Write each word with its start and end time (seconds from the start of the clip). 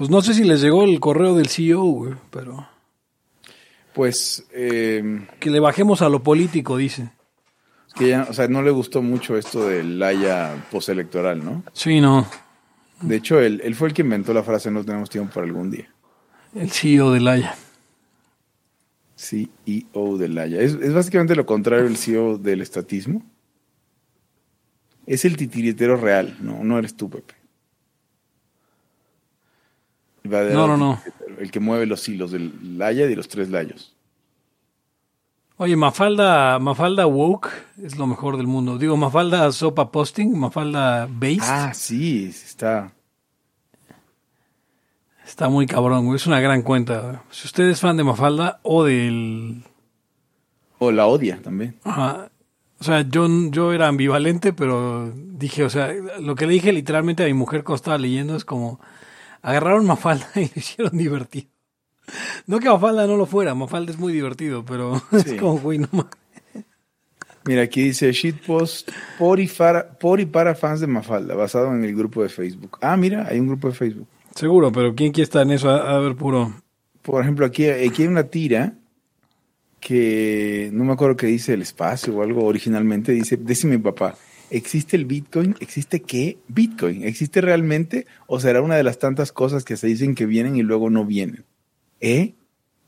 Pues 0.00 0.08
no 0.08 0.22
sé 0.22 0.32
si 0.32 0.44
les 0.44 0.62
llegó 0.62 0.84
el 0.84 0.98
correo 0.98 1.34
del 1.34 1.50
CEO, 1.50 1.82
güey, 1.82 2.14
pero... 2.30 2.66
Pues, 3.92 4.46
eh, 4.50 5.26
Que 5.38 5.50
le 5.50 5.60
bajemos 5.60 6.00
a 6.00 6.08
lo 6.08 6.22
político, 6.22 6.78
dice. 6.78 7.10
que 7.96 8.08
ya, 8.08 8.26
o 8.26 8.32
sea, 8.32 8.48
no 8.48 8.62
le 8.62 8.70
gustó 8.70 9.02
mucho 9.02 9.36
esto 9.36 9.68
del 9.68 10.02
haya 10.02 10.56
postelectoral, 10.70 11.44
¿no? 11.44 11.64
Sí, 11.74 12.00
no. 12.00 12.26
De 13.02 13.16
hecho, 13.16 13.40
él, 13.40 13.60
él 13.62 13.74
fue 13.74 13.88
el 13.88 13.94
que 13.94 14.00
inventó 14.00 14.32
la 14.32 14.42
frase 14.42 14.70
no 14.70 14.82
tenemos 14.82 15.10
tiempo 15.10 15.34
para 15.34 15.44
algún 15.44 15.70
día. 15.70 15.92
El 16.54 16.70
CEO 16.70 17.12
de 17.12 17.20
Laia. 17.20 17.54
CEO 19.16 20.16
del 20.16 20.38
Haya. 20.38 20.62
Es, 20.62 20.76
es 20.76 20.94
básicamente 20.94 21.36
lo 21.36 21.44
contrario 21.44 21.84
del 21.84 21.98
CEO 21.98 22.38
del 22.38 22.62
estatismo. 22.62 23.22
Es 25.06 25.26
el 25.26 25.36
titiritero 25.36 25.98
real, 25.98 26.38
no, 26.40 26.64
no 26.64 26.78
eres 26.78 26.96
tú, 26.96 27.10
Pepe. 27.10 27.39
No, 30.24 30.66
no, 30.66 30.76
no. 30.76 31.00
El 31.38 31.50
que 31.50 31.60
mueve 31.60 31.86
los 31.86 32.08
hilos 32.08 32.30
del 32.30 32.78
Laya 32.78 33.06
y 33.06 33.08
de 33.08 33.16
los 33.16 33.28
tres 33.28 33.50
layos. 33.50 33.94
Oye, 35.56 35.76
Mafalda, 35.76 36.58
Mafalda 36.58 37.06
Woke 37.06 37.50
es 37.82 37.98
lo 37.98 38.06
mejor 38.06 38.38
del 38.38 38.46
mundo. 38.46 38.78
Digo, 38.78 38.96
Mafalda 38.96 39.52
Sopa 39.52 39.90
Posting, 39.90 40.38
Mafalda 40.38 41.06
Based. 41.10 41.42
Ah, 41.42 41.74
sí, 41.74 42.26
está. 42.26 42.92
Está 45.24 45.48
muy 45.48 45.66
cabrón, 45.66 46.06
güey. 46.06 46.16
Es 46.16 46.26
una 46.26 46.40
gran 46.40 46.62
cuenta. 46.62 47.22
Si 47.30 47.46
usted 47.46 47.64
es 47.64 47.80
fan 47.80 47.96
de 47.96 48.04
Mafalda 48.04 48.60
o 48.62 48.84
del... 48.84 49.62
O 50.78 50.90
la 50.90 51.06
odia 51.06 51.38
también. 51.42 51.76
Ajá. 51.84 52.30
O 52.80 52.84
sea, 52.84 53.02
yo, 53.02 53.28
yo 53.50 53.74
era 53.74 53.88
ambivalente, 53.88 54.54
pero 54.54 55.12
dije, 55.14 55.62
o 55.64 55.68
sea, 55.68 55.92
lo 56.20 56.34
que 56.34 56.46
le 56.46 56.54
dije 56.54 56.72
literalmente 56.72 57.22
a 57.22 57.26
mi 57.26 57.34
mujer 57.34 57.62
cuando 57.64 57.76
estaba 57.76 57.98
leyendo 57.98 58.34
es 58.34 58.46
como, 58.46 58.80
agarraron 59.42 59.86
Mafalda 59.86 60.28
y 60.36 60.40
lo 60.40 60.52
hicieron 60.56 60.96
divertido. 60.96 61.48
No 62.46 62.58
que 62.58 62.68
Mafalda 62.68 63.06
no 63.06 63.16
lo 63.16 63.26
fuera, 63.26 63.54
Mafalda 63.54 63.92
es 63.92 63.98
muy 63.98 64.12
divertido, 64.12 64.64
pero 64.64 65.00
Sí. 65.10 65.16
es 65.34 65.34
como, 65.34 65.58
güey, 65.58 65.78
no 65.78 65.88
mames. 65.92 66.12
Mira, 67.46 67.62
aquí 67.62 67.82
dice 67.84 68.12
shitpost 68.12 68.90
por 69.18 69.40
y, 69.40 69.46
para, 69.46 69.90
por 69.98 70.20
y 70.20 70.26
para 70.26 70.54
fans 70.54 70.80
de 70.80 70.86
Mafalda, 70.86 71.34
basado 71.34 71.74
en 71.74 71.84
el 71.84 71.94
grupo 71.94 72.22
de 72.22 72.28
Facebook. 72.28 72.78
Ah, 72.82 72.96
mira, 72.96 73.26
hay 73.28 73.40
un 73.40 73.46
grupo 73.46 73.68
de 73.68 73.74
Facebook. 73.74 74.06
Seguro, 74.34 74.70
pero 74.70 74.94
¿quién 74.94 75.10
quiere 75.12 75.24
estar 75.24 75.42
en 75.42 75.52
eso? 75.52 75.70
A, 75.70 75.96
a 75.96 75.98
ver, 76.00 76.16
puro. 76.16 76.52
Por 77.02 77.22
ejemplo, 77.22 77.46
aquí, 77.46 77.66
aquí 77.66 78.02
hay 78.02 78.08
una 78.08 78.24
tira 78.24 78.74
que 79.80 80.68
no 80.74 80.84
me 80.84 80.92
acuerdo 80.92 81.16
qué 81.16 81.26
dice 81.26 81.54
el 81.54 81.62
espacio 81.62 82.14
o 82.14 82.22
algo 82.22 82.44
originalmente. 82.44 83.12
Dice, 83.12 83.38
decime 83.38 83.78
papá, 83.78 84.14
¿existe 84.50 84.96
el 84.96 85.04
Bitcoin? 85.04 85.56
¿Existe 85.60 86.02
qué? 86.02 86.38
Bitcoin. 86.48 87.04
¿Existe 87.04 87.40
realmente 87.40 88.06
o 88.26 88.40
será 88.40 88.62
una 88.62 88.76
de 88.76 88.82
las 88.82 88.98
tantas 88.98 89.32
cosas 89.32 89.64
que 89.64 89.76
se 89.76 89.86
dicen 89.86 90.14
que 90.14 90.26
vienen 90.26 90.56
y 90.56 90.62
luego 90.62 90.90
no 90.90 91.04
vienen? 91.04 91.44
¿Eh? 92.00 92.34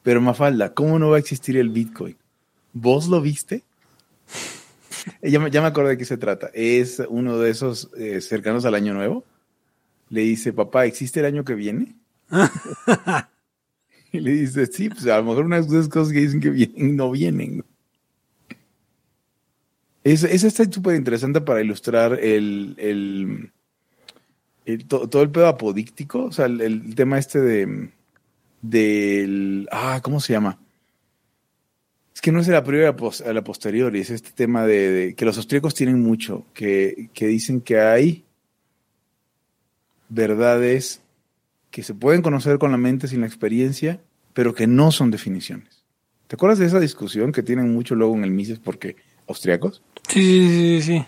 Pero 0.03 0.21
Mafalda, 0.21 0.75
¿cómo 0.75 0.99
no 0.99 1.11
va 1.11 1.17
a 1.17 1.21
existir 1.21 1.57
el 1.57 1.71
Bitcoin? 1.71 2.17
¿Vos 2.73 3.09
lo 3.09 3.21
viste? 3.21 3.63
ya, 5.23 5.39
me, 5.39 5.51
ya 5.51 5.61
me 5.61 5.69
acordé 5.69 5.91
de 5.91 5.99
qué 5.99 6.05
se 6.05 6.17
trata. 6.17 6.51
Es 6.55 7.03
uno 7.09 7.39
de 7.39 7.51
esos 7.51 7.91
eh, 7.97 8.21
cercanos 8.21 8.65
al 8.65 8.75
Año 8.75 8.95
Nuevo. 8.95 9.25
Le 10.09 10.23
dice, 10.23 10.53
papá, 10.53 10.87
¿existe 10.87 11.21
el 11.21 11.27
año 11.27 11.45
que 11.45 11.55
viene? 11.55 11.95
Y 14.13 14.21
le 14.21 14.33
dice, 14.33 14.67
sí, 14.67 14.91
pues 14.91 15.07
a 15.07 15.17
lo 15.17 15.25
mejor 15.25 15.47
unas 15.47 15.71
de 15.71 15.79
esas 15.79 15.89
cosas 15.89 16.13
que 16.13 16.21
dicen 16.21 16.41
que 16.41 16.51
vienen 16.51 16.97
no 16.97 17.11
vienen. 17.11 17.65
Es, 20.05 20.25
esa 20.25 20.47
está 20.49 20.65
súper 20.71 20.97
interesante 20.97 21.41
para 21.41 21.61
ilustrar 21.61 22.19
el, 22.21 22.75
el, 22.79 23.53
el- 24.65 24.85
to- 24.87 25.09
todo 25.09 25.23
el 25.23 25.31
pedo 25.31 25.47
apodíctico, 25.47 26.25
o 26.25 26.33
sea, 26.33 26.47
el, 26.47 26.95
tema 26.97 27.19
este 27.19 27.41
de, 27.41 27.91
del, 28.63 29.69
ah, 29.71 30.01
¿cómo 30.03 30.21
se 30.21 30.33
llama? 30.33 30.59
Es 32.15 32.21
que 32.21 32.33
no 32.33 32.41
es 32.41 32.49
a 32.49 32.53
la 32.53 32.65
pos- 32.97 33.21
a 33.21 33.33
la 33.33 33.45
posteriori, 33.45 34.01
es 34.01 34.11
este 34.11 34.31
tema 34.33 34.67
de, 34.67 34.91
de 34.91 35.15
que 35.15 35.25
los 35.25 35.37
austríacos 35.37 35.75
tienen 35.75 36.01
mucho, 36.03 36.47
que, 36.53 37.09
que 37.15 37.27
dicen 37.29 37.61
que 37.61 37.81
hay 37.81 38.25
verdades 40.09 41.01
que 41.71 41.83
se 41.83 41.95
pueden 41.95 42.23
conocer 42.23 42.59
con 42.59 42.71
la 42.71 42.77
mente 42.77 43.09
sin 43.09 43.21
la 43.21 43.27
experiencia, 43.27 44.01
pero 44.35 44.55
que 44.55 44.67
no 44.67 44.93
son 44.93 45.11
definiciones. 45.11 45.85
¿Te 46.27 46.37
acuerdas 46.37 46.59
de 46.59 46.67
esa 46.67 46.81
discusión 46.81 47.33
que 47.33 47.43
tienen 47.43 47.73
mucho 47.73 47.95
luego 47.95 48.15
en 48.15 48.25
el 48.25 48.31
Mises 48.31 48.59
porque 48.59 48.97
austriacos? 49.29 49.83
Sí, 50.09 50.21
sí, 50.21 50.49
sí, 50.49 50.83
sí, 50.83 50.83
sí. 50.99 51.05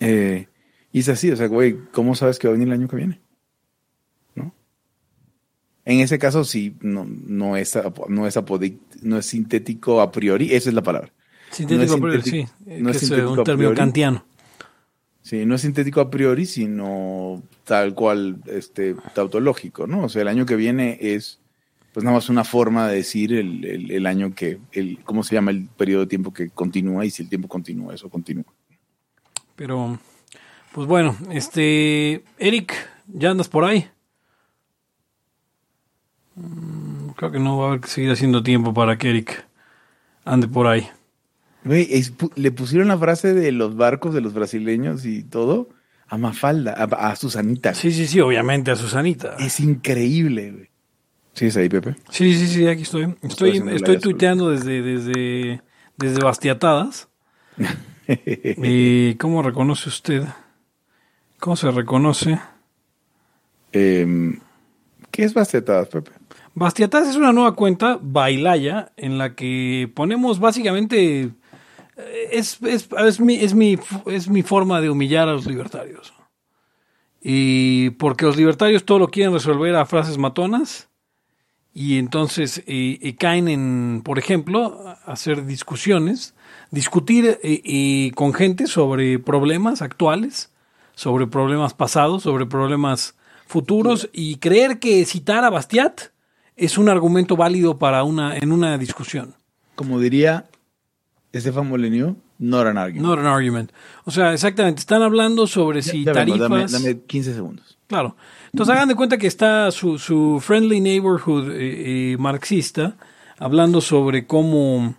Eh, 0.00 0.48
y 0.92 1.00
es 1.00 1.08
así, 1.08 1.30
o 1.30 1.36
sea, 1.36 1.46
güey, 1.46 1.76
¿cómo 1.92 2.14
sabes 2.14 2.38
que 2.38 2.48
va 2.48 2.52
a 2.52 2.56
venir 2.56 2.68
el 2.68 2.74
año 2.80 2.88
que 2.88 2.96
viene? 2.96 3.20
¿No? 4.34 4.52
En 5.84 6.00
ese 6.00 6.18
caso, 6.18 6.44
sí, 6.44 6.76
no, 6.80 7.04
no, 7.06 7.56
es, 7.56 7.78
no, 8.08 8.26
es 8.26 8.36
no 9.02 9.18
es 9.18 9.26
sintético 9.26 10.00
a 10.00 10.10
priori, 10.10 10.54
esa 10.54 10.68
es 10.70 10.74
la 10.74 10.82
palabra. 10.82 11.12
Sintético, 11.50 11.96
No 11.98 12.12
es 12.12 12.24
sí. 12.24 12.30
sintético- 12.30 12.52
eh, 12.66 12.78
no 12.80 12.90
que 12.90 12.96
es 12.96 12.96
es, 12.96 13.02
eh, 13.02 13.06
sintético 13.06 13.32
un 13.32 13.40
a 13.40 13.44
término 13.44 13.74
kantiano. 13.74 14.24
Sí, 15.22 15.46
no 15.46 15.54
es 15.54 15.60
sintético 15.60 16.00
a 16.00 16.10
priori, 16.10 16.46
sino 16.46 17.42
tal 17.64 17.94
cual 17.94 18.38
este, 18.46 18.96
tautológico, 19.14 19.86
¿no? 19.86 20.04
O 20.04 20.08
sea, 20.08 20.22
el 20.22 20.28
año 20.28 20.46
que 20.46 20.56
viene 20.56 20.98
es 21.00 21.38
pues 21.92 22.04
nada 22.04 22.16
más 22.16 22.28
una 22.28 22.44
forma 22.44 22.88
de 22.88 22.96
decir 22.96 23.32
el, 23.34 23.64
el- 23.64 23.90
el 23.90 24.06
año 24.06 24.34
que, 24.34 24.58
el, 24.72 24.98
¿cómo 25.04 25.22
se 25.22 25.34
llama 25.34 25.50
el 25.50 25.66
periodo 25.66 26.00
de 26.02 26.06
tiempo 26.08 26.32
que 26.32 26.50
continúa? 26.50 27.04
Y 27.04 27.10
si 27.10 27.22
el 27.22 27.28
tiempo 27.28 27.48
continúa, 27.48 27.94
eso 27.94 28.08
continúa. 28.08 28.44
Pero, 29.56 29.98
pues 30.72 30.86
bueno, 30.88 31.16
este. 31.30 32.24
Eric, 32.38 32.74
¿ya 33.06 33.30
andas 33.30 33.48
por 33.48 33.64
ahí? 33.64 33.86
Mm, 36.34 37.10
Creo 37.16 37.30
que 37.30 37.38
no 37.38 37.58
va 37.58 37.64
a 37.66 37.68
haber 37.68 37.80
que 37.80 37.88
seguir 37.88 38.10
haciendo 38.10 38.42
tiempo 38.42 38.72
para 38.74 38.96
que 38.98 39.10
Eric 39.10 39.46
ande 40.24 40.48
por 40.48 40.66
ahí. 40.66 40.88
Le 42.34 42.50
pusieron 42.50 42.88
la 42.88 42.98
frase 42.98 43.34
de 43.34 43.52
los 43.52 43.76
barcos 43.76 44.14
de 44.14 44.20
los 44.20 44.32
brasileños 44.34 45.04
y 45.04 45.22
todo 45.22 45.68
a 46.08 46.18
Mafalda, 46.18 46.72
a, 46.72 47.10
a 47.10 47.16
Susanita. 47.16 47.74
Sí, 47.74 47.92
sí, 47.92 48.06
sí, 48.06 48.18
obviamente 48.20 48.70
a 48.70 48.76
Susanita. 48.76 49.36
Es 49.38 49.60
increíble, 49.60 50.50
güey. 50.50 50.71
¿Sí 51.34 51.46
es 51.46 51.56
ahí, 51.56 51.68
Pepe? 51.68 51.96
Sí, 52.10 52.34
sí, 52.34 52.46
sí, 52.46 52.66
aquí 52.66 52.82
estoy. 52.82 53.14
Estoy, 53.22 53.62
estoy 53.72 53.98
tuiteando 53.98 54.50
desde, 54.50 54.82
desde, 54.82 55.62
desde 55.96 56.22
Bastiatadas. 56.22 57.08
¿Y 58.06 59.14
cómo 59.14 59.42
reconoce 59.42 59.88
usted? 59.88 60.24
¿Cómo 61.38 61.56
se 61.56 61.70
reconoce? 61.70 62.38
Em, 63.72 64.38
¿Qué 65.10 65.24
es 65.24 65.34
Bastetadas, 65.34 65.88
Pepe? 65.88 66.10
Bastiatadas 66.54 67.08
es 67.08 67.16
una 67.16 67.32
nueva 67.32 67.54
cuenta, 67.54 67.98
Bailaya, 68.00 68.92
en 68.96 69.16
la 69.18 69.34
que 69.34 69.90
ponemos 69.94 70.38
básicamente... 70.38 71.22
eh, 71.22 72.28
Es, 72.30 72.58
es, 72.62 72.88
es, 72.98 73.20
mi, 73.20 73.36
es, 73.36 73.54
mi, 73.54 73.78
es 74.06 74.28
mi 74.28 74.42
forma 74.42 74.80
de 74.82 74.90
humillar 74.90 75.28
a 75.28 75.32
los 75.32 75.46
libertarios. 75.46 76.12
Y 77.22 77.90
porque 77.90 78.26
los 78.26 78.36
libertarios 78.36 78.84
todo 78.84 78.98
lo 78.98 79.08
quieren 79.08 79.32
resolver 79.32 79.74
a 79.76 79.86
frases 79.86 80.18
matonas. 80.18 80.88
Y 81.74 81.98
entonces 81.98 82.62
y, 82.66 82.98
y 83.06 83.14
caen 83.14 83.48
en, 83.48 84.02
por 84.04 84.18
ejemplo, 84.18 84.96
hacer 85.06 85.46
discusiones, 85.46 86.34
discutir 86.70 87.38
eh, 87.42 87.60
y 87.64 88.10
con 88.12 88.34
gente 88.34 88.66
sobre 88.66 89.18
problemas 89.18 89.80
actuales, 89.80 90.50
sobre 90.94 91.26
problemas 91.26 91.74
pasados, 91.74 92.22
sobre 92.22 92.46
problemas 92.46 93.14
futuros 93.46 94.08
y 94.12 94.36
creer 94.36 94.78
que 94.78 95.04
citar 95.04 95.44
a 95.44 95.50
Bastiat 95.50 96.12
es 96.56 96.78
un 96.78 96.88
argumento 96.88 97.36
válido 97.36 97.78
para 97.78 98.04
una 98.04 98.36
en 98.36 98.52
una 98.52 98.78
discusión. 98.78 99.34
Como 99.74 99.98
diría 99.98 100.46
Estefan 101.32 101.68
Molyneux, 101.68 102.16
not 102.42 102.66
an 102.66 102.76
argument. 102.76 103.08
Not 103.08 103.18
an 103.20 103.26
argument. 103.26 103.72
O 104.04 104.10
sea, 104.10 104.32
exactamente, 104.32 104.80
están 104.80 105.02
hablando 105.02 105.46
sobre 105.46 105.80
si 105.80 106.04
Ya 106.04 106.12
tarifas 106.12 106.40
dame, 106.40 106.66
dame 106.66 107.00
15 107.06 107.34
segundos. 107.34 107.78
Claro. 107.86 108.16
Entonces 108.52 108.74
hagan 108.74 108.88
de 108.88 108.96
cuenta 108.96 109.16
que 109.16 109.28
está 109.28 109.70
su, 109.70 109.98
su 109.98 110.42
friendly 110.44 110.80
neighborhood 110.80 111.50
eh, 111.52 112.12
eh, 112.12 112.16
marxista 112.18 112.96
hablando 113.38 113.80
sobre 113.80 114.26
cómo 114.26 114.94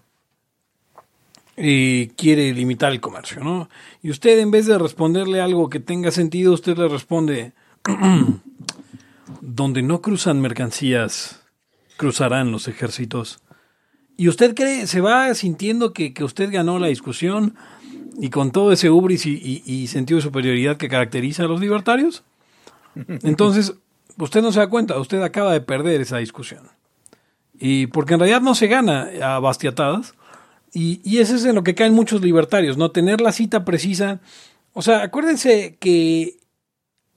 eh, 1.57 2.11
quiere 2.17 2.53
limitar 2.53 2.91
el 2.91 3.01
comercio, 3.01 3.43
¿no? 3.43 3.69
Y 4.01 4.09
usted 4.09 4.39
en 4.39 4.49
vez 4.49 4.65
de 4.65 4.79
responderle 4.79 5.41
algo 5.41 5.69
que 5.69 5.79
tenga 5.79 6.11
sentido, 6.11 6.53
usted 6.53 6.77
le 6.77 6.87
responde, 6.87 7.53
donde 9.41 9.81
no 9.81 10.01
cruzan 10.01 10.41
mercancías, 10.41 11.41
cruzarán 11.97 12.51
los 12.51 12.67
ejércitos. 12.67 13.42
Y 14.17 14.27
usted 14.27 14.53
cree, 14.55 14.85
se 14.87 15.01
va 15.01 15.33
sintiendo 15.33 15.93
que, 15.93 16.13
que 16.13 16.23
usted 16.23 16.51
ganó 16.51 16.79
la 16.79 16.87
discusión 16.87 17.55
y 18.19 18.29
con 18.29 18.51
todo 18.51 18.71
ese 18.71 18.89
ubris 18.89 19.25
y, 19.25 19.31
y- 19.33 19.63
y 19.65 19.87
sentido 19.87 20.17
de 20.17 20.21
superioridad 20.23 20.77
que 20.77 20.87
caracteriza 20.89 21.43
a 21.43 21.47
los 21.47 21.59
libertarios. 21.59 22.23
Entonces, 23.23 23.73
usted 24.17 24.41
no 24.41 24.51
se 24.51 24.59
da 24.59 24.67
cuenta, 24.67 24.99
usted 24.99 25.21
acaba 25.23 25.51
de 25.53 25.61
perder 25.61 26.01
esa 26.01 26.17
discusión. 26.17 26.67
Y 27.59 27.87
porque 27.87 28.13
en 28.13 28.19
realidad 28.19 28.41
no 28.41 28.55
se 28.55 28.67
gana 28.67 29.09
a 29.21 29.39
bastiatadas. 29.39 30.13
Y, 30.73 31.01
y 31.03 31.19
eso 31.19 31.35
es 31.35 31.45
en 31.45 31.55
lo 31.55 31.63
que 31.63 31.75
caen 31.75 31.93
muchos 31.93 32.21
libertarios, 32.21 32.77
no 32.77 32.91
tener 32.91 33.21
la 33.21 33.31
cita 33.31 33.63
precisa. 33.65 34.19
O 34.73 34.81
sea, 34.81 35.03
acuérdense 35.03 35.77
que 35.79 36.37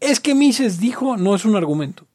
es 0.01 0.21
que 0.21 0.35
Mises 0.35 0.79
dijo 0.79 1.17
no 1.17 1.35
es 1.35 1.45
un 1.47 1.57
argumento. 1.57 2.07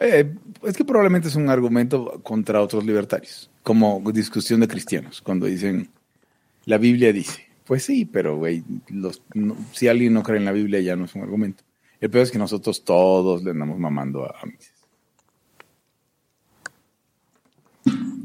Eh, 0.00 0.34
es 0.66 0.76
que 0.76 0.84
probablemente 0.84 1.28
es 1.28 1.36
un 1.36 1.48
argumento 1.48 2.20
contra 2.22 2.60
otros 2.60 2.84
libertarios, 2.84 3.50
como 3.62 4.02
discusión 4.12 4.60
de 4.60 4.68
cristianos, 4.68 5.20
cuando 5.22 5.46
dicen, 5.46 5.90
la 6.64 6.78
Biblia 6.78 7.12
dice, 7.12 7.46
pues 7.64 7.84
sí, 7.84 8.04
pero 8.04 8.36
güey, 8.36 8.62
no- 8.90 9.56
si 9.72 9.88
alguien 9.88 10.12
no 10.14 10.22
cree 10.22 10.38
en 10.38 10.44
la 10.44 10.52
Biblia 10.52 10.80
ya 10.80 10.96
no 10.96 11.04
es 11.04 11.14
un 11.14 11.22
argumento. 11.22 11.64
El 12.00 12.10
peor 12.10 12.24
es 12.24 12.30
que 12.30 12.38
nosotros 12.38 12.84
todos 12.84 13.42
le 13.44 13.50
andamos 13.52 13.78
mamando 13.78 14.24
a, 14.24 14.34
a 14.40 14.46
Mises. 14.46 14.72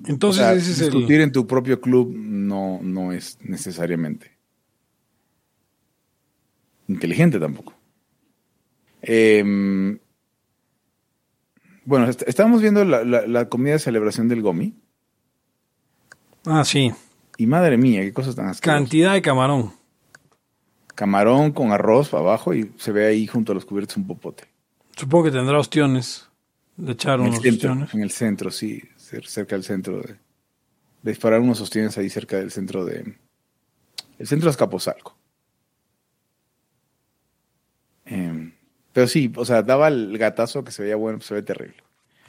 Entonces 0.08 0.42
o 0.42 0.44
sea, 0.44 0.54
ese 0.54 0.72
es 0.72 0.82
el... 0.82 0.92
discutir 0.92 1.22
en 1.22 1.32
tu 1.32 1.46
propio 1.46 1.80
club 1.80 2.12
no, 2.16 2.80
no 2.82 3.12
es 3.14 3.38
necesariamente 3.42 4.32
inteligente 6.88 7.40
tampoco. 7.40 7.74
Em, 9.02 10.00
bueno, 11.90 12.08
est- 12.10 12.22
estábamos 12.28 12.62
viendo 12.62 12.86
la, 12.86 13.04
la, 13.04 13.26
la 13.26 13.50
comida 13.50 13.74
de 13.74 13.80
celebración 13.80 14.28
del 14.28 14.42
Gomi 14.44 14.74
Ah, 16.46 16.64
sí. 16.64 16.92
y 17.38 17.46
madre 17.48 17.78
mía, 17.78 18.02
qué 18.02 18.14
cosas 18.14 18.36
tan 18.36 18.48
asquerosas. 18.48 18.82
Cantidad 18.84 19.14
de 19.14 19.22
camarón. 19.22 19.74
Camarón 20.96 21.52
con 21.52 21.72
arroz 21.72 22.10
para 22.10 22.22
abajo 22.24 22.54
y 22.54 22.72
se 22.78 22.92
ve 22.92 23.08
ahí 23.08 23.26
junto 23.28 23.52
a 23.52 23.56
los 23.56 23.66
cubiertos 23.66 23.98
un 23.98 24.06
popote. 24.08 24.44
Supongo 24.96 25.26
que 25.26 25.32
tendrá 25.32 25.58
ostiones. 25.60 26.28
Le 26.78 26.92
echaron 26.94 27.22
En 27.26 27.34
el, 27.34 27.40
unos 27.40 27.44
centro, 27.44 27.70
ostiones. 27.72 27.94
en 27.94 28.02
el 28.02 28.12
centro, 28.12 28.52
sí, 28.52 28.82
cer- 28.98 29.26
cerca 29.28 29.56
del 29.56 29.64
centro 29.64 29.98
de, 30.02 30.16
de 31.02 31.12
disparar 31.12 31.42
unos 31.42 31.58
sostienes 31.58 31.98
ahí 31.98 32.10
cerca 32.10 32.38
del 32.38 32.52
centro 32.52 32.86
de 32.86 33.16
el 34.20 34.28
centro 34.28 34.46
de 34.46 34.52
Azcapotzalco. 34.52 35.18
Em, 38.06 38.49
pero 39.00 39.08
sí, 39.08 39.32
o 39.38 39.46
sea, 39.46 39.62
daba 39.64 39.88
el 39.88 40.18
gatazo 40.18 40.62
que 40.66 40.74
se 40.74 40.84
veía 40.84 40.98
bueno, 40.98 41.20
pues 41.20 41.28
se 41.28 41.34
ve 41.36 41.42
terrible. 41.42 41.78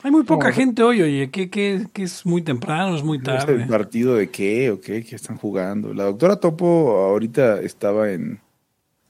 Hay 0.04 0.12
muy 0.12 0.22
poca 0.22 0.50
No. 0.50 0.54
gente 0.54 0.84
hoy, 0.84 1.02
oye, 1.02 1.28
que, 1.28 1.50
que, 1.50 1.88
que 1.92 2.04
es 2.04 2.24
muy 2.24 2.42
temprano, 2.42 2.94
es 2.94 3.02
muy 3.02 3.18
¿Este 3.18 3.32
tarde. 3.32 3.66
partido 3.66 4.14
de 4.14 4.30
qué 4.30 4.70
o 4.70 4.80
qué? 4.80 5.02
¿Qué 5.04 5.16
están 5.16 5.36
jugando? 5.36 5.92
La 5.92 6.04
doctora 6.04 6.36
Topo 6.36 6.96
ahorita 7.08 7.60
estaba 7.60 8.12
en 8.12 8.38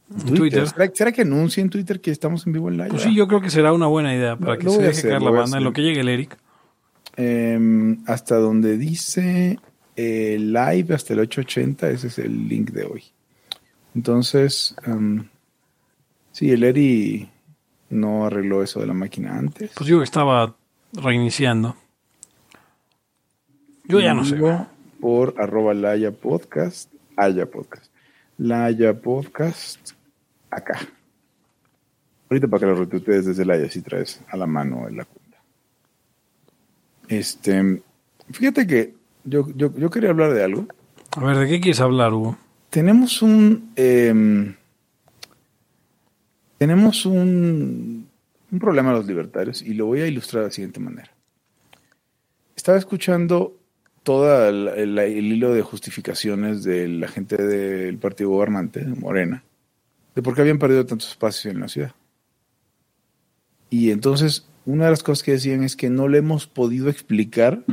Twitter. 0.08 0.34
Twitter. 0.38 0.68
¿Será, 0.68 0.90
será 0.94 1.12
que 1.12 1.20
anuncie 1.20 1.62
en 1.62 1.68
Twitter 1.68 2.00
que 2.00 2.10
estamos 2.10 2.46
en 2.46 2.54
vivo 2.54 2.70
en 2.70 2.78
live? 2.78 2.88
Pues 2.88 3.02
sí, 3.02 3.14
yo 3.14 3.28
creo 3.28 3.42
que 3.42 3.50
será 3.50 3.74
una 3.74 3.88
buena 3.88 4.14
idea 4.14 4.36
para 4.36 4.56
que 4.56 4.64
lo 4.64 4.70
se 4.70 4.76
voy 4.78 4.84
a 4.86 4.88
deje 4.88 4.98
hacer, 5.00 5.10
caer 5.10 5.22
la 5.22 5.30
banda 5.30 5.58
en 5.58 5.64
lo 5.64 5.72
que 5.74 5.82
llegue 5.82 6.00
el 6.00 6.08
Eric. 6.08 6.38
Em, 7.16 7.98
hasta 8.06 8.36
donde 8.36 8.78
dice 8.78 9.58
eh, 9.96 10.38
live 10.40 10.94
hasta 10.94 11.12
el 11.12 11.18
880, 11.20 11.90
ese 11.90 12.06
es 12.06 12.18
el 12.18 12.48
link 12.48 12.70
de 12.70 12.84
hoy. 12.86 13.04
Entonces, 13.94 14.74
em, 14.86 15.28
sí, 16.32 16.50
el 16.50 16.64
Eri 16.64 17.28
no 17.90 18.26
arregló 18.26 18.62
eso 18.62 18.80
de 18.80 18.86
la 18.86 18.94
máquina 18.94 19.36
antes. 19.36 19.72
Pues 19.76 19.88
que 19.88 20.02
estaba 20.02 20.54
reiniciando. 20.92 21.76
Yo 23.84 24.00
ya 24.00 24.14
no 24.14 24.24
sé. 24.24 24.38
Por 25.00 25.34
arroba 25.38 25.74
Laya 25.74 26.12
Podcast, 26.12 26.92
Haya 27.16 27.46
Podcast. 27.46 27.90
Laya 28.38 28.94
Podcast, 28.94 29.90
acá. 30.50 30.78
Ahorita 32.30 32.46
para 32.46 32.60
que 32.60 32.66
lo 32.66 32.74
retuitees 32.76 33.26
desde 33.26 33.44
Laya 33.44 33.68
si 33.68 33.82
traes 33.82 34.20
a 34.28 34.36
la 34.36 34.46
mano 34.46 34.88
en 34.88 34.96
la 34.96 35.04
cuenta. 35.04 35.38
Este, 37.08 37.82
fíjate 38.30 38.66
que 38.66 38.94
yo, 39.24 39.48
yo, 39.56 39.74
yo 39.76 39.90
quería 39.90 40.10
hablar 40.10 40.32
de 40.32 40.44
algo. 40.44 40.66
A 41.16 41.24
ver, 41.24 41.38
¿de 41.38 41.48
qué 41.48 41.60
quieres 41.60 41.80
hablar, 41.80 42.12
Hugo? 42.12 42.38
Tenemos 42.70 43.20
un. 43.20 43.72
em, 43.74 44.54
tenemos 46.60 47.06
un, 47.06 48.06
un 48.52 48.58
problema 48.58 48.92
los 48.92 49.06
libertarios 49.06 49.62
y 49.62 49.72
lo 49.72 49.86
voy 49.86 50.02
a 50.02 50.06
ilustrar 50.06 50.42
de 50.42 50.48
la 50.48 50.52
siguiente 50.52 50.78
manera. 50.78 51.10
Estaba 52.54 52.76
escuchando 52.76 53.56
todo 54.02 54.46
el, 54.46 54.98
hilo 54.98 55.54
de 55.54 55.62
justificaciones 55.62 56.62
de 56.62 56.86
la 56.86 57.08
gente 57.08 57.38
del 57.38 57.96
partido 57.96 58.28
gobernante, 58.28 58.84
de 58.84 58.94
Morena, 58.94 59.42
de 60.14 60.20
por 60.20 60.34
qué 60.34 60.42
habían 60.42 60.58
perdido 60.58 60.84
tantos 60.84 61.08
espacios 61.08 61.54
en 61.54 61.60
la 61.60 61.68
ciudad. 61.68 61.94
Y 63.70 63.90
entonces, 63.90 64.46
una 64.66 64.84
de 64.84 64.90
las 64.90 65.02
cosas 65.02 65.22
que 65.22 65.32
decían 65.32 65.64
es 65.64 65.76
que 65.76 65.88
no 65.88 66.08
le 66.08 66.18
hemos 66.18 66.46
podido 66.46 66.90
explicar 66.90 67.64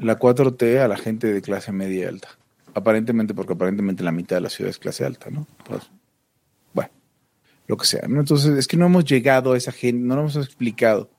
la 0.00 0.18
4T 0.18 0.80
a 0.80 0.88
la 0.88 0.96
gente 0.96 1.32
de 1.32 1.42
clase 1.42 1.70
media 1.70 2.00
y 2.00 2.04
alta. 2.06 2.28
Aparentemente, 2.74 3.34
porque 3.34 3.52
aparentemente 3.52 4.02
la 4.02 4.10
mitad 4.10 4.34
de 4.38 4.42
la 4.42 4.50
ciudad 4.50 4.70
es 4.70 4.80
clase 4.80 5.04
alta, 5.04 5.30
¿no? 5.30 5.46
Pues, 5.64 5.88
lo 7.66 7.76
que 7.76 7.86
sea, 7.86 8.06
¿no? 8.08 8.20
Entonces, 8.20 8.56
es 8.58 8.66
que 8.66 8.76
no 8.76 8.86
hemos 8.86 9.04
llegado 9.04 9.52
a 9.52 9.56
esa 9.56 9.72
gente, 9.72 10.06
no 10.06 10.14
lo 10.14 10.22
hemos 10.22 10.36
explicado. 10.36 11.10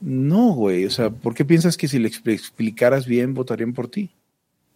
No, 0.00 0.52
güey, 0.52 0.86
o 0.86 0.90
sea, 0.90 1.10
¿por 1.10 1.34
qué 1.34 1.44
piensas 1.44 1.76
que 1.76 1.88
si 1.88 1.98
le 1.98 2.08
expl- 2.08 2.32
explicaras 2.32 3.06
bien, 3.06 3.34
votarían 3.34 3.74
por 3.74 3.88
ti? 3.88 4.10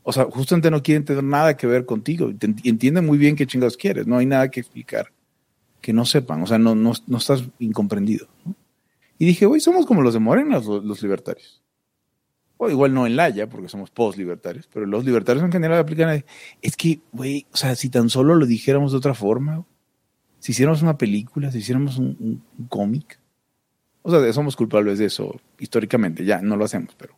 O 0.02 0.12
sea, 0.12 0.25
justamente 0.25 0.70
no 0.70 0.82
quieren 0.82 1.04
tener 1.04 1.25
nada 1.25 1.56
que 1.56 1.66
ver 1.66 1.86
contigo. 1.86 2.31
Entienden 2.62 3.06
muy 3.06 3.16
bien 3.16 3.36
qué 3.36 3.46
chingados 3.46 3.76
quieres, 3.78 4.06
no 4.06 4.19
hay 4.19 4.26
nada 4.26 4.50
que 4.50 4.60
explicar 4.60 5.10
que 5.81 5.92
no 5.92 6.06
sepan, 6.06 6.42
o 6.42 6.46
sea, 6.46 6.58
no, 6.58 6.75
no, 6.75 6.92
no 7.06 7.19
estás 7.19 7.44
incomprendido. 7.58 8.26
Y 9.19 9.26
dije, 9.26 9.44
güey, 9.44 9.60
somos 9.60 9.84
como 9.84 10.00
los 10.00 10.14
de 10.14 10.20
Morena, 10.20 10.58
los, 10.58 10.82
los 10.82 11.02
libertarios. 11.02 11.62
O 12.56 12.70
igual 12.70 12.94
no 12.94 13.06
en 13.06 13.16
Laya, 13.16 13.50
porque 13.50 13.69
somos 13.69 13.90
post-libertarios, 13.90 14.66
pero 14.72 14.87
los 14.87 15.04
libertarios 15.04 15.44
en 15.44 15.52
general 15.52 15.78
aplican 15.78 16.08
a... 16.08 16.25
Es 16.62 16.76
que, 16.76 17.00
güey, 17.12 17.46
o 17.52 17.56
sea, 17.58 17.75
si 17.75 17.90
tan 17.90 18.08
solo 18.08 18.34
lo 18.34 18.46
dijéramos 18.46 18.92
de 18.92 18.98
otra 18.98 19.12
forma, 19.12 19.66
si 20.44 20.52
hiciéramos 20.52 20.82
una 20.82 20.99
película, 20.99 21.50
si 21.50 21.56
hiciéramos 21.56 21.96
un, 21.96 22.43
cómic, 22.69 23.19
o 24.02 24.11
sea, 24.11 24.31
somos 24.35 24.56
culpables 24.56 24.99
de 24.99 25.06
eso 25.06 25.41
históricamente, 25.58 26.23
ya, 26.26 26.43
no 26.43 26.58
lo 26.58 26.67
hacemos, 26.67 26.94
pero... 26.99 27.17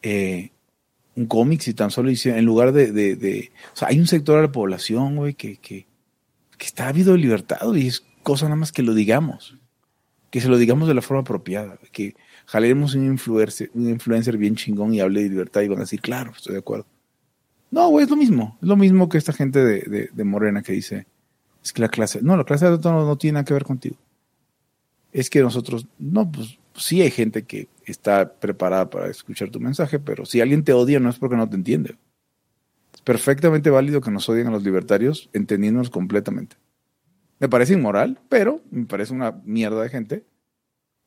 eh, 0.00 0.50
un 1.16 1.26
cómic, 1.26 1.60
si 1.60 1.74
tan 1.74 1.90
solo 1.90 2.10
hiciera, 2.10 2.38
en 2.38 2.46
lugar 2.46 2.72
de, 2.72 2.92
de, 2.92 3.52
O 3.74 3.76
sea, 3.76 3.88
hay 3.88 4.00
un 4.00 4.06
sector 4.06 4.36
de 4.36 4.46
la 4.46 4.52
población, 4.52 5.16
güey, 5.16 5.34
que, 5.34 5.58
que, 5.58 5.86
está 6.58 6.88
ávido 6.88 7.12
de 7.12 7.18
libertad 7.18 7.58
y 7.74 7.88
es 7.88 8.02
cosa 8.22 8.46
nada 8.46 8.56
más 8.56 8.72
que 8.72 8.82
lo 8.82 8.94
digamos. 8.94 9.58
Que 10.30 10.40
se 10.40 10.48
lo 10.48 10.56
digamos 10.56 10.88
de 10.88 10.94
la 10.94 11.02
forma 11.02 11.20
apropiada. 11.20 11.78
Que 11.92 12.16
jalemos 12.46 12.94
un 12.94 13.04
influencer, 13.04 13.70
un 13.74 13.90
influencer 13.90 14.38
bien 14.38 14.56
chingón 14.56 14.94
y 14.94 15.00
hable 15.00 15.22
de 15.24 15.28
libertad 15.28 15.60
y 15.60 15.68
van 15.68 15.76
a 15.78 15.82
decir, 15.82 16.00
claro, 16.00 16.32
estoy 16.34 16.54
de 16.54 16.60
acuerdo. 16.60 16.86
No, 17.70 17.90
güey, 17.90 18.04
es 18.04 18.10
lo 18.10 18.16
mismo. 18.16 18.56
Es 18.62 18.66
lo 18.66 18.76
mismo 18.76 19.10
que 19.10 19.18
esta 19.18 19.34
gente 19.34 19.62
de- 19.62 20.08
de 20.10 20.24
Morena 20.24 20.62
que 20.62 20.72
dice, 20.72 21.06
es 21.64 21.72
que 21.72 21.80
la 21.80 21.88
clase, 21.88 22.20
no, 22.22 22.36
la 22.36 22.44
clase 22.44 22.70
de 22.70 22.78
no, 22.78 23.06
no 23.06 23.16
tiene 23.16 23.34
nada 23.34 23.44
que 23.44 23.54
ver 23.54 23.64
contigo. 23.64 23.96
Es 25.12 25.30
que 25.30 25.40
nosotros, 25.40 25.86
no, 25.98 26.30
pues 26.30 26.58
sí 26.74 27.00
hay 27.00 27.10
gente 27.10 27.44
que 27.44 27.68
está 27.86 28.34
preparada 28.34 28.90
para 28.90 29.08
escuchar 29.08 29.50
tu 29.50 29.60
mensaje, 29.60 29.98
pero 29.98 30.26
si 30.26 30.42
alguien 30.42 30.62
te 30.62 30.74
odia 30.74 31.00
no 31.00 31.08
es 31.08 31.18
porque 31.18 31.36
no 31.36 31.48
te 31.48 31.56
entiende. 31.56 31.96
Es 32.92 33.00
perfectamente 33.00 33.70
válido 33.70 34.02
que 34.02 34.10
nos 34.10 34.28
odien 34.28 34.48
a 34.48 34.50
los 34.50 34.62
libertarios, 34.62 35.30
entendiéndonos 35.32 35.88
completamente. 35.88 36.56
Me 37.40 37.48
parece 37.48 37.72
inmoral, 37.72 38.20
pero 38.28 38.60
me 38.70 38.84
parece 38.84 39.14
una 39.14 39.32
mierda 39.44 39.82
de 39.82 39.88
gente. 39.88 40.24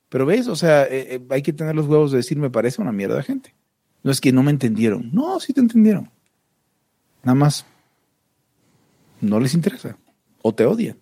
Pero 0.10 0.26
ves, 0.26 0.48
o 0.48 0.56
sea, 0.56 0.84
eh, 0.86 1.16
eh, 1.16 1.22
hay 1.30 1.44
que 1.44 1.54
tener 1.54 1.76
los 1.76 1.88
huevos 1.88 2.12
de 2.12 2.18
decir, 2.18 2.38
me 2.38 2.50
parece 2.50 2.82
una 2.82 2.92
mierda 2.92 3.18
de 3.18 3.24
gente. 3.24 3.54
No 4.04 4.12
es 4.12 4.22
que 4.22 4.32
no 4.32 4.42
me 4.42 4.52
entendieron. 4.52 5.12
No, 5.14 5.40
sí 5.40 5.54
te 5.54 5.60
entendieron. 5.60 6.10
Nada 7.24 7.36
más, 7.36 7.66
no 9.22 9.40
les 9.40 9.54
interesa. 9.54 9.98
O 10.48 10.54
te 10.56 10.66
odian. 10.66 10.98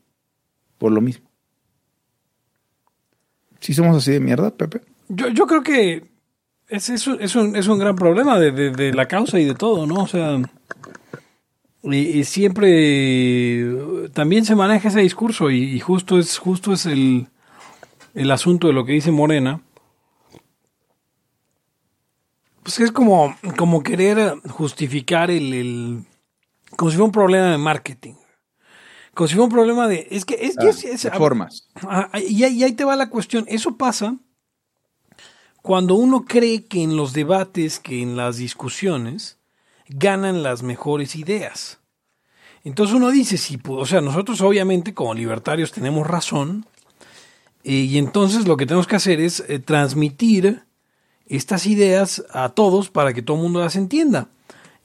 Por 0.80 0.92
lo 0.92 1.02
mismo. 1.02 1.30
¿Sí 3.60 3.75
somos 3.75 3.96
así 3.96 4.12
de 4.12 4.20
mierda, 4.20 4.50
Pepe? 4.50 4.82
Yo, 5.08 5.28
yo 5.30 5.46
creo 5.46 5.62
que 5.62 6.04
es, 6.68 6.90
es, 6.90 7.06
un, 7.06 7.22
es, 7.22 7.36
un, 7.36 7.56
es 7.56 7.68
un 7.68 7.78
gran 7.78 7.96
problema 7.96 8.40
de, 8.40 8.52
de- 8.72 8.92
la 8.94 9.08
causa 9.08 9.40
y 9.40 9.46
de 9.46 9.54
todo, 9.54 9.86
¿no? 9.86 10.02
O 10.02 10.08
sea, 10.08 10.42
y, 11.84 12.24
siempre 12.24 14.10
también 14.14 14.46
se 14.46 14.56
maneja 14.56 14.88
ese 14.88 15.02
discurso 15.02 15.52
y, 15.52 15.64
y 15.75 15.80
justo 15.80 16.18
es, 16.18 16.40
justo 16.40 16.74
es 16.74 16.88
el, 16.88 17.28
el 18.16 18.32
asunto 18.32 18.66
de 18.66 18.74
lo 18.74 18.84
que 18.84 18.94
dice 18.94 19.12
Morena. 19.12 19.62
Pues 22.64 22.80
es 22.80 22.92
como, 22.92 23.36
como 23.58 23.84
querer 23.84 24.40
justificar 24.50 25.30
el, 25.30 25.54
el- 25.54 26.04
como 26.75 26.90
si 26.90 26.98
fuera 26.98 27.06
un 27.06 27.12
problema 27.12 27.52
de 27.52 27.58
marketing. 27.60 28.16
Como 29.15 29.27
si 29.27 29.34
fuera 29.34 29.45
un 29.45 29.51
problema 29.51 29.88
de... 29.88 30.07
Es 30.12 30.25
que 30.25 30.36
es, 30.45 30.55
Ah, 30.60 30.67
es- 30.69 30.84
es- 30.84 31.03
de 31.03 31.12
formas. 31.12 31.67
Y, 32.27 32.43
ahí- 32.43 32.53
y 32.60 32.63
ahí 32.63 32.74
te 32.74 32.84
va 32.84 32.95
la 32.95 33.10
cuestión. 33.10 33.45
Eso 33.48 33.75
pasa 33.77 34.17
cuando 35.62 35.95
uno 35.95 36.25
cree 36.25 36.65
que 36.65 36.84
en 36.84 36.95
los 36.95 37.13
debates, 37.13 37.79
que 37.79 38.01
en 38.01 38.15
las 38.15 38.38
discusiones, 38.38 39.38
ganan 39.88 40.43
las 40.43 40.62
mejores 40.62 41.15
ideas. 41.15 41.79
Entonces 42.63 42.95
uno 42.95 43.10
dice, 43.10 43.38
sí, 43.38 43.60
o 43.67 43.86
sea, 43.86 44.01
nosotros 44.01 44.41
obviamente 44.41 44.93
como 44.93 45.13
libertarios 45.13 45.72
tenemos 45.72 46.05
razón, 46.05 46.65
eh, 47.63 47.72
y 47.74 47.98
entonces 47.98 48.48
lo 48.48 48.57
que 48.57 48.65
tenemos 48.65 48.86
que 48.88 48.95
hacer 48.95 49.19
es 49.22 49.43
eh, 49.48 49.60
transmitir 49.60 50.63
estas 51.27 51.65
ideas 51.65 52.24
a 52.31 52.50
todos 52.50 52.89
para 52.89 53.13
que 53.13 53.22
todo 53.24 53.38
el 53.38 53.43
mundo 53.43 53.60
las 53.60 53.75
entienda. 53.75 54.29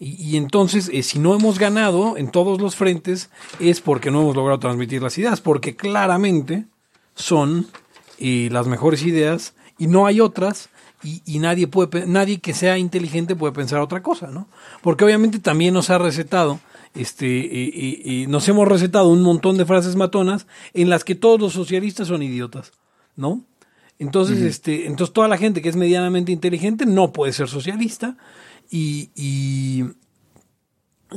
Y, 0.01 0.15
y 0.31 0.37
entonces, 0.39 0.91
eh, 0.93 1.03
si 1.03 1.19
no 1.19 1.35
hemos 1.35 1.59
ganado 1.59 2.17
en 2.17 2.31
todos 2.31 2.61
los 2.61 2.75
frentes, 2.75 3.31
es 3.61 3.81
porque 3.81 4.11
no 4.11 4.23
hemos 4.23 4.35
logrado 4.35 4.59
transmitir 4.59 5.03
las 5.03 5.17
ideas, 5.19 5.41
porque 5.43 5.77
claramente 5.77 6.65
son 7.15 7.67
eh, 8.19 8.49
las 8.51 8.67
mejores 8.67 9.03
ideas 9.05 9.55
y 9.79 9.87
no 9.87 10.07
hay 10.07 10.21
otras 10.21 10.71
y, 11.03 11.23
y 11.27 11.39
nadie 11.39 11.67
puede 11.67 12.07
nadie 12.07 12.41
que 12.41 12.53
sea 12.55 12.77
inteligente 12.79 13.37
puede 13.37 13.53
pensar 13.53 13.81
otra 13.81 14.03
cosa, 14.03 14.29
¿no? 14.29 14.49
Porque 14.83 15.05
obviamente 15.05 15.39
también 15.39 15.75
nos 15.75 15.91
ha 15.91 15.99
recetado 15.99 16.61
este 16.95 17.27
y- 17.29 17.71
y- 18.05 18.23
y 18.23 18.27
nos 18.27 18.49
hemos 18.49 18.67
recetado 18.69 19.09
un 19.09 19.23
montón 19.23 19.57
de 19.57 19.65
frases 19.65 19.97
matonas 19.97 20.47
en 20.75 20.89
las 20.91 21.05
que 21.05 21.15
todos 21.15 21.41
los 21.41 21.53
socialistas 21.53 22.09
son 22.09 22.23
idiotas, 22.23 22.73
¿no? 23.17 23.43
Entonces, 23.99 24.39
este, 24.41 24.87
entonces 24.87 25.13
toda 25.13 25.29
la 25.29 25.37
gente 25.37 25.61
que 25.61 25.69
es 25.69 25.77
medianamente 25.77 26.33
inteligente 26.33 26.87
no 26.87 27.13
puede 27.13 27.33
ser 27.35 27.49
socialista 27.49 28.17
y, 28.71 29.11
y, 29.15 29.85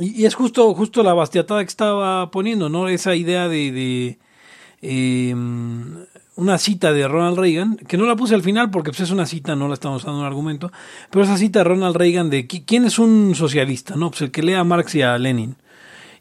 y- 0.00 0.24
es 0.24 0.34
justo, 0.34 0.74
justo 0.74 1.02
la 1.02 1.14
bastiatada 1.14 1.62
que 1.62 1.68
estaba 1.68 2.30
poniendo, 2.30 2.68
¿no? 2.68 2.88
Esa 2.88 3.14
idea 3.14 3.48
de, 3.48 3.70
de, 3.72 4.18
eh, 4.82 5.34
una 6.36 6.58
cita 6.58 6.92
de 6.92 7.06
Ronald 7.06 7.38
Reagan, 7.38 7.76
que 7.76 7.96
no 7.96 8.06
la 8.06 8.16
puse 8.16 8.34
al 8.34 8.42
final 8.42 8.70
porque 8.70 8.90
pues, 8.90 9.00
es 9.00 9.10
una 9.10 9.26
cita, 9.26 9.54
no 9.54 9.68
la 9.68 9.74
estamos 9.74 10.04
dando 10.04 10.20
un 10.20 10.26
argumento, 10.26 10.72
pero 11.10 11.24
esa 11.24 11.36
cita 11.36 11.60
de 11.60 11.64
Ronald 11.64 11.96
Reagan 11.96 12.28
de 12.30 12.48
qui- 12.48 12.64
quién 12.66 12.84
es 12.84 12.98
un 12.98 13.34
socialista, 13.36 13.94
¿no? 13.96 14.10
Pues 14.10 14.22
el 14.22 14.30
que 14.32 14.42
lea 14.42 14.60
a 14.60 14.64
Marx 14.64 14.94
y 14.96 15.02
a 15.02 15.16
Lenin. 15.16 15.56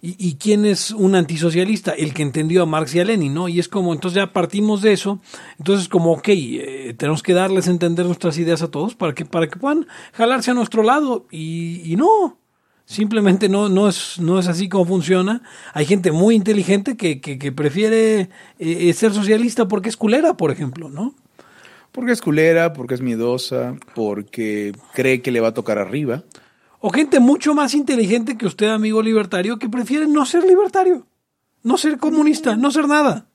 ¿Y, 0.05 0.35
quién 0.35 0.65
es 0.65 0.91
un 0.91 1.15
antisocialista? 1.15 1.93
El 1.93 2.13
que 2.13 2.23
entendió 2.23 2.63
a 2.63 2.65
Marx 2.65 2.93
y 2.93 2.99
a 2.99 3.05
Lenin, 3.05 3.33
¿no? 3.33 3.47
Y 3.47 3.57
es 3.57 3.69
como, 3.69 3.93
entonces 3.93 4.17
ya 4.17 4.33
partimos 4.33 4.81
de 4.81 4.91
eso, 4.91 5.21
entonces 5.57 5.87
como, 5.87 6.11
ok, 6.11 6.27
eh, 6.27 6.93
tenemos 6.97 7.23
que 7.23 7.33
darles 7.33 7.69
a 7.69 7.71
entender 7.71 8.05
nuestras 8.05 8.37
ideas 8.37 8.61
a 8.61 8.67
todos 8.69 8.95
para 8.95 9.15
que, 9.15 9.23
para 9.23 9.47
que 9.47 9.55
puedan 9.55 9.87
jalarse 10.11 10.51
a 10.51 10.55
nuestro 10.55 10.83
lado 10.83 11.25
y, 11.31 11.95
no, 11.97 12.37
simplemente 12.83 13.47
no, 13.47 13.69
no, 13.69 13.87
es, 13.87 14.19
no 14.19 14.39
es 14.39 14.49
así 14.49 14.67
como 14.67 14.83
funciona. 14.83 15.41
Hay 15.73 15.85
gente 15.85 16.11
muy 16.11 16.35
inteligente 16.35 16.97
que, 16.97 17.21
que, 17.21 17.39
que 17.39 17.53
prefiere 17.53 18.19
eh, 18.19 18.29
eh, 18.59 18.91
ser 18.91 19.13
socialista 19.13 19.69
porque 19.69 19.87
es 19.87 19.95
culera, 19.95 20.35
por 20.35 20.51
ejemplo, 20.51 20.89
¿no? 20.89 21.15
Porque 21.93 22.11
es 22.11 22.21
culera, 22.21 22.73
porque 22.73 22.95
es 22.95 23.01
miedosa, 23.01 23.77
porque 23.95 24.73
cree 24.93 25.21
que 25.21 25.31
le 25.31 25.39
va 25.39 25.49
a 25.49 25.53
tocar 25.53 25.77
arriba. 25.77 26.23
O 26.85 26.89
gente 26.89 27.21
mucho 27.21 27.53
más 27.53 27.75
inteligente 27.75 28.37
que 28.37 28.45
usted, 28.45 28.67
amigo 28.67 29.01
libertario, 29.01 29.57
que 29.57 29.69
prefiere 29.69 30.05
no 30.05 30.25
ser 30.25 30.43
libertario, 30.43 31.07
no 31.63 31.77
ser 31.77 31.97
comunista, 31.97 32.57
no 32.57 32.71
ser 32.71 32.89
nada. 32.89 33.25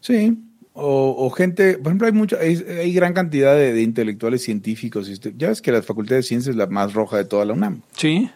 Sí. 0.00 0.34
O, 0.72 1.14
o 1.18 1.28
gente, 1.28 1.76
por 1.76 1.88
ejemplo, 1.88 2.06
hay 2.06 2.14
mucha, 2.14 2.38
hay, 2.38 2.56
hay 2.56 2.94
gran 2.94 3.12
cantidad 3.12 3.54
de, 3.54 3.74
de 3.74 3.82
intelectuales 3.82 4.42
científicos. 4.42 5.10
Ya 5.36 5.48
ves 5.48 5.60
que 5.60 5.70
la 5.70 5.82
Facultad 5.82 6.16
de 6.16 6.22
Ciencias 6.22 6.54
es 6.54 6.56
la 6.56 6.66
más 6.68 6.94
roja 6.94 7.18
de 7.18 7.26
toda 7.26 7.44
la 7.44 7.52
UNAM. 7.52 7.82
Sí. 7.94 8.30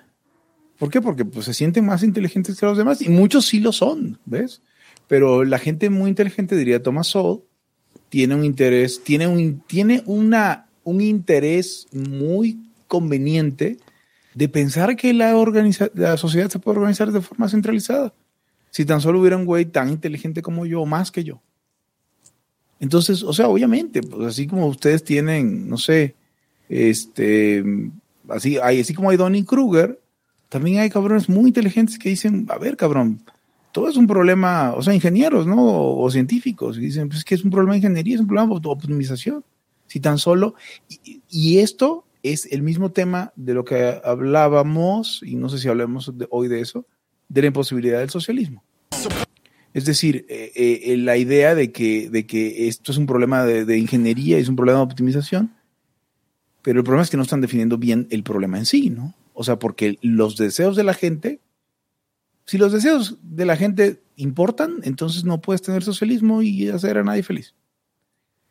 ¿Por 0.78 0.90
qué? 0.90 1.00
Porque 1.00 1.24
pues, 1.24 1.46
se 1.46 1.54
sienten 1.54 1.86
más 1.86 2.02
inteligentes 2.02 2.60
que 2.60 2.66
los 2.66 2.76
demás. 2.76 3.00
Y 3.00 3.08
muchos 3.08 3.46
sí 3.46 3.60
lo 3.60 3.72
son, 3.72 4.18
¿ves? 4.26 4.60
Pero 5.08 5.42
la 5.42 5.58
gente 5.58 5.88
muy 5.88 6.10
inteligente, 6.10 6.54
diría 6.54 6.82
Thomas 6.82 7.06
Sowell, 7.06 7.40
tiene 8.10 8.34
un 8.34 8.44
interés, 8.44 9.02
tiene 9.02 9.26
un, 9.26 9.62
tiene 9.66 10.02
una, 10.04 10.66
un 10.84 11.00
interés 11.00 11.86
muy 11.92 12.58
conveniente 12.90 13.78
de 14.34 14.48
pensar 14.48 14.96
que 14.96 15.14
la, 15.14 15.32
sociedad 16.16 16.50
se 16.50 16.58
puede 16.58 16.78
organizar 16.78 17.12
de 17.12 17.20
forma 17.20 17.48
centralizada. 17.48 18.12
Si 18.70 18.84
tan 18.84 19.00
solo 19.00 19.20
hubiera 19.20 19.36
un 19.36 19.46
güey 19.46 19.64
tan 19.64 19.88
inteligente 19.88 20.42
como 20.42 20.66
yo, 20.66 20.82
o 20.82 20.86
más 20.86 21.10
que 21.10 21.24
yo. 21.24 21.40
Entonces, 22.80 23.22
o 23.22 23.32
sea, 23.32 23.48
obviamente, 23.48 24.02
pues 24.02 24.26
así 24.26 24.46
como 24.46 24.66
ustedes 24.66 25.04
tienen, 25.04 25.68
no 25.68 25.78
sé, 25.78 26.16
este, 26.68 27.64
así, 28.28 28.58
así 28.58 28.92
como 28.92 29.10
hay 29.10 29.16
Donnie 29.16 29.44
Kruger, 29.44 30.00
también 30.48 30.80
hay 30.80 30.90
cabrones 30.90 31.28
muy 31.28 31.48
inteligentes 31.48 31.98
que 31.98 32.08
dicen, 32.08 32.46
a 32.48 32.58
ver, 32.58 32.76
cabrón, 32.76 33.22
todo 33.72 33.88
es 33.88 33.96
un 33.96 34.08
problema, 34.08 34.74
o 34.74 34.82
sea, 34.82 34.94
ingenieros, 34.94 35.46
¿no? 35.46 35.96
O, 35.96 36.10
científicos, 36.10 36.76
y 36.78 36.80
dicen, 36.80 37.08
pues 37.08 37.22
que 37.24 37.36
es 37.36 37.44
un 37.44 37.50
problema 37.50 37.74
de 37.74 37.78
ingeniería, 37.78 38.14
es 38.16 38.20
un 38.20 38.26
problema 38.26 38.58
de 38.58 38.68
optimización. 38.68 39.44
Si 39.86 40.00
tan 40.00 40.18
solo, 40.18 40.54
y 41.28 41.58
esto 41.58 42.04
es 42.22 42.46
el 42.46 42.62
mismo 42.62 42.90
tema 42.92 43.32
de 43.36 43.54
lo 43.54 43.64
que 43.64 44.00
hablábamos, 44.04 45.22
y 45.24 45.36
no 45.36 45.48
sé 45.48 45.58
si 45.58 45.68
hablamos 45.68 46.12
hoy 46.30 46.48
de 46.48 46.60
eso, 46.60 46.86
de 47.28 47.42
la 47.42 47.46
imposibilidad 47.48 48.00
del 48.00 48.10
socialismo. 48.10 48.64
Es 49.72 49.84
decir, 49.84 50.26
eh, 50.28 50.52
eh, 50.54 50.96
la 50.96 51.16
idea 51.16 51.54
de 51.54 51.70
que, 51.70 52.10
de 52.10 52.26
que 52.26 52.66
esto 52.68 52.90
es 52.90 52.98
un 52.98 53.06
problema 53.06 53.44
de, 53.44 53.64
de 53.64 53.78
ingeniería, 53.78 54.38
es 54.38 54.48
un 54.48 54.56
problema 54.56 54.78
de 54.78 54.84
optimización, 54.84 55.54
pero 56.62 56.80
el 56.80 56.84
problema 56.84 57.02
es 57.02 57.10
que 57.10 57.16
no 57.16 57.22
están 57.22 57.40
definiendo 57.40 57.78
bien 57.78 58.06
el 58.10 58.22
problema 58.22 58.58
en 58.58 58.66
sí, 58.66 58.90
¿no? 58.90 59.14
O 59.32 59.44
sea, 59.44 59.58
porque 59.58 59.98
los 60.02 60.36
deseos 60.36 60.76
de 60.76 60.84
la 60.84 60.92
gente, 60.92 61.40
si 62.46 62.58
los 62.58 62.72
deseos 62.72 63.18
de 63.22 63.46
la 63.46 63.56
gente 63.56 64.02
importan, 64.16 64.80
entonces 64.82 65.24
no 65.24 65.40
puedes 65.40 65.62
tener 65.62 65.82
socialismo 65.82 66.42
y 66.42 66.68
hacer 66.68 66.98
a 66.98 67.04
nadie 67.04 67.22
feliz. 67.22 67.54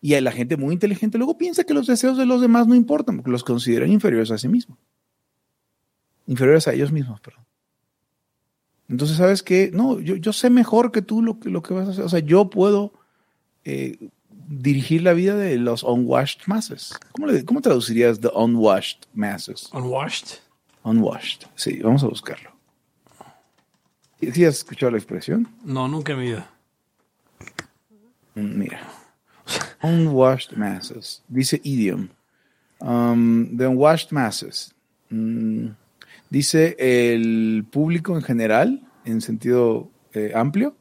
Y 0.02 0.14
a 0.14 0.22
la 0.22 0.32
gente 0.32 0.56
muy 0.58 0.74
inteligente 0.74 1.18
luego 1.18 1.38
piensa 1.38 1.64
que 1.66 1.74
los 1.74 1.88
deseos 1.88 2.18
de 2.18 2.26
los 2.26 2.42
demás 2.42 2.68
no 2.68 2.76
importan, 2.76 3.18
porque 3.18 3.32
los 3.32 3.44
consideran 3.44 3.92
inferiores 3.92 4.32
a 4.32 4.38
sí 4.38 4.48
mismos. 4.48 4.78
Inferiores 6.28 6.68
a 6.68 6.74
ellos 6.74 6.92
mismos, 6.92 7.20
perdón. 7.22 7.44
Entonces, 8.88 9.18
¿sabes 9.18 9.44
qué? 9.44 9.72
No, 9.74 10.00
yo, 10.00 10.16
yo 10.16 10.34
sé 10.34 10.50
mejor 10.50 10.92
que 10.92 11.02
tú 11.02 11.22
lo 11.22 11.40
que, 11.40 11.50
lo 11.50 11.62
que 11.62 11.74
vas 11.74 11.88
a 11.88 11.92
hacer. 11.92 12.04
O 12.06 12.10
sea, 12.10 12.20
yo 12.20 12.50
puedo 12.50 12.94
eh, 13.66 13.98
dirigir 14.48 15.04
la 15.04 15.14
vida 15.14 15.36
de 15.36 15.58
los 15.58 15.84
unwashed 15.84 16.42
masses. 16.48 16.94
¿Cómo, 17.12 17.28
le- 17.28 17.46
cómo 17.46 17.62
traducirías 17.62 18.20
the 18.20 18.30
unwashed 18.34 19.00
masses? 19.14 19.70
Unwashed. 19.74 20.40
Unwashed. 20.84 21.44
Sí, 21.56 21.80
vamos 21.82 22.04
a 22.04 22.08
buscarlo. 22.08 22.52
¿Sí 24.22 24.44
has 24.46 24.56
escuchado 24.58 24.92
la 24.92 24.98
expresión? 24.98 25.48
No, 25.64 25.88
nunca 25.88 26.14
en 26.14 26.20
mi 26.20 26.26
vida. 26.26 26.50
Mm, 28.36 28.58
Mira. 28.60 28.82
Unwashed 29.84 30.56
masses. 30.58 31.22
Dice 31.28 31.60
idiom. 31.64 32.10
Um, 32.82 33.58
the 33.58 33.68
unwashed 33.68 34.12
masses. 34.12 34.74
Mm, 35.10 35.70
dice 36.30 36.76
el 36.80 37.66
público 37.70 38.16
en 38.16 38.22
general, 38.22 38.82
en 39.06 39.22
sentido 39.22 39.90
eh, 40.14 40.32
amplio, 40.36 40.76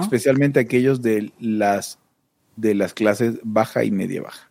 especialmente 0.00 0.60
aquellos 0.60 1.02
de 1.02 1.32
las, 1.40 1.98
de 2.56 2.74
las 2.74 2.94
clases 2.94 3.38
baja 3.42 3.84
y 3.84 3.90
media 3.90 4.22
baja. 4.22 4.50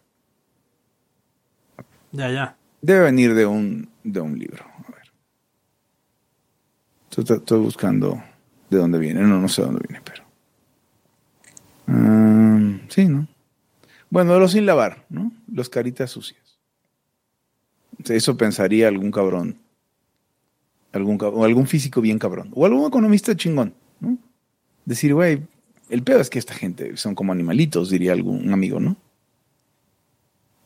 Ya, 2.11 2.29
ya. 2.29 2.57
Debe 2.81 3.05
venir 3.05 3.33
de 3.33 3.45
un, 3.45 3.89
de 4.03 4.21
un 4.21 4.37
libro. 4.37 4.63
A 4.65 4.91
ver. 4.91 5.11
Estoy, 7.09 7.37
estoy 7.37 7.59
buscando 7.59 8.21
de 8.69 8.77
dónde 8.77 8.99
viene. 8.99 9.21
No, 9.21 9.39
no 9.39 9.47
sé 9.47 9.61
de 9.61 9.67
dónde 9.67 9.85
viene, 9.87 10.03
pero. 10.03 10.23
Um, 11.87 12.79
sí, 12.89 13.05
¿no? 13.05 13.27
Bueno, 14.13 14.37
los 14.37 14.51
sin 14.51 14.67
lavar, 14.67 15.07
¿no? 15.09 15.31
Los 15.51 15.69
caritas 15.69 16.11
sucias. 16.11 16.59
Eso 18.05 18.37
pensaría 18.37 18.87
algún 18.87 19.09
cabrón. 19.09 19.57
Algún, 20.91 21.17
o 21.19 21.43
algún 21.43 21.65
físico 21.65 21.99
bien 21.99 22.19
cabrón. 22.19 22.51
O 22.53 22.67
algún 22.67 22.85
economista 22.87 23.35
chingón, 23.35 23.73
¿no? 23.99 24.19
Decir, 24.85 25.15
güey, 25.15 25.41
el 25.89 26.03
peor 26.03 26.21
es 26.21 26.29
que 26.29 26.37
esta 26.37 26.53
gente 26.53 26.95
son 26.95 27.15
como 27.15 27.31
animalitos, 27.31 27.89
diría 27.89 28.11
algún 28.11 28.53
amigo, 28.53 28.79
¿no? 28.79 28.97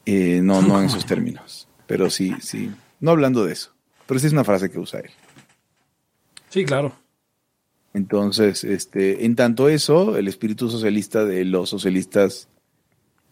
Eh, 0.05 0.41
no, 0.43 0.61
no 0.61 0.77
en 0.81 0.87
esos 0.87 1.05
términos. 1.05 1.69
Pero 1.85 2.09
sí, 2.09 2.33
sí. 2.41 2.69
No 2.99 3.11
hablando 3.11 3.45
de 3.45 3.53
eso. 3.53 3.71
Pero 4.07 4.19
sí 4.19 4.27
es 4.27 4.33
una 4.33 4.43
frase 4.43 4.69
que 4.69 4.77
usa 4.77 4.99
él. 4.99 5.11
Sí, 6.49 6.65
claro. 6.65 6.93
Entonces, 7.93 8.65
este, 8.65 9.23
en 9.23 9.37
tanto 9.37 9.69
eso, 9.69 10.17
el 10.17 10.27
espíritu 10.27 10.69
socialista 10.69 11.23
de 11.23 11.45
los 11.45 11.69
socialistas 11.69 12.49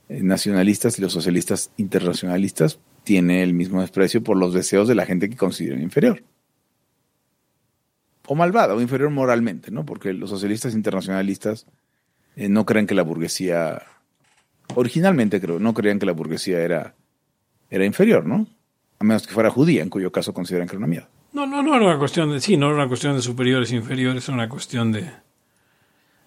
nacionalistas 0.09 1.00
y 1.00 1.01
los 1.01 1.13
socialistas 1.13 1.71
internacionalistas 1.77 2.79
tiene 3.03 3.43
el 3.43 3.53
mismo 3.53 3.81
desprecio 3.81 4.24
por 4.24 4.38
los 4.38 4.53
deseos 4.53 4.88
de 4.88 4.95
la 4.95 5.05
gente 5.05 5.29
que 5.29 5.38
consideran 5.38 5.81
inferior. 5.81 6.24
O 8.27 8.35
malvada, 8.35 8.74
o 8.74 8.81
inferior 8.81 9.12
moralmente, 9.12 9.71
¿no? 9.71 9.85
Porque 9.85 10.13
los 10.13 10.29
socialistas 10.29 10.74
internacionalistas 10.74 11.67
eh, 12.35 12.50
no 12.50 12.65
creen 12.65 12.88
que 12.88 12.95
la 12.95 13.03
burguesía, 13.03 13.83
originalmente 14.74 15.39
creo, 15.39 15.59
no 15.59 15.74
creían 15.74 16.00
que 16.00 16.07
la 16.07 16.12
burguesía 16.12 16.59
era, 16.59 16.95
era 17.69 17.85
inferior, 17.85 18.25
¿no? 18.25 18.47
A 19.00 19.03
menos 19.03 19.27
que 19.27 19.33
fuera 19.33 19.51
judía, 19.51 19.83
en 19.83 19.89
cuyo 19.89 20.12
caso 20.12 20.33
consideran 20.33 20.67
que 20.67 20.74
era 20.74 20.79
una 20.79 20.88
mierda. 20.88 21.09
No, 21.33 21.45
no, 21.45 21.62
no 21.62 21.75
era 21.75 21.85
una 21.85 22.00
cuestión 22.00 22.31
de, 22.31 22.39
sí, 22.41 22.57
no 22.57 22.67
era 22.67 22.75
una 22.75 22.88
cuestión 22.88 23.15
de 23.15 23.21
superiores 23.21 23.71
inferiores, 23.71 24.27
era 24.27 24.35
una 24.35 24.50
cuestión 24.50 24.91
de, 24.91 25.12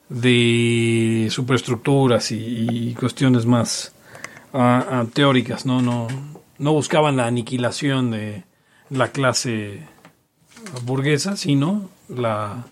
de 0.09 1.29
superestructuras 1.31 2.31
y, 2.33 2.67
y 2.91 2.95
cuestiones 2.95 3.47
más 3.47 3.93
ah, 4.53 4.85
ah, 4.91 5.07
teóricas, 5.12 5.67
¿no? 5.67 5.83
No, 5.83 6.09
no 6.59 6.73
buscaban 6.73 7.17
la 7.17 7.27
aniquilación 7.27 8.11
de 8.11 8.45
la 8.91 9.09
clase 9.12 9.83
burguesa, 10.85 11.37
sino 11.37 11.88
la, 12.09 12.67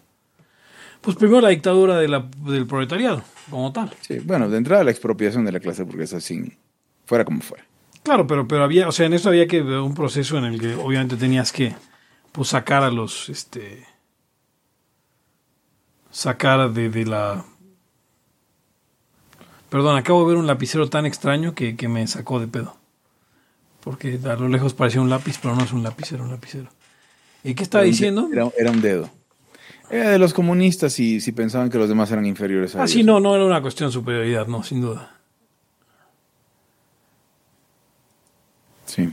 pues 1.00 1.16
primero 1.16 1.40
la 1.40 1.50
dictadura 1.50 1.98
de 1.98 2.08
la- 2.08 2.26
del 2.38 2.66
proletariado, 2.66 3.22
como 3.50 3.72
tal. 3.72 3.92
Sí, 4.00 4.18
bueno, 4.20 4.48
de 4.48 4.56
entrada 4.58 4.84
la 4.84 4.90
expropiación 4.90 5.44
de 5.44 5.52
la 5.52 5.60
clase 5.60 5.82
burguesa 5.82 6.20
sin, 6.20 6.56
fuera 7.04 7.24
como 7.24 7.40
fuera. 7.42 7.64
Claro, 8.02 8.26
pero, 8.26 8.46
pero 8.48 8.64
había, 8.64 8.88
o 8.88 8.92
sea, 8.92 9.06
en 9.06 9.14
eso 9.14 9.28
había 9.28 9.46
que 9.46 9.60
un 9.62 9.94
proceso 9.94 10.38
en 10.38 10.44
el 10.44 10.60
que 10.60 10.74
obviamente 10.74 11.16
tenías 11.16 11.52
que 11.52 11.74
pues 12.32 12.48
sacar 12.48 12.82
a 12.82 12.90
los, 12.90 13.28
este, 13.28 13.84
sacar 16.16 16.72
de, 16.72 16.88
de 16.88 17.04
la, 17.04 17.44
Perdón, 19.68 19.98
acabo 19.98 20.20
de 20.22 20.28
ver 20.28 20.36
un 20.38 20.46
lapicero 20.46 20.88
tan 20.88 21.04
extraño 21.04 21.54
que, 21.54 21.76
que 21.76 21.88
me 21.88 22.06
sacó 22.06 22.40
de 22.40 22.46
pedo. 22.48 22.76
Porque 23.82 24.18
a 24.24 24.34
lo 24.36 24.48
lejos 24.48 24.72
parecía 24.74 25.00
un 25.00 25.10
lápiz, 25.10 25.38
pero 25.42 25.54
no 25.54 25.62
es 25.64 25.72
un 25.72 25.82
lapicero, 25.82 26.24
un 26.24 26.30
lapicero. 26.30 26.70
¿Y 27.44 27.54
qué 27.54 27.62
estaba 27.62 27.82
Era 27.82 27.90
diciendo? 27.90 28.28
Era, 28.32 28.48
era 28.56 28.70
un 28.70 28.80
dedo. 28.80 29.10
Era 29.90 30.10
de 30.10 30.18
los 30.18 30.32
comunistas 30.32 30.98
y 30.98 31.20
si 31.20 31.32
pensaban 31.32 31.68
que 31.68 31.78
los 31.78 31.88
demás 31.88 32.10
eran 32.10 32.24
inferiores 32.26 32.74
a 32.74 32.78
Ah, 32.78 32.82
ellos. 32.82 32.90
sí, 32.92 33.02
no, 33.04 33.20
no 33.20 33.34
era 33.34 33.44
una 33.44 33.60
cuestión 33.60 33.90
de 33.90 33.92
superioridad, 33.92 34.46
no, 34.46 34.62
sin 34.62 34.80
duda. 34.80 35.14
Sí. 38.86 39.12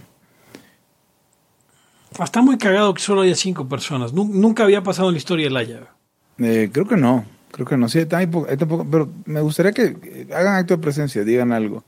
Ah, 2.19 2.23
Está 2.23 2.41
muy 2.41 2.57
cagado 2.57 2.93
que 2.93 3.01
solo 3.01 3.21
haya 3.21 3.35
cinco 3.35 3.67
personas. 3.67 4.13
Nu- 4.13 4.29
Nunca 4.31 4.63
había 4.63 4.81
pasado 4.83 5.09
en 5.09 5.15
la 5.15 5.17
historia 5.17 5.45
del 5.47 5.57
Haya. 5.57 5.92
Eh, 6.39 6.69
creo 6.71 6.87
que 6.87 6.97
no. 6.97 7.25
Creo 7.51 7.67
que 7.67 7.77
no. 7.77 7.87
Sí, 7.87 8.05
tampoco, 8.05 8.47
tampoco- 8.57 8.87
pero 8.89 9.09
me 9.25 9.41
gustaría 9.41 9.71
que 9.71 10.27
hagan 10.33 10.55
acto 10.55 10.75
de 10.75 10.81
presencia, 10.81 11.23
digan 11.23 11.51
algo. 11.51 11.83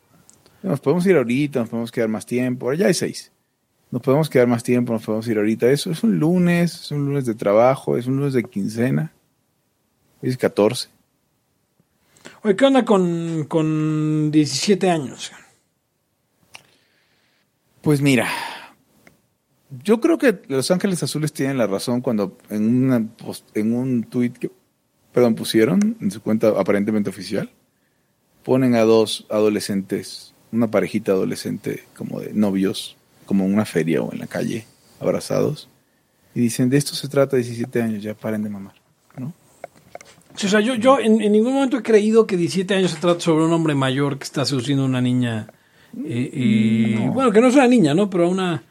Nos 0.62 0.80
podemos 0.80 1.06
ir 1.08 1.16
ahorita, 1.16 1.60
nos 1.62 1.70
podemos 1.70 1.92
quedar 1.92 2.10
más 2.10 2.25
tiempo. 2.25 2.66
Ahora 2.68 2.78
ya 2.78 2.88
hay 2.88 2.94
seis. 2.94 3.32
Nos 3.92 4.02
podemos 4.02 4.30
quedar 4.30 4.48
más 4.48 4.64
tiempo, 4.64 4.94
nos 4.94 5.04
podemos 5.04 5.28
ir 5.28 5.38
ahorita. 5.38 5.70
Eso 5.70 5.92
es 5.92 6.04
un 6.04 6.18
lunes, 6.20 6.74
es 6.82 6.92
un 6.92 7.06
lunes 7.06 7.25
de 7.25 7.36
trabajo, 7.36 7.98
es 7.98 8.08
un 8.08 8.18
lunes 8.18 8.34
de 8.34 8.44
quincena. 8.44 9.12
Es 10.22 10.38
14. 10.38 10.90
Oye, 12.44 12.56
¿qué 12.56 12.66
onda 12.66 12.84
con, 12.86 13.46
con 13.46 14.32
17 14.32 14.90
años? 14.90 15.32
Pues 17.82 18.02
mira, 18.02 18.28
yo 19.84 20.00
creo 20.00 20.17
que 20.17 20.41
Los 20.48 20.69
Ángeles 20.72 21.01
Azules 21.03 21.34
tienen 21.34 21.57
la 21.57 21.67
razón 21.67 22.01
cuando 22.01 22.38
en, 22.50 22.86
una 22.86 23.00
post- 23.01 23.50
en 23.55 23.74
un 23.75 24.03
tweet 24.03 24.31
que 24.31 24.51
perdón, 25.12 25.36
pusieron 25.36 25.95
en 26.01 26.12
su 26.12 26.22
cuenta 26.22 26.50
aparentemente 26.50 27.10
oficial, 27.10 27.50
ponen 28.43 28.75
a 28.75 28.81
dos 28.81 29.25
adolescentes, 29.29 30.34
una 30.51 30.67
parejita 30.69 31.13
adolescente 31.13 31.84
como 31.98 32.19
de 32.19 32.34
novios, 32.34 32.95
como 33.25 33.45
en 33.45 33.53
una 33.53 33.65
feria 33.65 34.01
o 34.01 34.12
en 34.12 34.19
la 34.19 34.27
calle, 34.27 34.65
abrazados, 35.00 35.69
y 36.34 36.41
dicen, 36.41 36.69
de 36.69 36.77
esto 36.77 36.95
se 36.95 37.07
trata 37.07 37.38
17 37.38 37.81
años, 37.81 38.03
ya 38.03 38.13
paren 38.13 38.43
de 38.43 38.50
mamar, 38.50 38.75
¿no? 39.17 39.34
Sí, 40.36 40.48
O 40.48 40.50
sea, 40.50 40.60
yo, 40.60 40.75
yo 40.75 41.00
en, 41.00 41.22
en 41.22 41.31
ningún 41.31 41.53
momento 41.53 41.77
he 41.77 41.81
creído 41.81 42.27
que 42.27 42.36
17 42.36 42.74
años 42.75 42.91
se 42.91 43.00
trata 43.00 43.22
sobre 43.22 43.45
un 43.45 43.53
hombre 43.53 43.74
mayor 43.74 44.17
que 44.17 44.25
está 44.25 44.43
seduciendo 44.43 44.84
a 44.84 44.88
una 44.88 45.00
niña. 45.01 45.48
eh, 46.05 46.29
y, 46.34 46.95
No. 47.05 47.13
Bueno, 47.13 47.31
que 47.31 47.39
no 47.39 47.48
es 47.48 47.55
una 47.55 47.67
niña, 47.69 47.93
¿no? 47.93 48.10
Pero 48.10 48.25
a 48.25 48.29
una 48.29 48.63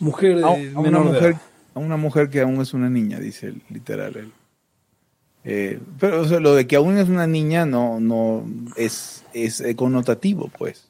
mujer 0.00 0.44
A, 0.44 0.48
a 0.48 0.80
una 0.80 1.00
mujer, 1.00 1.36
a 1.74 1.78
una 1.78 1.96
mujer 1.96 2.30
que 2.30 2.40
aún 2.40 2.60
es 2.60 2.74
una 2.74 2.90
niña, 2.90 3.18
dice 3.18 3.48
el, 3.48 3.62
literal 3.70 4.16
él. 4.16 4.32
Eh, 5.44 5.80
pero 5.98 6.22
o 6.22 6.24
sea, 6.24 6.40
lo 6.40 6.54
de 6.54 6.66
que 6.66 6.76
aún 6.76 6.98
es 6.98 7.08
una 7.08 7.26
niña 7.26 7.64
no, 7.64 8.00
no 8.00 8.44
es, 8.76 9.24
es 9.32 9.62
connotativo, 9.76 10.50
pues. 10.58 10.88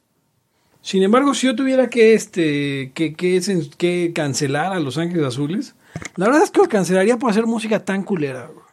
Sin 0.81 1.03
embargo, 1.03 1.35
si 1.35 1.47
yo 1.47 1.55
tuviera 1.55 1.91
que 1.91 2.15
este 2.15 2.93
que, 2.95 3.15
que, 3.15 3.41
que 3.77 4.13
cancelar 4.15 4.73
a 4.73 4.81
Los 4.81 4.97
Ángeles 4.97 5.27
Azules, 5.27 5.75
la 6.17 6.27
verdad 6.27 6.43
es 6.43 6.51
que 6.51 6.61
los 6.61 6.69
cancelaría 6.69 7.19
por 7.19 7.31
hacer 7.31 7.47
música 7.47 7.85
tan 7.85 8.03
culera. 8.03 8.47
güey. 8.47 8.68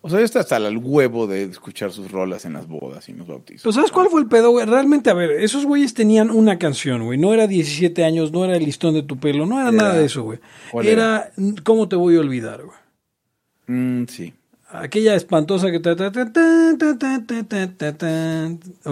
O 0.00 0.08
sea, 0.08 0.20
ya 0.20 0.24
está 0.24 0.40
hasta 0.40 0.56
el 0.56 0.78
huevo 0.78 1.26
de 1.26 1.42
escuchar 1.44 1.90
sus 1.90 2.10
rolas 2.12 2.44
en 2.44 2.52
las 2.52 2.68
bodas 2.68 3.08
y 3.08 3.12
en 3.12 3.18
los 3.18 3.26
bautizos. 3.26 3.62
Pero 3.62 3.72
¿sabes 3.72 3.90
cuál 3.90 4.08
fue 4.08 4.20
el 4.20 4.28
pedo, 4.28 4.50
güey? 4.50 4.64
Realmente, 4.64 5.10
a 5.10 5.14
ver, 5.14 5.32
esos 5.32 5.64
güeyes 5.64 5.92
tenían 5.92 6.30
una 6.30 6.58
canción, 6.58 7.04
güey. 7.04 7.18
No 7.18 7.34
era 7.34 7.48
17 7.48 8.04
años, 8.04 8.30
no 8.30 8.44
era 8.44 8.56
el 8.56 8.64
listón 8.64 8.94
de 8.94 9.02
tu 9.02 9.18
pelo, 9.18 9.44
no 9.44 9.60
era, 9.60 9.72
nada 9.72 9.94
de 9.94 10.04
eso, 10.04 10.22
güey. 10.22 10.38
Era, 10.84 11.32
¿cómo 11.64 11.88
te 11.88 11.96
voy 11.96 12.16
a 12.16 12.20
olvidar, 12.20 12.62
güey? 12.64 14.06
Sí. 14.08 14.34
Aquella 14.70 15.14
espantosa 15.16 15.70
que... 15.70 15.80
Ta. 15.80 15.96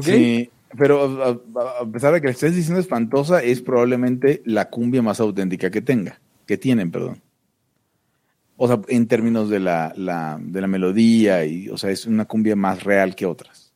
Sí, 0.02 0.50
pero 0.76 1.22
a, 1.22 1.82
a, 1.82 1.86
pesar 1.86 2.14
de 2.14 2.20
que 2.20 2.26
le 2.26 2.32
estés 2.32 2.56
diciendo 2.56 2.80
espantosa, 2.80 3.42
es 3.42 3.60
probablemente 3.60 4.42
la 4.44 4.70
cumbia 4.70 5.02
más 5.02 5.20
auténtica 5.20 5.70
que 5.70 5.82
tenga, 5.82 6.18
que 6.46 6.58
tienen, 6.58 6.90
perdón. 6.90 7.22
O 8.56 8.66
sea, 8.68 8.80
en 8.88 9.06
términos 9.06 9.50
de 9.50 9.60
la, 9.60 9.92
la- 9.96 10.38
de 10.40 10.60
la 10.60 10.66
melodía, 10.66 11.44
y, 11.44 11.68
o 11.68 11.76
sea, 11.76 11.90
es 11.90 12.06
una 12.06 12.24
cumbia 12.24 12.56
más 12.56 12.82
real 12.84 13.14
que 13.14 13.26
otras. 13.26 13.72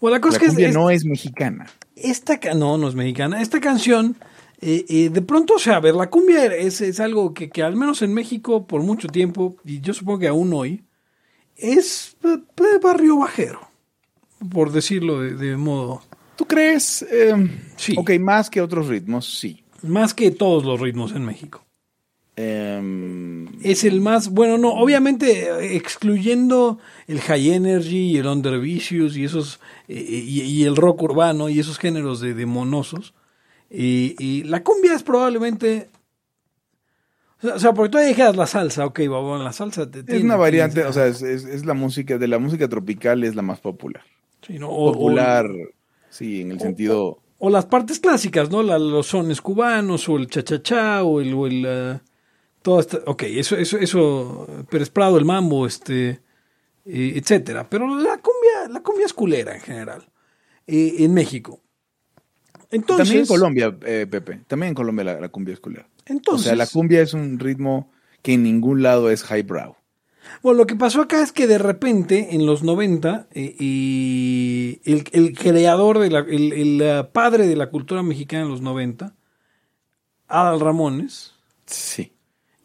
Bueno, 0.00 0.16
la 0.16 0.20
cosa 0.20 0.32
La 0.32 0.36
es 0.36 0.40
que 0.40 0.46
es- 0.46 0.50
cumbia 0.52 0.68
es- 0.68 0.74
no 0.74 0.90
es 0.90 1.04
mexicana. 1.04 1.66
esta... 1.96 2.38
No, 2.54 2.78
no 2.78 2.88
es 2.88 2.94
mexicana. 2.94 3.40
Esta 3.40 3.60
canción, 3.60 4.16
eh, 4.60 4.84
eh, 4.88 5.08
de 5.10 5.22
pronto, 5.22 5.54
o 5.54 5.58
sea, 5.58 5.76
a 5.76 5.80
ver, 5.80 5.94
la 5.94 6.08
cumbia 6.10 6.46
es, 6.46 6.80
es 6.80 7.00
algo 7.00 7.34
que, 7.34 7.50
que 7.50 7.62
al 7.62 7.76
menos 7.76 8.02
en 8.02 8.12
México 8.14 8.66
por 8.66 8.82
mucho 8.82 9.08
tiempo, 9.08 9.56
y 9.64 9.80
yo 9.80 9.92
supongo 9.94 10.18
que 10.20 10.28
aún 10.28 10.52
hoy, 10.52 10.82
es 11.56 12.16
eh, 12.24 12.38
barrio 12.82 13.18
bajero, 13.18 13.60
por 14.50 14.72
decirlo 14.72 15.20
de, 15.20 15.34
de 15.34 15.56
modo... 15.56 16.02
¿Tú 16.36 16.46
crees? 16.46 17.00
Eh, 17.10 17.34
Sí. 17.76 17.94
Ok, 17.98 18.10
más 18.20 18.50
que 18.50 18.60
otros 18.60 18.88
ritmos, 18.88 19.38
sí. 19.38 19.62
Más 19.82 20.12
que 20.14 20.30
todos 20.30 20.64
los 20.64 20.78
ritmos 20.80 21.12
en 21.12 21.24
México. 21.24 21.64
Em, 22.36 23.46
Es 23.62 23.84
el 23.84 24.00
más, 24.02 24.28
bueno, 24.30 24.58
no, 24.58 24.74
obviamente 24.74 25.48
eh, 25.48 25.76
excluyendo 25.76 26.78
el 27.06 27.20
high 27.20 27.50
energy 27.52 28.10
y 28.12 28.18
el 28.18 28.26
under 28.26 28.60
vicious 28.60 29.16
y 29.16 29.24
esos, 29.24 29.58
eh, 29.88 29.94
y, 30.06 30.42
y 30.42 30.64
el 30.64 30.76
rock 30.76 31.02
urbano 31.02 31.48
y 31.48 31.58
esos 31.58 31.78
géneros 31.78 32.20
de, 32.20 32.34
de 32.34 32.44
monosos. 32.46 33.14
Y, 33.70 34.14
y 34.18 34.44
la 34.44 34.62
cumbia 34.62 34.94
es 34.94 35.02
probablemente, 35.02 35.88
o 37.42 37.58
sea, 37.58 37.72
porque 37.72 37.90
tú 37.90 37.98
dijeras 37.98 38.36
la 38.36 38.46
salsa, 38.46 38.84
ok, 38.86 39.00
bueno, 39.08 39.42
la 39.42 39.52
salsa 39.52 39.90
te 39.90 40.00
es 40.00 40.04
tiene- 40.06 40.24
una 40.24 40.36
variante, 40.36 40.84
o 40.84 40.92
sea, 40.92 41.06
es, 41.06 41.22
es- 41.22 41.44
es 41.44 41.64
la 41.66 41.74
música, 41.74 42.18
de 42.18 42.28
la 42.28 42.38
música 42.38 42.68
tropical 42.68 43.24
es 43.24 43.34
la 43.34 43.42
más 43.42 43.60
popular. 43.60 44.02
sí, 44.46 44.58
¿no? 44.58 44.68
O- 44.68 44.90
o- 44.90 44.92
Popular, 44.92 45.46
sí, 46.10 46.42
en 46.42 46.52
el 46.52 46.60
sentido... 46.60 47.18
O 47.38 47.50
las 47.50 47.66
partes 47.66 47.98
clásicas, 48.00 48.50
¿no? 48.50 48.62
La- 48.62 48.78
los 48.78 49.08
sones 49.08 49.40
cubanos, 49.40 50.08
o 50.08 50.16
el 50.16 50.28
cha-cha-cha, 50.28 51.02
o 51.02 51.20
el, 51.20 51.34
o 51.34 51.46
el 51.46 51.64
eh, 51.66 52.00
todo 52.66 52.80
esta- 52.80 52.98
ok, 53.06 53.22
eso, 53.28 53.56
eso, 53.56 53.78
eso, 53.78 54.48
Pérez 54.68 54.90
Prado, 54.90 55.18
el 55.18 55.24
mambo, 55.24 55.68
este, 55.68 56.20
eh, 56.84 57.12
etcétera. 57.14 57.70
Pero 57.70 57.86
la 57.86 58.18
cumbia, 58.18 58.68
la 58.68 58.82
cumbia 58.82 59.06
es 59.06 59.12
culera 59.12 59.54
en 59.54 59.60
general, 59.60 60.08
eh, 60.66 60.96
en 60.98 61.14
México. 61.14 61.60
Entonces, 62.72 63.06
También 63.06 63.20
en 63.20 63.28
Colombia, 63.28 63.78
eh, 63.86 64.08
Pepe, 64.10 64.40
también 64.48 64.70
en 64.70 64.74
Colombia 64.74 65.04
la, 65.04 65.20
la 65.20 65.28
cumbia 65.28 65.54
es 65.54 65.60
culera. 65.60 65.88
Entonces, 66.06 66.46
o 66.46 66.48
sea, 66.48 66.56
la 66.56 66.66
cumbia 66.66 67.02
es 67.02 67.14
un 67.14 67.38
ritmo 67.38 67.92
que 68.20 68.32
en 68.32 68.42
ningún 68.42 68.82
lado 68.82 69.10
es 69.10 69.24
highbrow. 69.30 69.76
Bueno, 70.42 70.58
lo 70.58 70.66
que 70.66 70.74
pasó 70.74 71.02
acá 71.02 71.22
es 71.22 71.30
que 71.30 71.46
de 71.46 71.58
repente, 71.58 72.34
en 72.34 72.46
los 72.46 72.64
90, 72.64 73.28
eh, 73.30 73.54
y 73.60 74.80
el, 74.84 75.04
el 75.12 75.38
creador, 75.38 76.00
de 76.00 76.10
la, 76.10 76.18
el, 76.18 76.52
el, 76.52 77.06
padre 77.12 77.46
de 77.46 77.54
la 77.54 77.70
cultura 77.70 78.02
mexicana 78.02 78.42
en 78.42 78.50
los 78.50 78.60
90, 78.60 79.14
Adal 80.26 80.58
Ramones, 80.58 81.32
Sí. 81.66 82.15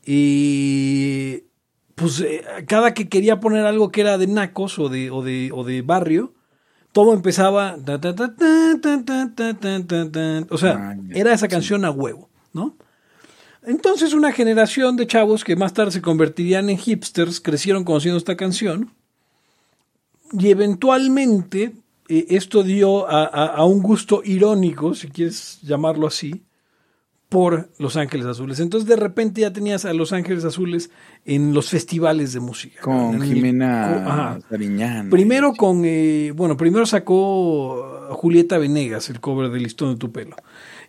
Y 0.05 1.43
pues 1.95 2.23
cada 2.67 2.93
que 2.93 3.07
quería 3.07 3.39
poner 3.39 3.65
algo 3.65 3.91
que 3.91 4.01
era 4.01 4.17
de 4.17 4.27
nacos 4.27 4.79
o 4.79 4.89
de, 4.89 5.11
o 5.11 5.21
de, 5.21 5.51
o 5.53 5.63
de 5.63 5.81
barrio, 5.81 6.33
todo 6.91 7.13
empezaba. 7.13 7.77
O 10.49 10.57
sea, 10.57 10.97
era 11.11 11.33
esa 11.33 11.47
canción 11.47 11.85
a 11.85 11.91
huevo, 11.91 12.29
¿no? 12.53 12.75
Entonces 13.63 14.13
una 14.13 14.31
generación 14.31 14.95
de 14.95 15.05
chavos 15.05 15.43
que 15.43 15.55
más 15.55 15.73
tarde 15.73 15.91
se 15.91 16.01
convertirían 16.01 16.69
en 16.69 16.77
hipsters 16.77 17.39
crecieron 17.39 17.83
conociendo 17.83 18.17
esta 18.17 18.35
canción 18.35 18.91
y 20.31 20.49
eventualmente 20.49 21.75
esto 22.07 22.63
dio 22.63 23.07
a, 23.07 23.23
a, 23.25 23.45
a, 23.45 23.65
un 23.65 23.81
gusto 23.81 24.21
irónico, 24.25 24.95
si 24.95 25.09
quieres 25.09 25.59
llamarlo 25.61 26.07
así, 26.07 26.43
por 27.31 27.69
Los 27.79 27.95
Ángeles 27.95 28.25
Azules. 28.25 28.59
Entonces 28.59 28.89
de 28.89 28.97
repente 28.97 29.39
ya 29.39 29.53
tenías 29.53 29.85
a 29.85 29.93
Los 29.93 30.11
Ángeles 30.11 30.43
Azules 30.43 30.91
en 31.23 31.53
los 31.53 31.69
festivales 31.69 32.33
de 32.33 32.41
música. 32.41 32.81
Con 32.81 33.21
Jimena 33.21 34.05
Ajá. 34.05 34.39
Sariñana. 34.49 35.09
Primero 35.09 35.53
con, 35.53 35.83
eh, 35.85 36.33
bueno, 36.35 36.57
primero 36.57 36.85
sacó 36.85 38.09
Julieta 38.11 38.57
Venegas, 38.57 39.09
el 39.09 39.21
cover 39.21 39.49
de 39.49 39.59
Listón 39.61 39.93
de 39.93 39.95
tu 39.97 40.11
pelo. 40.11 40.35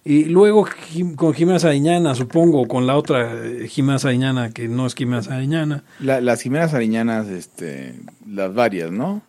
Y 0.05 0.24
luego 0.24 0.66
con 1.14 1.33
Jimena 1.33 1.61
Sariñana, 1.61 2.16
supongo, 2.16 2.66
con 2.66 2.88
la 2.88 2.96
otra 2.96 3.35
eh, 3.46 3.68
Jimena 3.68 4.00
Sariñana, 4.00 4.50
que 4.50 4.66
no 4.66 4.85
es 4.88 4.96
Jimena 4.96 5.22
Sariñana. 5.22 5.85
La- 6.00 6.20
las 6.20 6.42
Jimenas 6.42 6.72
Sariñanas, 6.72 7.28
este, 7.28 8.00
las 8.28 8.52
varias, 8.52 8.90
¿no? 8.90 9.22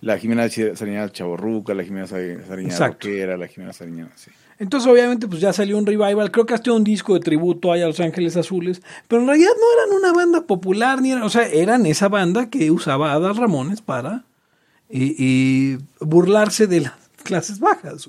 La 0.00 0.16
Jimena 0.16 0.48
Sariñana 0.48 1.10
Chaborruca, 1.12 1.74
la 1.74 1.84
Jimena 1.84 2.06
Sari- 2.06 2.38
Sariñana. 2.48 2.86
Rockera, 2.86 3.36
la 3.36 3.48
Jimena 3.48 3.74
Sariñana, 3.74 4.10
sí. 4.16 4.30
Entonces, 4.58 4.90
obviamente, 4.90 5.28
pues 5.28 5.40
ya 5.40 5.52
salió 5.52 5.78
un 5.78 5.86
revival. 5.86 6.30
Creo 6.30 6.46
que 6.46 6.54
hasta 6.54 6.72
un 6.72 6.84
disco 6.84 7.14
de 7.14 7.20
tributo 7.20 7.72
ahí 7.72 7.82
a 7.82 7.86
Los 7.86 8.00
Ángeles 8.00 8.36
Azules. 8.36 8.82
Pero 9.06 9.22
en 9.22 9.28
realidad 9.28 9.52
no 9.58 9.82
eran 9.82 9.98
una 9.98 10.12
banda 10.12 10.46
popular, 10.46 11.00
ni 11.00 11.12
eran, 11.12 11.22
o 11.22 11.30
sea, 11.30 11.46
eran 11.46 11.86
esa 11.86 12.08
banda 12.08 12.50
que 12.50 12.70
usaba 12.70 13.12
a 13.12 13.14
Adal 13.14 13.36
Ramones 13.36 13.82
para 13.82 14.24
y, 14.90 15.14
y 15.16 15.78
burlarse 16.00 16.66
de 16.66 16.80
las 16.82 16.94
clases 17.22 17.60
bajas. 17.60 18.08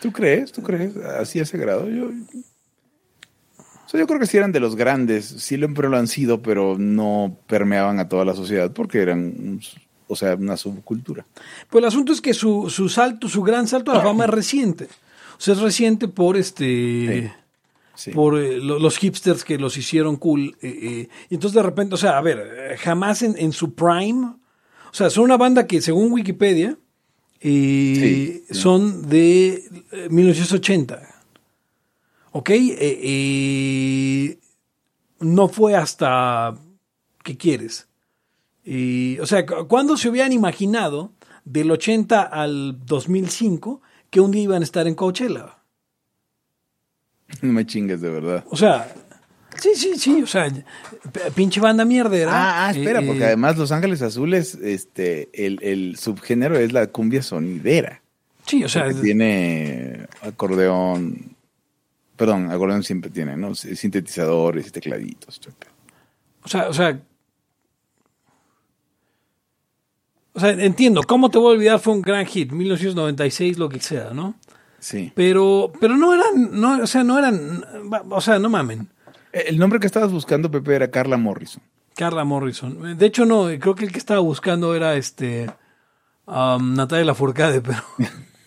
¿Tú 0.00 0.12
crees? 0.12 0.52
¿Tú 0.52 0.62
crees? 0.62 0.96
Así 0.96 1.40
a 1.40 1.42
ese 1.42 1.58
grado. 1.58 1.88
Yo, 1.88 2.06
o 2.06 3.88
sea, 3.90 3.98
yo 3.98 4.06
creo 4.06 4.20
que 4.20 4.26
sí 4.26 4.36
eran 4.36 4.52
de 4.52 4.60
los 4.60 4.76
grandes, 4.76 5.24
sí 5.24 5.56
lo 5.56 5.96
han 5.96 6.08
sido, 6.08 6.42
pero 6.42 6.76
no 6.78 7.36
permeaban 7.46 7.98
a 7.98 8.08
toda 8.08 8.24
la 8.24 8.34
sociedad 8.34 8.70
porque 8.70 9.00
eran 9.00 9.60
o 10.08 10.16
sea, 10.16 10.34
una 10.34 10.56
subcultura. 10.56 11.24
Pues 11.70 11.82
el 11.82 11.88
asunto 11.88 12.12
es 12.12 12.20
que 12.20 12.34
su, 12.34 12.70
su 12.70 12.88
salto, 12.88 13.28
su 13.28 13.42
gran 13.42 13.66
salto 13.68 13.90
a 13.90 13.96
la 13.96 14.02
fama 14.02 14.24
es 14.24 14.30
reciente. 14.30 14.88
O 15.38 15.40
sea, 15.40 15.54
es 15.54 15.60
reciente 15.60 16.08
por 16.08 16.36
este. 16.36 17.32
Sí. 17.94 18.10
Por 18.12 18.38
eh, 18.38 18.58
lo- 18.58 18.78
los 18.78 18.98
hipsters 18.98 19.42
que 19.44 19.58
los 19.58 19.76
hicieron 19.76 20.16
cool. 20.16 20.56
eh, 20.62 20.78
eh, 20.82 21.08
y 21.30 21.34
entonces 21.34 21.54
de 21.56 21.62
repente, 21.62 21.94
o 21.94 21.98
sea, 21.98 22.18
a 22.18 22.20
ver, 22.20 22.76
jamás 22.78 23.22
en, 23.22 23.34
en 23.38 23.52
su 23.52 23.74
prime. 23.74 24.34
O 24.90 24.94
sea, 24.94 25.10
son 25.10 25.24
una 25.24 25.36
banda 25.36 25.66
que 25.66 25.80
según 25.80 26.12
Wikipedia 26.12 26.76
Sí, 27.40 28.42
sí. 28.48 28.54
son 28.54 29.08
de 29.08 29.64
eh, 29.92 30.08
1980. 30.10 31.02
¿Ok? 32.32 32.50
No 35.20 35.48
fue 35.48 35.74
hasta. 35.74 36.56
¿Qué 37.24 37.36
quieres? 37.36 37.88
O 39.20 39.26
sea, 39.26 39.44
cu- 39.46 39.66
¿cuándo 39.66 39.96
se 39.96 40.08
hubieran 40.08 40.32
imaginado 40.32 41.12
del 41.44 41.70
80 41.70 42.22
al 42.22 42.84
2005 42.86 43.80
que 44.10 44.20
un 44.20 44.30
día 44.30 44.42
iban 44.42 44.62
a 44.62 44.64
estar 44.64 44.86
en 44.86 44.94
Coachella? 44.94 45.58
No 47.42 47.52
me 47.52 47.66
chingues, 47.66 48.00
de 48.00 48.10
verdad. 48.10 48.44
O 48.50 48.56
sea, 48.56 48.92
sí, 49.56 49.70
sí, 49.74 49.92
sí, 49.96 50.22
o 50.22 50.26
sea, 50.26 50.50
pinche 51.34 51.60
banda 51.60 51.84
mierdera. 51.84 52.30
Ah, 52.32 52.66
ah, 52.66 52.70
espera, 52.70 53.00
Eh, 53.00 53.06
porque 53.06 53.24
además 53.24 53.58
Los 53.58 53.70
Ángeles 53.72 54.00
Azules, 54.02 54.54
este, 54.54 55.28
el, 55.32 55.58
el 55.62 55.96
subgénero 55.96 56.58
es 56.58 56.72
la 56.72 56.86
cumbia 56.86 57.22
sonidera. 57.22 58.02
Sí, 58.46 58.64
o 58.64 58.68
sea, 58.68 58.88
tiene 58.94 60.06
acordeón, 60.22 61.36
perdón, 62.16 62.50
acordeón 62.50 62.82
siempre 62.82 63.10
tiene, 63.10 63.36
¿no? 63.36 63.54
Sintetizadores 63.54 64.68
y 64.68 64.70
tecladitos. 64.70 65.38
o 66.42 66.48
sea, 66.48 66.68
o 66.70 66.72
sea, 66.72 66.98
o 70.38 70.40
sea, 70.40 70.50
entiendo, 70.50 71.02
¿cómo 71.02 71.30
te 71.30 71.38
voy 71.38 71.48
a 71.48 71.56
olvidar? 71.56 71.80
Fue 71.80 71.94
un 71.94 72.00
gran 72.00 72.24
hit, 72.24 72.52
1996, 72.52 73.58
lo 73.58 73.68
que 73.68 73.80
sea, 73.80 74.10
¿no? 74.12 74.36
Sí. 74.78 75.10
Pero, 75.16 75.72
pero 75.80 75.96
no 75.96 76.14
eran, 76.14 76.60
no, 76.60 76.80
o 76.80 76.86
sea, 76.86 77.02
no 77.02 77.18
eran, 77.18 77.64
o 78.08 78.20
sea, 78.20 78.38
no 78.38 78.48
mamen. 78.48 78.88
Eh, 79.32 79.46
El 79.48 79.58
nombre 79.58 79.80
que 79.80 79.88
estabas 79.88 80.12
buscando, 80.12 80.48
Pepe, 80.48 80.76
era 80.76 80.92
Carla 80.92 81.16
Morrison. 81.16 81.60
Carla 81.96 82.22
Morrison. 82.22 82.96
De 82.96 83.06
hecho, 83.06 83.26
no, 83.26 83.46
creo 83.58 83.74
que 83.74 83.84
el 83.84 83.90
que 83.90 83.98
estaba 83.98 84.20
buscando 84.20 84.76
era 84.76 84.94
este 84.94 85.50
um, 86.26 86.74
Natalia 86.74 87.06
Lafourcade, 87.06 87.60
pero. 87.60 87.82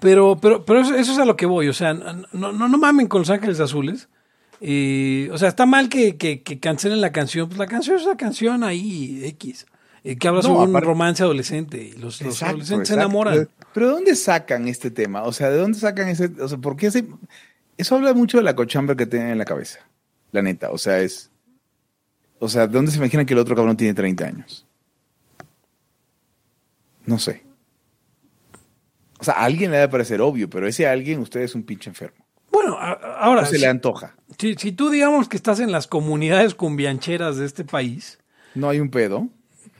pero, 0.00 0.38
pero, 0.40 0.64
pero 0.64 0.80
eso, 0.82 0.94
eso 0.94 1.10
es 1.10 1.18
a 1.18 1.24
lo 1.24 1.34
que 1.36 1.46
voy. 1.46 1.66
O 1.66 1.72
sea, 1.72 1.94
no, 1.94 2.52
no, 2.52 2.68
no 2.68 2.78
mamen 2.78 3.08
con 3.08 3.22
Los 3.22 3.30
Ángeles 3.30 3.58
Azules. 3.58 4.08
O 5.32 5.38
sea, 5.38 5.48
está 5.48 5.66
mal 5.66 5.88
que, 5.88 6.16
que, 6.16 6.42
que 6.42 6.60
cancelen 6.60 7.00
la 7.00 7.12
canción. 7.12 7.48
Pues 7.48 7.58
la 7.58 7.66
canción 7.66 7.96
es 7.96 8.04
una 8.04 8.16
canción 8.16 8.62
ahí, 8.64 9.24
X. 9.24 9.66
eh, 10.04 10.16
que 10.16 10.28
habla 10.28 10.40
No, 10.42 10.48
sobre 10.48 10.70
un 10.70 10.80
romance 10.80 11.22
adolescente. 11.22 11.90
Los, 11.94 12.20
los 12.20 12.34
Exacto, 12.34 12.46
adolescentes 12.50 12.88
se 12.88 12.94
enamoran. 12.94 13.48
Pero, 13.74 13.86
¿de 13.88 13.92
dónde 13.92 14.14
sacan 14.14 14.68
este 14.68 14.90
tema? 14.90 15.22
O 15.24 15.32
sea, 15.32 15.50
¿de 15.50 15.56
dónde 15.58 15.78
sacan 15.78 16.08
ese...? 16.08 16.30
O 16.40 16.48
sea, 16.48 16.58
¿por 16.58 16.76
qué 16.76 16.86
ese...? 16.88 17.06
Eso 17.76 17.96
habla 17.96 18.12
mucho 18.14 18.36
de 18.38 18.44
la 18.44 18.54
cochambre 18.54 18.94
que 18.96 19.06
tienen 19.06 19.30
en 19.30 19.38
la 19.38 19.44
cabeza. 19.44 19.80
La 20.30 20.42
neta, 20.42 20.70
o 20.70 20.78
sea, 20.78 21.00
es... 21.00 21.30
O 22.38 22.48
sea, 22.48 22.66
¿de 22.66 22.72
dónde 22.72 22.90
se 22.92 22.98
imaginan 22.98 23.24
que 23.26 23.34
el 23.34 23.38
otro 23.40 23.54
cabrón 23.56 23.76
tiene 23.76 23.94
30 23.94 24.24
años? 24.26 24.66
No 27.06 27.18
sé. 27.18 27.42
O 29.18 29.24
sea, 29.24 29.34
a 29.34 29.44
alguien 29.44 29.70
le 29.70 29.76
debe 29.78 29.88
parecer 29.90 30.20
obvio, 30.20 30.48
pero 30.50 30.66
ese 30.66 30.86
alguien, 30.86 31.20
usted 31.20 31.40
es 31.40 31.54
un 31.54 31.62
pinche 31.62 31.88
enfermo. 31.90 32.21
Bueno, 32.52 32.76
a- 32.78 32.92
ahora. 33.20 33.40
No 33.42 33.46
se 33.48 33.56
si- 33.56 33.60
le 33.62 33.66
antoja. 33.68 34.14
si, 34.38 34.54
si 34.54 34.72
tú 34.72 34.90
digamos 34.90 35.28
que 35.28 35.36
estás 35.36 35.58
en 35.60 35.72
las 35.72 35.86
comunidades 35.86 36.54
cumbiancheras 36.54 37.36
de 37.38 37.46
este 37.46 37.64
país. 37.64 38.18
No 38.54 38.68
hay 38.68 38.78
un 38.80 38.90
pedo. 38.90 39.28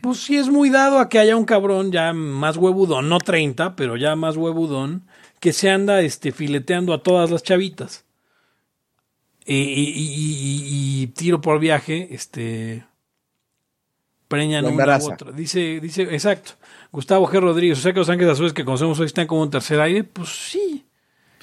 Pues 0.01 0.19
sí 0.19 0.37
es 0.37 0.49
muy 0.49 0.69
dado 0.71 0.99
a 0.99 1.09
que 1.09 1.19
haya 1.21 1.37
un 1.37 1.45
cabrón 1.45 1.93
ya 1.93 2.13
más 2.13 2.57
huevudón, 2.57 3.09
no 3.09 3.19
30, 3.19 3.77
pero 3.77 3.97
ya 3.97 4.17
más 4.17 4.37
huevudón, 4.37 5.03
que 5.39 5.53
se 5.53 5.71
anda 5.71 6.01
este, 6.01 6.33
fileteando 6.33 6.93
a 6.93 7.03
todas 7.03 7.31
las 7.31 7.43
chavitas. 7.45 8.05
Y, 9.45 9.55
y- 9.57 9.91
y- 9.91 10.15
y- 10.15 11.03
y 11.03 11.07
tiro 11.09 11.41
por 11.41 11.59
viaje, 11.59 12.09
este 12.15 12.85
preñan 14.29 14.65
una 14.65 14.99
u 14.99 15.13
otra. 15.13 15.33
Dice, 15.33 15.79
dice, 15.81 16.03
exacto. 16.05 16.53
Gustavo 16.91 17.27
G. 17.29 17.39
Rodríguez, 17.41 17.79
o 17.79 17.83
sea 17.83 17.93
que 17.93 17.99
los 17.99 18.09
ángeles 18.09 18.33
azules 18.33 18.53
que 18.53 18.65
conocemos 18.65 18.99
hoy 19.01 19.07
están 19.07 19.27
como 19.27 19.45
en 19.45 19.51
tercer 19.51 19.81
aire, 19.81 20.05
pues 20.05 20.29
sí. 20.31 20.85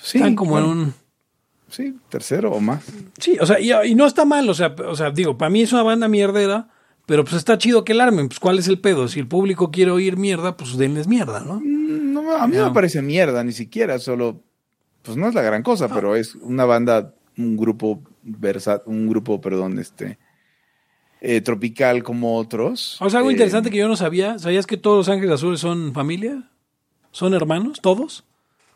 Sí, 0.02 0.18
están 0.18 0.36
como 0.36 0.52
bueno, 0.52 0.72
en 0.72 0.78
un. 0.80 0.94
Sí, 1.70 1.96
tercero 2.10 2.52
o 2.52 2.60
más. 2.60 2.84
Sí, 3.20 3.38
o 3.40 3.46
sea, 3.46 3.60
y, 3.60 3.72
y 3.92 3.96
no 3.96 4.06
está 4.06 4.26
mal, 4.26 4.50
o 4.50 4.54
sea, 4.54 4.76
o 4.88 4.96
sea, 4.96 5.12
digo, 5.12 5.38
para 5.38 5.50
mí 5.50 5.62
es 5.62 5.72
una 5.74 5.84
banda 5.84 6.08
mierdera, 6.08 6.70
pero 7.06 7.24
pues 7.24 7.36
está 7.36 7.58
chido 7.58 7.84
que 7.86 7.94
la 7.94 8.06
armen, 8.06 8.28
pues 8.28 8.40
¿cuál 8.40 8.60
es 8.60 8.68
el 8.68 8.80
pedo? 8.80 9.08
Si 9.08 9.20
el 9.20 9.28
público 9.28 9.72
quiere 9.72 9.92
oír 9.92 10.18
mierda, 10.18 10.58
pues 10.58 10.78
denles 10.78 11.08
mierda, 11.08 11.40
¿no? 11.42 11.60
No, 11.64 12.36
a 12.36 12.48
mí 12.48 12.56
no 12.58 12.68
me 12.68 12.74
parece 12.74 13.02
mierda, 13.02 13.44
ni 13.44 13.52
siquiera, 13.52 13.98
solo, 14.00 14.42
pues 15.04 15.18
no 15.18 15.28
es 15.28 15.34
la 15.34 15.42
gran 15.42 15.64
cosa, 15.64 15.88
pero 15.88 16.16
es 16.16 16.36
una 16.36 16.66
banda, 16.66 17.14
un 17.38 17.56
grupo 17.58 18.02
versa, 18.24 18.82
un 18.86 19.08
grupo, 19.08 19.40
perdón, 19.42 19.80
este, 19.80 20.20
eh, 21.22 21.42
tropical 21.42 22.04
como 22.04 22.38
otros. 22.38 22.98
O 23.02 23.10
sea, 23.10 23.20
algo 23.20 23.30
Eh, 23.30 23.34
interesante 23.34 23.70
que 23.70 23.78
yo 23.78 23.88
no 23.88 23.96
sabía, 23.96 24.38
¿sabías 24.40 24.66
que 24.68 24.78
todos 24.78 24.98
los 24.98 25.10
Ángeles 25.10 25.36
Azules 25.36 25.60
son 25.60 25.94
familia? 25.94 26.50
¿Son 27.12 27.34
hermanos? 27.34 27.80
¿Todos? 27.82 28.24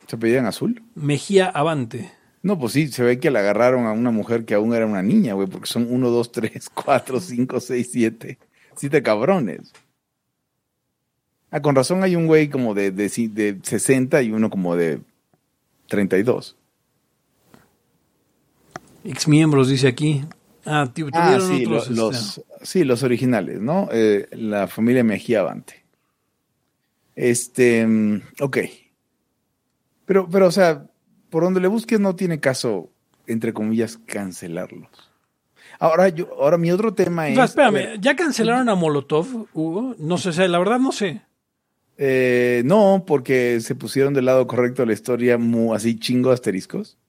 ¿Se 0.07 0.17
pedían 0.17 0.45
azul? 0.45 0.81
Mejía 0.95 1.47
Avante. 1.47 2.11
No, 2.43 2.59
pues 2.59 2.73
sí, 2.73 2.89
se 2.89 3.03
ve 3.03 3.19
que 3.19 3.31
le 3.31 3.39
agarraron 3.39 3.85
a 3.87 3.93
una 3.93 4.11
mujer 4.11 4.43
que 4.45 4.53
aún 4.53 4.73
era 4.73 4.85
una 4.85 5.01
niña, 5.01 5.33
güey, 5.33 5.47
porque 5.47 5.65
son 5.67 5.87
uno, 5.89 6.09
dos, 6.09 6.31
tres, 6.31 6.69
cuatro, 6.73 7.19
cinco, 7.19 7.59
seis, 7.59 7.89
siete, 7.91 8.37
siete 8.75 9.01
cabrones. 9.01 9.71
Ah, 11.49 11.61
con 11.61 11.75
razón 11.75 12.03
hay 12.03 12.15
un 12.15 12.27
güey 12.27 12.49
como 12.49 12.73
de, 12.73 12.91
de, 12.91 13.07
de 13.29 13.59
60 13.63 14.21
y 14.23 14.31
uno 14.31 14.49
como 14.49 14.75
de 14.75 14.99
32. 15.87 16.57
Ex 19.05 19.27
miembros, 19.27 19.69
dice 19.69 19.87
aquí. 19.87 20.23
Ah, 20.65 20.89
tu- 20.93 21.09
Ah, 21.13 21.37
sí, 21.39 21.65
otros. 21.65 21.89
lo- 21.89 22.09
este, 22.11 22.17
los, 22.17 22.41
sí, 22.63 22.83
los 22.83 23.03
originales, 23.03 23.59
¿no? 23.61 23.87
Eh, 23.91 24.27
la 24.31 24.67
familia 24.67 25.03
Mejía 25.03 25.41
Avante. 25.41 25.83
Este, 27.15 27.85
mm, 27.85 28.21
ok. 28.41 28.57
Pero, 30.05 30.27
pero, 30.29 30.47
o 30.47 30.51
sea, 30.51 30.89
por 31.33 31.41
donde 31.41 31.59
le 31.59 31.67
busques 31.67 31.99
no 31.99 32.15
tiene 32.15 32.39
caso, 32.39 32.91
entre 33.25 33.53
comillas, 33.53 33.97
cancelarlos. 34.05 34.87
Ahora, 35.79 36.09
yo, 36.09 36.27
ahora 36.39 36.59
mi 36.59 36.71
otro 36.71 36.93
tema 36.93 37.27
es. 37.27 37.35
espérame, 37.39 37.99
¿ya 37.99 38.15
cancelaron 38.15 38.69
a 38.69 38.75
Molotov, 38.75 39.47
Hugo? 39.51 39.95
No 39.97 40.19
sé, 40.19 40.47
la 40.47 40.59
verdad 40.59 40.77
no 40.77 40.91
sé. 40.91 41.23
eh, 41.97 42.61
no, 42.65 43.03
porque 43.07 43.61
se 43.61 43.73
pusieron 43.73 44.13
del 44.13 44.25
lado 44.25 44.45
correcto 44.45 44.83
de 44.83 44.85
la 44.85 44.93
historia, 44.93 45.39
así 45.73 45.97
chingo 45.97 46.29
asteriscos. 46.29 46.99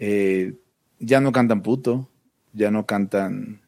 Eh, 0.00 0.54
ya 0.98 1.20
no 1.20 1.30
cantan 1.30 1.62
puto, 1.62 2.08
ya 2.52 2.72
no 2.72 2.84
cantan 2.84 3.60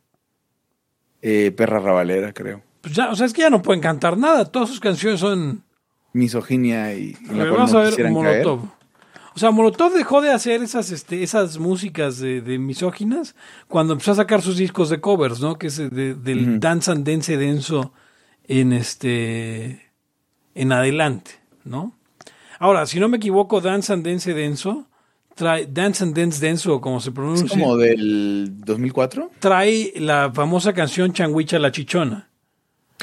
eh, 1.22 1.52
perra 1.52 1.78
rabalera, 1.78 2.32
creo. 2.32 2.62
Pues 2.80 2.96
ya, 2.96 3.10
o 3.12 3.14
sea, 3.14 3.26
es 3.26 3.32
que 3.32 3.42
ya 3.42 3.50
no 3.50 3.62
pueden 3.62 3.80
cantar 3.80 4.18
nada, 4.18 4.44
todas 4.46 4.70
sus 4.70 4.80
canciones 4.80 5.20
son... 5.20 5.62
misoginia 6.12 6.92
y 6.94 7.16
en 7.30 7.38
la 7.38 7.44
cual 7.44 7.58
vamos 7.58 7.72
no 7.72 7.78
a 7.78 7.82
ver 7.82 8.10
Molotov. 8.10 8.62
caer. 8.62 8.77
O 9.38 9.40
sea, 9.40 9.52
Molotov 9.52 9.92
dejó 9.94 10.20
de 10.20 10.32
hacer 10.32 10.64
esas, 10.64 10.90
este, 10.90 11.22
esas 11.22 11.58
músicas 11.58 12.18
de, 12.18 12.40
de 12.40 12.58
misóginas 12.58 13.36
cuando 13.68 13.92
empezó 13.92 14.10
a 14.10 14.16
sacar 14.16 14.42
sus 14.42 14.56
discos 14.56 14.90
de 14.90 15.00
covers, 15.00 15.38
¿no? 15.40 15.56
Que 15.58 15.68
es 15.68 15.76
de- 15.76 16.14
del. 16.16 16.58
Dance 16.58 16.90
and 16.90 17.06
Dance 17.08 17.36
denso 17.36 17.92
en 18.48 18.72
este 18.72 19.92
en 20.56 20.72
adelante, 20.72 21.30
¿no? 21.64 21.92
Ahora, 22.58 22.84
si 22.86 22.98
no 22.98 23.08
me 23.08 23.18
equivoco, 23.18 23.60
Dance 23.60 23.92
and 23.92 24.04
Dance 24.04 24.34
denso 24.34 24.88
trae 25.36 25.68
Dance 25.70 26.02
and 26.02 26.16
Dance 26.18 26.44
denso, 26.44 26.80
como 26.80 26.98
se 27.00 27.10
Es 27.10 27.14
pronuncia, 27.14 27.48
como 27.48 27.76
del 27.76 28.56
2004. 28.64 29.30
trae 29.38 29.92
la 29.98 30.32
famosa 30.34 30.72
canción 30.72 31.12
Changuicha 31.12 31.60
la 31.60 31.70
Chichona. 31.70 32.27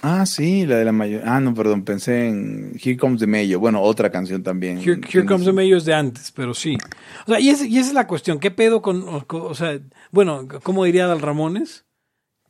Ah, 0.01 0.25
sí, 0.25 0.65
la 0.65 0.75
de 0.77 0.85
la 0.85 0.91
mayor. 0.91 1.23
Ah, 1.25 1.39
no, 1.39 1.53
perdón, 1.53 1.83
pensé 1.83 2.27
en 2.27 2.73
Here 2.81 2.97
Comes 2.97 3.19
the 3.21 3.27
Mayo. 3.27 3.59
Bueno, 3.59 3.81
otra 3.81 4.11
canción 4.11 4.43
también. 4.43 4.77
Here, 4.77 4.99
Here 5.11 5.25
Comes 5.25 5.45
the 5.45 5.53
Mayo 5.53 5.77
es 5.77 5.85
de 5.85 5.93
antes, 5.93 6.31
pero 6.31 6.53
sí. 6.53 6.77
O 7.25 7.31
sea, 7.31 7.39
y, 7.39 7.49
es- 7.49 7.65
y 7.65 7.77
esa 7.79 7.87
es 7.89 7.93
la 7.95 8.05
cuestión. 8.05 8.39
¿Qué 8.39 8.51
pedo 8.51 8.81
con, 8.81 9.03
o, 9.03 9.25
o 9.29 9.55
sea, 9.55 9.79
bueno, 10.11 10.47
¿cómo 10.63 10.83
diría 10.83 11.07
Dal 11.07 11.21
Ramones? 11.21 11.85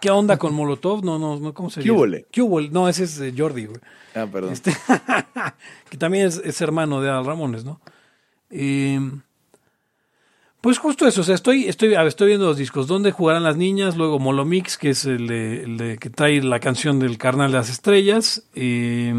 ¿Qué 0.01 0.09
onda 0.09 0.37
con 0.37 0.53
Molotov? 0.53 1.05
No, 1.05 1.17
no, 1.19 1.39
no, 1.39 1.53
¿cómo 1.53 1.69
se. 1.69 1.81
¿Qué 1.81 1.91
hubole? 2.41 2.69
No, 2.71 2.89
ese 2.89 3.03
es 3.05 3.21
Jordi, 3.37 3.65
güey. 3.67 3.79
Ah, 4.13 4.27
perdón. 4.29 4.51
Este, 4.51 4.75
que 5.89 5.97
también 5.97 6.27
es, 6.27 6.41
es 6.43 6.59
hermano 6.61 6.99
de 7.01 7.07
Dal 7.07 7.25
Ramones, 7.25 7.63
¿no? 7.63 7.79
Eh, 8.49 8.99
pues 10.65 10.79
justo 10.79 11.07
eso, 11.07 11.21
o 11.21 11.23
sea, 11.23 11.35
estoy, 11.35 11.67
estoy, 11.67 11.93
estoy 11.93 12.27
viendo 12.29 12.47
los 12.47 12.57
discos. 12.57 12.87
¿Dónde 12.87 13.11
jugarán 13.11 13.43
las 13.43 13.55
niñas? 13.55 13.95
Luego 13.97 14.17
Molomix, 14.17 14.77
que 14.79 14.89
es 14.89 15.05
el, 15.05 15.27
de- 15.27 15.63
el 15.63 15.77
de- 15.77 15.97
que 15.99 16.09
trae 16.09 16.41
la 16.41 16.59
canción 16.59 16.97
del 16.99 17.19
Carnal 17.19 17.51
de 17.51 17.57
las 17.59 17.69
Estrellas. 17.69 18.47
eh, 18.55 19.13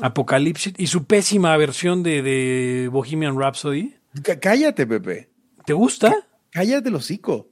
Apocalipsis 0.00 0.74
y 0.78 0.86
su 0.86 1.04
pésima 1.06 1.56
versión 1.56 2.04
de, 2.04 2.22
de 2.22 2.88
Bohemian 2.92 3.36
Rhapsody. 3.36 3.96
Cá- 4.22 4.38
Cállate, 4.38 4.86
Pepe. 4.86 5.28
¿Te 5.66 5.72
gusta? 5.72 6.14
Cállate 6.52 6.88
el 6.88 6.94
hocico. 6.94 7.48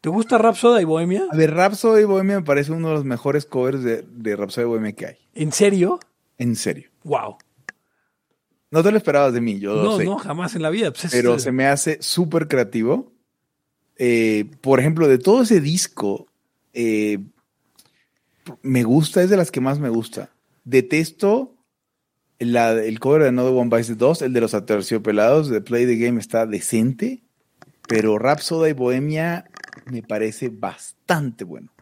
¿Te 0.00 0.08
gusta 0.10 0.36
Rhapsody 0.36 0.82
y 0.82 0.84
Bohemia? 0.84 1.24
A 1.30 1.36
ver, 1.36 1.54
Rhapsody 1.54 2.02
Bohemia 2.04 2.40
me 2.40 2.44
parece 2.44 2.72
uno 2.72 2.88
de 2.88 2.94
los 2.94 3.04
mejores 3.04 3.46
covers 3.46 3.82
de, 3.84 4.02
de 4.08 4.34
Rhapsody 4.36 4.64
Bohemia 4.66 4.92
que 4.92 5.06
hay. 5.06 5.16
¿En 5.34 5.52
serio? 5.52 6.00
En 6.38 6.56
serio. 6.56 6.90
Wow. 7.04 7.36
No 8.70 8.82
te 8.82 8.90
lo 8.90 8.96
esperabas 8.96 9.32
de 9.32 9.40
mí, 9.40 9.58
yo 9.60 9.74
lo 9.74 9.82
No, 9.82 9.96
sé. 9.98 10.04
no, 10.04 10.18
jamás 10.18 10.54
en 10.54 10.62
la 10.62 10.70
vida. 10.70 10.90
Pues 10.90 11.06
es- 11.06 11.10
pero 11.12 11.38
se 11.38 11.52
me 11.52 11.66
hace 11.66 11.98
súper 12.00 12.48
creativo. 12.48 13.12
Eh, 13.98 14.50
por 14.60 14.80
ejemplo, 14.80 15.08
de 15.08 15.18
todo 15.18 15.42
ese 15.42 15.60
disco, 15.60 16.26
eh, 16.72 17.18
me 18.62 18.82
gusta, 18.84 19.22
es 19.22 19.30
de 19.30 19.36
las 19.36 19.50
que 19.50 19.60
más 19.60 19.78
me 19.78 19.88
gusta. 19.88 20.30
Detesto 20.64 21.54
la- 22.38 22.72
el 22.72 23.00
cover 23.00 23.22
de 23.22 23.28
Another 23.28 23.54
One 23.54 23.70
Bites 23.70 23.86
the 23.88 23.94
Dust, 23.94 24.22
el 24.22 24.32
de 24.32 24.40
los 24.40 24.52
aterciopelados 24.54 25.48
de 25.48 25.60
Play 25.60 25.86
the 25.86 25.96
Game 25.96 26.20
está 26.20 26.44
decente, 26.46 27.22
pero 27.88 28.18
Rhapsody 28.18 28.70
y 28.70 28.74
Bohemia 28.74 29.48
me 29.86 30.02
parece 30.02 30.48
bastante 30.50 31.44
bueno. 31.44 31.72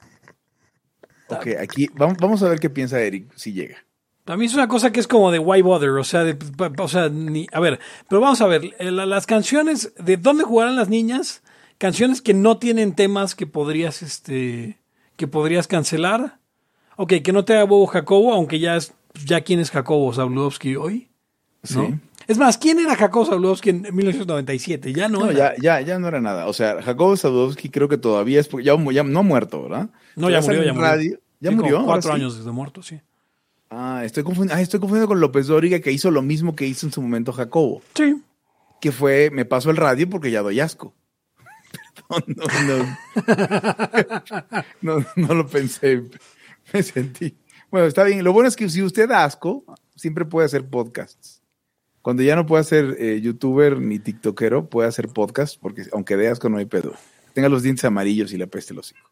Ok, 1.29 1.49
aquí 1.59 1.89
vamos, 1.97 2.17
vamos 2.21 2.43
a 2.43 2.49
ver 2.49 2.61
qué 2.61 2.71
piensa 2.71 3.01
Eric 3.01 3.33
si 3.35 3.53
llega. 3.53 3.84
A 4.27 4.37
mí 4.39 4.47
es 4.47 4.55
una 4.55 4.69
cosa 4.69 4.91
que 4.91 5.01
es 5.01 5.07
como 5.07 5.31
de 5.31 5.39
why 5.39 5.61
bother, 5.61 5.91
o 5.91 6.05
sea, 6.05 6.25
de- 6.25 6.39
o 6.79 6.89
sea, 6.89 7.09
ni, 7.11 7.47
a 7.53 7.61
ver, 7.61 7.79
pero 8.09 8.21
vamos 8.23 8.41
a 8.41 8.47
ver, 8.47 8.75
eh, 8.79 8.91
la- 8.91 9.05
las 9.07 9.27
canciones, 9.27 9.93
¿de 9.99 10.17
dónde 10.17 10.45
jugarán 10.45 10.77
las 10.77 10.89
niñas? 10.89 11.43
Canciones 11.77 12.23
que 12.23 12.33
no 12.33 12.57
tienen 12.57 12.95
temas 12.95 13.35
que 13.35 13.47
podrías, 13.47 14.01
este, 14.03 14.79
que 15.17 15.27
podrías 15.29 15.67
cancelar. 15.67 16.39
Ok, 16.97 17.15
que 17.23 17.33
no 17.33 17.45
te 17.45 17.53
haga 17.55 17.65
bobo 17.65 17.87
Jacobo, 17.87 18.33
aunque 18.33 18.61
ya 18.61 18.77
es, 18.77 18.95
ya 19.27 19.43
quién 19.43 19.61
es 19.61 19.71
Jacobo 19.71 20.13
Zabludowski 20.15 20.77
hoy, 20.77 21.11
¿no? 21.75 21.87
Sí. 21.89 21.95
Es 22.27 22.39
más, 22.39 22.57
¿quién 22.57 22.79
era 22.79 22.97
Jacobo 22.97 23.27
Zabludowski 23.27 23.69
en 23.71 23.83
1997? 23.95 24.95
Ya 24.95 25.09
no, 25.11 25.19
No, 25.27 25.31
era. 25.31 25.55
ya, 25.57 25.81
ya, 25.81 25.87
ya 25.87 25.99
no 25.99 26.09
era 26.09 26.23
nada. 26.23 26.47
O 26.47 26.55
sea, 26.55 26.81
Jacobo 26.81 27.15
Sadowski 27.17 27.69
creo 27.69 27.89
que 27.89 27.99
todavía 27.99 28.41
es, 28.41 28.49
ya, 28.63 28.75
ya 28.93 29.03
no 29.03 29.19
ha 29.19 29.23
muerto, 29.23 29.65
¿verdad? 29.65 29.91
No, 30.17 30.31
ya 30.31 30.41
murió, 30.41 30.63
ya 30.63 30.71
en 30.71 30.75
murió. 30.77 30.89
radio. 30.91 31.19
Ya 31.41 31.51
Sí, 31.51 31.57
murió. 31.57 31.85
Cuatro 31.85 32.11
sí. 32.13 32.17
años 32.17 32.39
desde 32.39 32.51
muerto, 32.53 32.83
sí. 32.83 33.01
Ah, 33.77 34.03
estoy 34.05 34.23
confundiendo, 34.23 34.55
ah, 34.55 34.61
estoy 34.63 34.79
confundiendo 34.79 35.09
con 35.09 35.21
López 35.21 35.49
Dóriga 35.49 35.81
que 35.81 35.91
hizo 35.91 36.11
lo 36.13 36.23
mismo 36.23 36.55
que 36.55 36.65
hizo 36.67 36.87
en 36.87 36.93
su 36.93 37.03
momento 37.03 37.33
Jacobo, 37.33 37.83
Sí. 37.97 38.23
que 38.81 38.93
fue 38.93 39.31
me 39.33 39.45
pasó 39.45 39.71
el 39.71 39.77
radio 39.77 40.09
porque 40.09 40.31
ya 40.31 40.43
doy 40.43 40.61
asco. 40.61 40.95
Perdón, 42.09 42.37
no, 42.37 42.87
no, 44.81 45.01
no, 45.01 45.07
no 45.17 45.35
lo 45.35 45.47
pensé, 45.49 46.03
me 46.73 46.83
sentí. 46.83 47.37
Bueno, 47.71 47.87
está 47.89 48.05
bien. 48.05 48.23
Lo 48.23 48.33
bueno 48.33 48.49
es 48.49 48.55
que 48.57 48.69
si 48.69 48.83
usted 48.83 49.09
da 49.09 49.25
asco, 49.25 49.65
siempre 49.97 50.25
puede 50.25 50.47
hacer 50.47 50.69
podcasts. 50.69 51.43
Cuando 52.03 52.23
ya 52.23 52.37
no 52.37 52.47
pueda 52.47 52.63
ser 52.63 52.97
eh, 53.01 53.21
youtuber 53.21 53.81
ni 53.81 53.99
tiktokero, 53.99 54.69
puede 54.69 54.89
hacer 54.89 55.09
podcast, 55.09 55.59
porque 55.61 55.85
aunque 55.93 56.17
de 56.17 56.29
asco 56.29 56.49
no 56.49 56.59
hay 56.59 56.67
pedo. 56.67 56.95
Tenga 57.33 57.49
los 57.49 57.63
dientes 57.65 57.85
amarillos 57.85 58.33
y 58.33 58.37
le 58.37 58.45
apeste 58.45 58.73
el 58.75 58.79
hocico. 58.79 59.11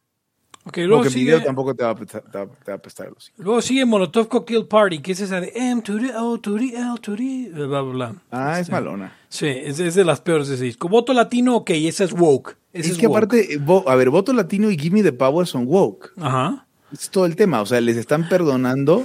Ok, 0.65 0.77
luego 0.77 0.97
Porque 0.99 1.09
en 1.09 1.13
sigue, 1.15 1.25
video 1.33 1.43
tampoco 1.45 1.75
te 1.75 1.83
va, 1.83 1.89
a 1.89 1.93
apestar, 1.93 2.23
te 2.23 2.39
va- 2.39 2.47
te 2.47 2.71
va 2.71 2.73
a 2.73 2.77
apestar 2.77 3.07
el 3.09 3.15
hocico. 3.15 3.43
luego 3.43 3.61
sigue 3.63 3.85
Molotov 3.85 4.29
Cocktail 4.29 4.67
Party, 4.67 5.01
que 5.01 5.11
es 5.13 5.21
esa 5.21 5.41
de 5.41 5.51
M 5.57 5.83
to 5.83 5.99
the 5.99 6.13
O 6.17 6.39
to 6.39 6.55
the 6.57 6.67
L 6.77 6.95
to 7.01 7.17
the 7.17 7.51
bla, 7.53 7.67
bla, 7.67 7.93
bla. 7.93 8.15
Ah, 8.31 8.55
es 8.55 8.61
Este, 8.61 8.73
malona. 8.73 9.13
Sí, 9.29 9.47
es, 9.49 9.81
es 9.81 9.97
de 9.97 10.05
las 10.05 10.21
peores 10.21 10.47
de 10.49 10.55
ese 10.55 10.65
disco. 10.65 10.89
Voto 10.89 11.13
latino, 11.13 11.57
ok, 11.57 11.71
esa 11.71 12.05
es 12.05 12.13
woke. 12.13 12.57
Esa 12.73 12.87
Es 12.87 12.93
es 12.93 12.99
que 12.99 13.07
woke. 13.09 13.17
aparte, 13.17 13.61
a 13.87 13.95
ver, 13.97 14.11
Voto 14.11 14.33
Latino 14.33 14.71
y 14.71 14.79
Gimme 14.79 15.03
the 15.03 15.13
Power 15.13 15.47
son 15.49 15.67
woke. 15.67 16.13
Ajá. 16.19 16.67
Es 16.93 17.11
todo 17.11 17.27
el 17.27 17.35
tema. 17.37 17.61
O 17.61 17.67
sea, 17.67 17.81
les 17.81 17.97
están 17.97 18.29
perdonando, 18.29 19.05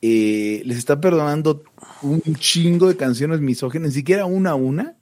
eh, 0.00 0.62
les 0.64 0.78
están 0.78 1.00
perdonando 1.00 1.64
un 2.02 2.20
chingo 2.38 2.86
de 2.88 2.96
canciones 2.96 3.40
misóginas, 3.40 3.88
ni 3.88 3.94
siquiera 3.94 4.26
una 4.26 4.50
a 4.50 4.54
una, 4.54 4.96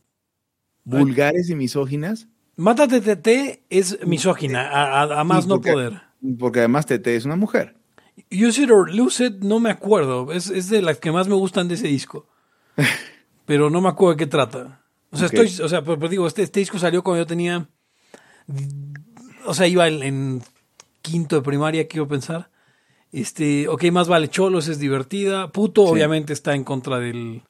vulgares 0.85 1.51
y 1.51 1.55
misóginas, 1.55 2.29
Mátate 2.61 3.01
TT 3.01 3.63
es 3.71 4.07
misógina, 4.07 4.69
a, 5.03 5.25
más 5.25 5.45
Sí, 5.45 5.49
no 5.49 5.61
poder. 5.63 6.03
porque 6.39 6.59
además 6.59 6.85
Tete 6.85 7.17
es 7.17 7.25
una 7.25 7.37
mujer. 7.37 7.77
Use 8.31 8.63
It 8.63 8.71
or 8.71 8.93
Lose 8.95 9.25
It, 9.27 9.37
no 9.41 9.61
me 9.61 9.71
acuerdo. 9.71 10.31
Es, 10.31 10.51
es 10.51 10.69
de 10.69 10.83
las 10.83 10.99
que 10.99 11.11
más 11.11 11.27
me 11.27 11.35
gustan 11.37 11.69
de 11.69 11.75
ese 11.77 11.89
disco. 11.89 12.27
Pero 13.47 13.71
no 13.71 13.81
me 13.81 13.89
acuerdo 13.89 14.13
de 14.13 14.17
qué 14.19 14.27
trata. 14.27 14.83
O 15.11 15.17
sea, 15.17 15.27
estoy, 15.27 15.47
o 15.65 15.69
sea, 15.69 15.83
pero, 15.83 15.99
pero 15.99 16.09
digo, 16.11 16.27
este, 16.27 16.43
este 16.43 16.61
disco 16.61 16.79
salió 16.79 17.03
cuando 17.03 17.23
yo 17.23 17.27
tenía. 17.27 17.67
O 19.47 19.55
sea, 19.55 19.67
iba 19.67 19.89
en, 19.89 20.03
en 20.03 20.43
quinto 21.03 21.37
de 21.37 21.43
primaria, 21.43 21.89
quiero 21.89 22.07
pensar. 22.07 22.51
Este, 23.11 23.67
ok, 23.69 23.85
más 23.91 24.07
vale 24.07 24.29
Cholos, 24.29 24.69
es 24.69 24.79
divertida. 24.79 25.51
Puto, 25.51 25.85
Sí. 25.87 25.93
obviamente, 25.93 26.33
está 26.33 26.55
en 26.55 26.63
contra 26.63 27.01
del. 27.01 27.43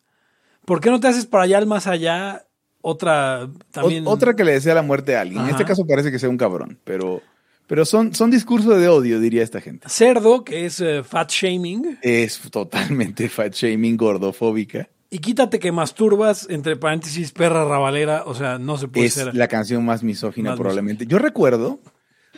¿Por 0.64 0.81
qué 0.81 0.90
no 0.90 1.01
te 1.01 1.09
haces 1.09 1.27
para 1.27 1.44
allá 1.44 1.59
al 1.59 1.66
más 1.66 1.87
allá? 1.87 2.46
Otra 2.83 3.49
también. 3.71 4.07
O- 4.07 4.11
otra 4.11 4.35
que 4.35 4.45
le 4.45 4.53
desea 4.53 4.75
la 4.75 4.83
muerte 4.83 5.16
a 5.16 5.23
alguien. 5.23 5.43
En 5.43 5.51
este 5.51 5.64
caso 5.64 5.87
parece 5.87 6.11
que 6.11 6.19
sea 6.19 6.29
un 6.29 6.38
cabrón, 6.38 6.79
pero, 6.85 7.23
pero 7.66 7.85
son, 7.85 8.14
son 8.14 8.31
discursos 8.31 8.79
de 8.81 8.88
odio, 8.88 9.21
diría 9.21 9.43
esta 9.43 9.61
gente. 9.61 9.88
Cerdo, 9.88 10.45
que 10.45 10.66
es 10.66 10.81
eh, 10.81 11.03
fat 11.05 11.31
shaming. 11.31 11.99
Es 12.03 12.40
totalmente 12.51 13.29
fat 13.29 13.53
shaming, 13.53 13.97
gordofóbica. 13.97 14.88
Y 15.11 15.19
quítate 15.19 15.59
que 15.59 15.73
masturbas, 15.73 16.47
entre 16.49 16.77
paréntesis, 16.77 17.33
perra 17.33 17.64
rabalera. 17.64 18.23
O 18.27 18.35
sea, 18.35 18.59
no 18.59 18.79
se 18.79 18.88
puede 18.88 19.07
es 19.07 19.14
ser. 19.14 19.35
la 19.35 19.49
canción 19.49 19.85
más 19.85 20.03
misógina 20.03 20.51
Más 20.51 20.59
probablemente. 20.59 21.05
Yo 21.07 21.19
recuerdo 21.19 21.81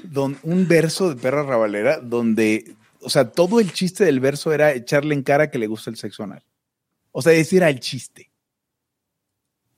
don, 0.03 0.39
un 0.43 0.67
verso 0.67 1.11
de 1.11 1.17
Perra 1.17 1.43
Rabalera 1.43 1.99
donde, 1.99 2.75
o 3.01 3.11
sea, 3.11 3.31
todo 3.31 3.61
el 3.61 3.73
chiste 3.73 4.05
del 4.05 4.21
verso 4.21 4.53
era 4.53 4.73
echarle 4.73 5.15
en 5.15 5.23
cara 5.23 5.51
que 5.51 5.59
le 5.59 5.67
gusta 5.67 5.91
el 5.91 5.97
sexo 5.97 6.25
anal. 6.25 6.43
O 7.13 7.23
sea, 7.23 7.33
ese 7.33 7.59
era 7.59 7.69
el 7.69 7.81
chiste. 7.81 8.31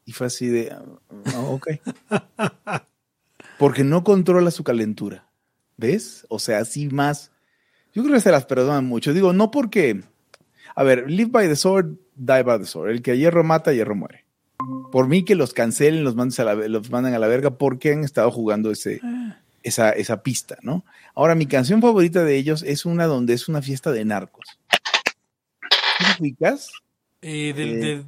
Y 0.06 0.12
fue 0.12 0.26
así 0.26 0.48
de, 0.48 0.70
ah, 0.70 0.82
ah, 1.34 1.40
ok. 1.48 1.68
Porque 3.58 3.84
no 3.84 4.04
controla 4.04 4.50
su 4.50 4.64
calentura. 4.64 5.28
¿Ves? 5.76 6.26
O 6.28 6.38
sea, 6.38 6.58
así 6.58 6.88
más. 6.88 7.30
Yo 7.92 8.02
creo 8.02 8.14
que 8.14 8.20
se 8.20 8.30
las 8.30 8.46
perdonan 8.46 8.84
mucho. 8.84 9.12
Digo, 9.12 9.32
no 9.32 9.50
porque. 9.50 10.02
A 10.76 10.82
ver, 10.82 11.08
live 11.10 11.30
by 11.30 11.48
the 11.48 11.56
sword, 11.56 11.96
die 12.16 12.42
by 12.42 12.58
the 12.58 12.66
sword. 12.66 12.90
El 12.90 13.02
que 13.02 13.12
a 13.12 13.14
hierro 13.14 13.44
mata, 13.44 13.70
a 13.70 13.74
hierro 13.74 13.94
muere. 13.94 14.24
Por 14.92 15.08
mí 15.08 15.24
que 15.24 15.34
los 15.34 15.52
cancelen, 15.52 16.04
los, 16.04 16.38
a 16.38 16.44
la, 16.44 16.54
los 16.54 16.90
manden 16.90 17.14
a 17.14 17.18
la 17.18 17.26
verga 17.28 17.56
porque 17.58 17.92
han 17.92 18.02
estado 18.04 18.30
jugando 18.30 18.70
ese, 18.70 19.00
esa, 19.62 19.90
esa 19.90 20.22
pista, 20.22 20.56
¿no? 20.62 20.84
Ahora, 21.14 21.34
mi 21.34 21.46
canción 21.46 21.80
favorita 21.80 22.24
de 22.24 22.36
ellos 22.36 22.62
es 22.62 22.84
una 22.86 23.06
donde 23.06 23.34
es 23.34 23.48
una 23.48 23.62
fiesta 23.62 23.92
de 23.92 24.04
narcos. 24.04 24.44
¿Sí 25.98 26.04
lo 26.08 26.14
ubicas? 26.20 26.70
Eh, 27.22 27.52
del- 27.54 27.68
Eh. 27.68 27.76
del- 27.76 28.06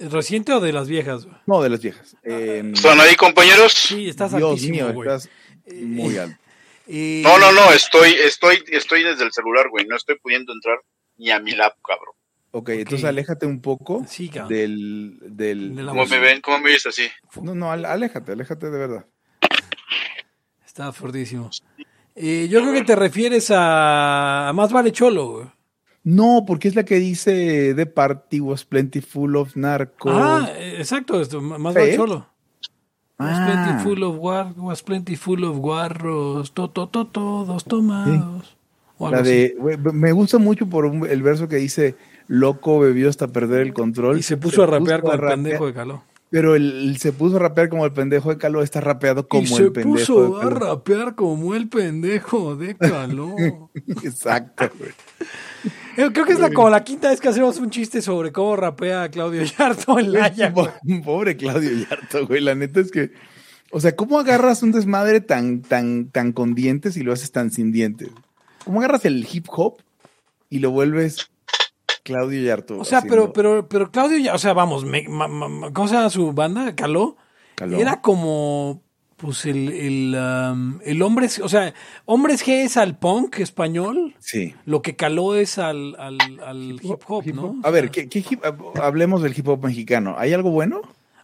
¿Reciente 0.00 0.52
o 0.52 0.60
de 0.60 0.72
las 0.72 0.88
viejas? 0.88 1.26
güey? 1.26 1.36
No, 1.46 1.62
de 1.62 1.68
las 1.68 1.80
viejas. 1.82 2.16
Eh, 2.22 2.62
¿Están 2.74 3.00
ahí, 3.00 3.14
compañeros? 3.16 3.72
Sí, 3.72 4.08
estás 4.08 4.34
Dios 4.34 4.50
altísimo, 4.52 4.74
mío, 4.74 4.92
güey. 4.94 5.08
estás 5.08 5.28
muy 5.74 6.16
alto. 6.16 6.36
Eh, 6.88 7.20
No, 7.22 7.38
no, 7.38 7.52
no, 7.52 7.70
estoy, 7.72 8.12
estoy, 8.14 8.64
estoy 8.68 9.02
desde 9.02 9.24
el 9.24 9.32
celular, 9.32 9.68
güey. 9.68 9.86
No 9.86 9.96
estoy 9.96 10.18
pudiendo 10.18 10.52
entrar 10.52 10.78
ni 11.18 11.30
a 11.30 11.38
mi 11.38 11.52
lap, 11.52 11.74
cabrón. 11.86 12.14
Ok, 12.52 12.70
entonces 12.70 13.04
aléjate 13.04 13.46
un 13.46 13.60
poco 13.60 14.04
Sí, 14.08 14.28
del... 14.48 15.18
del 15.20 15.76
De 15.76 15.82
la 15.84 15.92
¿Cómo 15.92 16.06
me 16.06 16.18
ven? 16.18 16.40
¿Cómo 16.40 16.58
me 16.58 16.70
ves 16.70 16.84
así? 16.86 17.06
No, 17.40 17.54
no, 17.54 17.70
al- 17.70 17.84
aléjate, 17.84 18.32
aléjate 18.32 18.70
de 18.70 18.78
verdad. 18.78 19.06
Está 20.66 20.92
fuertísimo. 20.92 21.50
Eh, 22.16 22.48
yo 22.50 22.60
creo 22.60 22.72
que 22.72 22.82
te 22.82 22.96
refieres 22.96 23.50
a, 23.50 24.48
a 24.48 24.52
Más 24.52 24.72
Vale 24.72 24.90
Cholo, 24.92 25.28
güey. 25.28 25.46
No, 26.02 26.44
porque 26.46 26.68
es 26.68 26.74
la 26.74 26.84
que 26.84 26.96
dice 26.96 27.74
The 27.74 27.86
party 27.86 28.40
was 28.40 28.64
plenty 28.64 29.00
full 29.00 29.36
of 29.36 29.54
narcos. 29.56 30.12
Ah, 30.14 30.48
eh, 30.56 30.76
exacto, 30.78 31.20
esto, 31.20 31.40
Más. 31.40 31.74
Vale 31.74 31.94
Cholo. 31.96 32.26
Was 33.18 33.36
Ah. 33.38 33.46
plenty 33.46 33.84
full 33.84 34.02
of 34.02 34.16
war, 34.18 34.52
was 34.56 34.82
plenty 34.82 35.14
full 35.16 35.44
of 35.44 35.58
guarros, 35.58 36.52
to, 36.54 36.70
to, 36.70 36.88
to, 36.88 37.06
todos 37.06 37.64
tomados. 37.64 38.56
La 38.98 39.22
de, 39.22 39.56
me 39.92 40.12
gusta 40.12 40.38
mucho 40.38 40.66
por 40.68 40.84
un- 40.86 41.06
el 41.06 41.22
verso 41.22 41.48
que 41.48 41.56
dice, 41.56 41.96
loco 42.28 42.78
bebió 42.80 43.08
hasta 43.10 43.28
perder 43.28 43.60
el 43.60 43.72
control. 43.74 44.18
Y 44.18 44.22
se 44.22 44.36
puso 44.38 44.62
a 44.62 44.66
rapear 44.66 45.02
con 45.02 45.10
a 45.12 45.14
el 45.14 45.20
pendejo 45.20 45.66
de 45.66 45.74
Caló. 45.74 46.02
Pero 46.30 46.54
el, 46.54 46.96
se 46.98 47.12
puso 47.12 47.36
a 47.36 47.40
rapear 47.40 47.68
como 47.70 47.84
el 47.84 47.92
pendejo 47.92 48.30
de 48.30 48.38
Caló, 48.38 48.62
está 48.62 48.80
rapeado 48.80 49.26
como 49.28 49.42
y 49.42 49.46
se 49.46 49.62
el 49.64 49.72
pendejo 49.72 49.96
puso 50.14 50.38
de 50.38 50.46
a 50.46 50.50
rapear 50.50 51.14
como 51.14 51.54
el 51.54 51.68
pendejo 51.68 52.56
de 52.56 52.76
Caló. 52.76 53.34
Exacto, 54.04 54.70
güey. 54.78 54.92
Creo 56.12 56.24
que 56.26 56.32
es 56.32 56.40
la, 56.40 56.50
como 56.52 56.70
la 56.70 56.82
quinta 56.84 57.10
vez 57.10 57.20
que 57.20 57.28
hacemos 57.28 57.58
un 57.58 57.70
chiste 57.70 58.00
sobre 58.02 58.32
cómo 58.32 58.56
rapea 58.56 59.08
Claudio 59.10 59.42
Yarto 59.42 59.98
en. 59.98 60.12
Po- 60.54 60.68
Pobre 61.04 61.36
Claudio 61.36 61.70
Yarto, 61.88 62.26
güey. 62.26 62.40
La 62.40 62.54
neta 62.54 62.80
es 62.80 62.90
que, 62.90 63.12
o 63.70 63.80
sea, 63.80 63.94
¿cómo 63.94 64.18
agarras 64.18 64.62
un 64.62 64.72
desmadre 64.72 65.20
tan, 65.20 65.62
tan, 65.62 66.06
tan 66.10 66.32
con 66.32 66.54
dientes 66.54 66.96
y 66.96 67.02
lo 67.02 67.12
haces 67.12 67.30
tan 67.32 67.50
sin 67.50 67.70
dientes? 67.72 68.08
¿Cómo 68.64 68.80
agarras 68.80 69.04
el 69.04 69.26
hip 69.30 69.46
hop 69.50 69.78
y 70.48 70.58
lo 70.58 70.70
vuelves 70.70 71.30
Claudio 72.02 72.42
Yarto? 72.42 72.78
O 72.78 72.84
sea, 72.84 72.98
haciendo 72.98 73.32
pero, 73.32 73.58
pero, 73.60 73.68
pero 73.68 73.90
Claudio, 73.90 74.18
ya- 74.18 74.34
o 74.34 74.38
sea, 74.38 74.52
vamos, 74.52 74.84
me- 74.84 75.08
ma- 75.08 75.28
ma- 75.28 75.48
ma- 75.48 75.72
¿cómo 75.72 75.88
se 75.88 75.94
llama 75.94 76.10
su 76.10 76.32
banda? 76.32 76.74
Caló. 76.74 77.16
Caló? 77.54 77.78
Era 77.78 78.00
como, 78.00 78.82
pues, 79.20 79.44
el, 79.46 79.68
el, 79.68 80.14
um, 80.16 80.78
el 80.84 81.02
hombre, 81.02 81.28
o 81.42 81.48
sea, 81.48 81.74
Hombres 82.06 82.44
G 82.46 82.64
es 82.64 82.76
al 82.76 82.96
punk 82.98 83.38
español, 83.40 84.14
Sí. 84.18 84.54
lo 84.64 84.82
que 84.82 84.96
Caló 84.96 85.34
es 85.34 85.58
al, 85.58 85.96
al, 85.98 86.18
al 86.44 86.80
hip 86.82 87.00
hop, 87.06 87.22
Hip 87.26 87.34
¿no? 87.34 87.42
hop. 87.42 87.56
A 87.64 87.70
ver, 87.70 87.90
¿qué, 87.90 88.08
qué 88.08 88.20
hip- 88.20 88.42
hablemos 88.80 89.22
del 89.22 89.36
hip 89.38 89.48
hop 89.48 89.64
mexicano. 89.64 90.14
¿Hay 90.18 90.32
algo 90.32 90.50
bueno? 90.50 90.80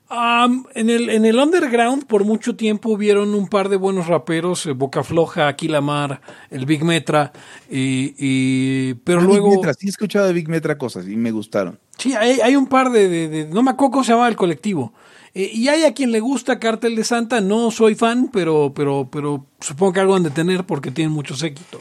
Um, 0.08 0.66
en, 0.76 0.88
el, 0.88 1.10
en 1.10 1.24
el 1.24 1.36
underground 1.36 2.06
por 2.06 2.22
mucho 2.24 2.54
tiempo 2.54 2.90
hubieron 2.90 3.34
un 3.34 3.48
par 3.48 3.68
de 3.68 3.74
buenos 3.74 4.06
raperos, 4.06 4.64
eh, 4.66 4.70
Boca 4.72 5.02
Floja, 5.02 5.48
Aquilamar, 5.48 6.20
el 6.50 6.64
Big 6.64 6.84
Metra, 6.84 7.32
y, 7.68 8.14
y 8.16 8.94
pero 9.02 9.18
Ah, 9.20 9.24
luego... 9.24 9.48
Big 9.50 9.56
Metra, 9.56 9.74
sí 9.74 9.86
he 9.86 9.90
escuchado 9.90 10.26
de 10.28 10.32
Big 10.32 10.48
Metra 10.48 10.78
cosas 10.78 11.08
y 11.08 11.16
me 11.16 11.32
gustaron. 11.32 11.80
Sí, 11.98 12.14
hay, 12.14 12.38
hay 12.40 12.54
un 12.54 12.68
par 12.68 12.90
de, 12.90 13.08
de- 13.08 13.28
de- 13.28 13.44
No 13.48 13.64
me 13.64 13.72
acuerdo 13.72 13.90
cómo 13.92 14.04
se 14.04 14.12
llamaba 14.12 14.28
el 14.28 14.36
colectivo. 14.36 14.92
Eh, 15.38 15.50
y 15.52 15.68
hay 15.68 15.84
a 15.84 15.92
quien 15.92 16.12
le 16.12 16.20
gusta 16.20 16.58
Cártel 16.58 16.96
de 16.96 17.04
Santa, 17.04 17.42
no 17.42 17.70
soy 17.70 17.94
fan, 17.94 18.30
pero, 18.32 18.72
pero, 18.74 19.10
pero 19.12 19.44
supongo 19.60 19.92
que 19.92 20.00
algo 20.00 20.16
han 20.16 20.22
de 20.22 20.30
tener 20.30 20.64
porque 20.64 20.90
tienen 20.90 21.12
mucho 21.12 21.36
séquito. 21.36 21.78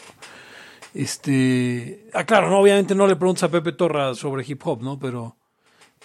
Este. 0.94 2.06
Ah, 2.14 2.26
claro, 2.26 2.50
no, 2.50 2.60
obviamente 2.60 2.96
no 2.96 3.08
le 3.08 3.16
preguntas 3.16 3.44
a 3.44 3.50
Pepe 3.50 3.72
Torra 3.72 4.14
sobre 4.14 4.44
hip 4.46 4.62
hop, 4.68 4.82
¿no? 4.82 5.00
Pero. 5.00 5.38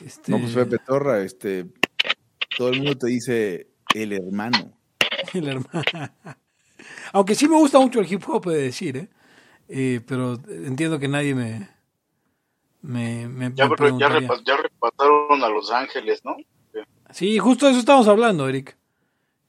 Este, 0.01 0.31
No, 0.31 0.39
pues 0.39 0.55
Pepe 0.55 0.77
Torra, 0.79 1.25
este, 1.25 1.67
todo 2.57 2.69
el 2.69 2.77
mundo 2.77 2.97
te 2.97 3.09
dice 3.09 3.67
el 3.95 4.13
hermano. 4.13 4.73
el 5.35 5.49
hermano. 5.49 5.85
Aunque 7.13 7.35
sí 7.35 7.49
me 7.49 7.57
gusta 7.57 7.81
mucho 7.81 7.99
el 7.99 8.13
hip 8.13 8.23
hop, 8.29 8.49
he 8.49 8.55
de 8.55 8.63
decir, 8.63 8.97
¿eh? 8.97 9.09
Eh, 9.69 10.01
pero 10.07 10.35
entiendo 10.49 11.01
que 11.01 11.09
nadie 11.09 11.35
me. 11.35 11.69
Me, 12.83 13.27
me, 13.27 13.51
Ya, 13.57 13.69
me 13.69 13.77
ya, 13.99 14.09
repasaron 14.09 15.43
a 15.43 15.49
Los 15.49 15.73
Ángeles, 15.73 16.25
¿no? 16.25 16.37
Sí, 17.12 17.38
justo 17.38 17.66
de 17.66 17.73
eso 17.73 17.81
estamos 17.81 18.09
hablando, 18.09 18.49
Eric. 18.49 18.77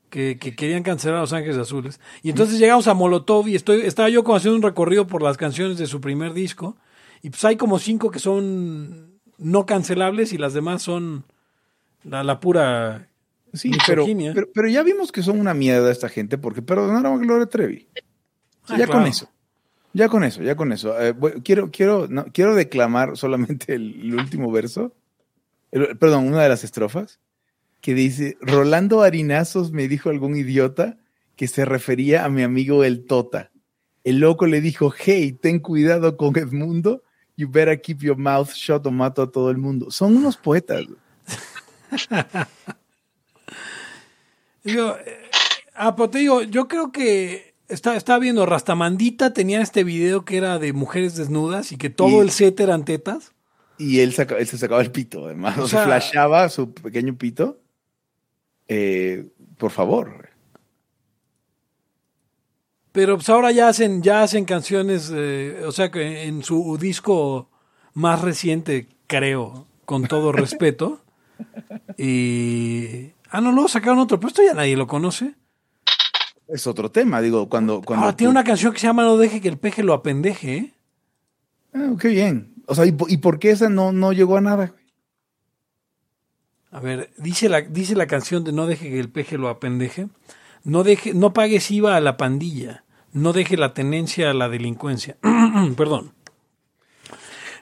Que, 0.09 0.37
que 0.37 0.55
querían 0.55 0.83
cancelar 0.83 1.17
a 1.17 1.21
Los 1.21 1.31
Ángeles 1.33 1.57
Azules. 1.57 1.99
Y 2.21 2.29
entonces 2.31 2.59
llegamos 2.59 2.87
a 2.87 2.93
Molotov 2.93 3.47
y 3.47 3.55
estoy, 3.55 3.81
estaba 3.83 4.09
yo 4.09 4.23
como 4.25 4.35
haciendo 4.35 4.57
un 4.57 4.61
recorrido 4.63 5.07
por 5.07 5.21
las 5.23 5.37
canciones 5.37 5.77
de 5.77 5.85
su 5.87 6.01
primer 6.01 6.33
disco. 6.33 6.75
Y 7.21 7.29
pues 7.29 7.45
hay 7.45 7.55
como 7.55 7.79
cinco 7.79 8.11
que 8.11 8.19
son 8.19 9.19
no 9.37 9.65
cancelables 9.65 10.33
y 10.33 10.37
las 10.37 10.53
demás 10.53 10.81
son 10.81 11.23
la, 12.03 12.23
la 12.25 12.39
pura. 12.41 13.07
Sí, 13.53 13.71
pero, 13.87 14.05
pero, 14.33 14.47
pero 14.53 14.67
ya 14.67 14.83
vimos 14.83 15.11
que 15.11 15.23
son 15.23 15.39
una 15.39 15.53
mierda 15.53 15.91
esta 15.91 16.09
gente 16.09 16.37
porque 16.37 16.61
perdonaron 16.61 17.21
a 17.21 17.25
Gloria 17.25 17.45
Trevi. 17.45 17.87
O 18.63 18.67
sea, 18.67 18.75
Ah, 18.75 18.79
ya 18.79 18.85
claro. 18.85 18.99
con 19.01 19.07
eso. 19.09 19.29
Ya 19.93 20.07
con 20.09 20.23
eso, 20.23 20.41
ya 20.43 20.55
con 20.55 20.71
eso. 20.73 20.99
Eh, 21.01 21.13
quiero, 21.43 21.69
quiero, 21.71 22.07
no, 22.09 22.25
quiero 22.33 22.55
declamar 22.55 23.17
solamente 23.17 23.75
el, 23.75 23.99
el 24.01 24.15
último 24.15 24.51
verso. 24.51 24.93
El- 25.71 25.97
perdón, 25.97 26.27
una 26.27 26.41
de 26.43 26.49
las 26.49 26.63
estrofas. 26.63 27.19
Que 27.81 27.93
dice, 27.95 28.37
Rolando 28.41 29.01
Harinazos 29.01 29.71
me 29.71 29.87
dijo 29.87 30.09
algún 30.09 30.35
idiota 30.37 30.97
que 31.35 31.47
se 31.47 31.65
refería 31.65 32.23
a 32.25 32.29
mi 32.29 32.43
amigo 32.43 32.83
el 32.83 33.05
Tota. 33.05 33.51
El 34.03 34.19
loco 34.19 34.45
le 34.47 34.61
dijo, 34.61 34.93
hey, 34.97 35.31
ten 35.39 35.59
cuidado 35.59 36.15
con 36.17 36.37
Edmundo. 36.37 37.03
You 37.37 37.49
better 37.49 37.81
keep 37.81 37.99
your 37.99 38.17
mouth 38.17 38.51
shut 38.53 38.85
o 38.85 38.91
mato 38.91 39.23
a 39.23 39.31
todo 39.31 39.49
el 39.49 39.57
mundo. 39.57 39.89
Son 39.91 40.15
unos 40.15 40.37
poetas. 40.37 40.85
Digo, 44.63 44.95
eh, 45.05 46.07
te 46.11 46.17
digo, 46.19 46.43
yo 46.43 46.67
creo 46.67 46.91
que 46.91 47.55
está, 47.67 47.95
estaba 47.95 48.19
viendo 48.19 48.45
Rastamandita, 48.45 49.33
tenía 49.33 49.61
este 49.61 49.83
video 49.83 50.23
que 50.23 50.37
era 50.37 50.59
de 50.59 50.71
mujeres 50.73 51.15
desnudas 51.15 51.71
y 51.71 51.77
que 51.77 51.89
todo 51.89 52.09
Y- 52.09 52.19
el 52.19 52.29
set 52.31 52.59
eran 52.59 52.85
tetas. 52.85 53.33
Y 53.77 53.99
él, 54.01 54.13
saca- 54.13 54.37
él 54.37 54.45
se 54.45 54.59
sacaba 54.59 54.81
el 54.81 54.91
pito, 54.91 55.25
además. 55.25 55.57
O 55.57 55.63
O, 55.63 55.67
sea, 55.67 55.85
flashaba 55.85 56.47
su 56.49 56.71
pequeño 56.71 57.17
pito. 57.17 57.59
Eh, 58.73 59.27
por 59.57 59.71
favor. 59.71 60.29
Pero 62.93 63.17
pues 63.17 63.27
ahora 63.27 63.51
ya 63.51 63.67
hacen, 63.67 64.01
ya 64.01 64.23
hacen 64.23 64.45
canciones, 64.45 65.11
eh, 65.13 65.61
o 65.65 65.73
sea 65.73 65.91
que 65.91 66.23
en 66.23 66.41
su 66.41 66.77
disco 66.79 67.49
más 67.93 68.21
reciente, 68.21 68.87
creo, 69.07 69.67
con 69.83 70.07
todo 70.07 70.31
respeto. 70.43 71.03
Y. 71.97 73.11
Ah, 73.29 73.41
no, 73.41 73.51
luego 73.51 73.67
sacaron 73.67 73.99
otro, 73.99 74.21
pero 74.21 74.29
esto 74.29 74.41
ya 74.41 74.53
nadie 74.53 74.77
lo 74.77 74.87
conoce. 74.87 75.35
Es 76.47 76.65
otro 76.65 76.91
tema, 76.91 77.21
digo, 77.21 77.49
cuando... 77.49 77.81
cuando 77.81 78.05
Ahora 78.05 78.15
tiene 78.15 78.31
una 78.31 78.45
canción 78.45 78.71
que 78.71 78.79
se 78.79 78.87
llama 78.87 79.03
No 79.03 79.17
deje 79.17 79.41
que 79.41 79.49
el 79.49 79.57
peje 79.57 79.83
lo 79.83 79.93
apendeje, 79.93 80.55
¿eh? 80.55 80.73
Ah, 81.73 81.93
qué 81.99 82.07
bien. 82.07 82.53
O 82.67 82.75
sea, 82.75 82.85
¿y, 82.85 82.95
y 83.09 83.17
por 83.17 83.37
qué 83.37 83.51
esa 83.51 83.67
no, 83.67 83.91
no 83.91 84.13
llegó 84.13 84.37
a 84.37 84.41
nada? 84.41 84.73
A 86.71 86.79
ver, 86.79 87.11
dice 87.17 87.49
la, 87.49 87.61
dice 87.61 87.95
la 87.95 88.07
canción 88.07 88.43
de 88.43 88.51
No 88.53 88.65
deje 88.65 88.89
que 88.89 88.99
el 88.99 89.09
peje 89.09 89.37
lo 89.37 89.49
apendeje. 89.49 90.07
No 90.63 90.83
deje, 90.83 91.13
no 91.13 91.33
pagues 91.33 91.69
IVA 91.71 91.95
a 91.97 92.01
la 92.01 92.17
pandilla. 92.17 92.83
No 93.13 93.33
deje 93.33 93.57
la 93.57 93.73
tenencia 93.73 94.29
a 94.31 94.33
la 94.33 94.47
delincuencia. 94.47 95.17
Perdón. 95.77 96.13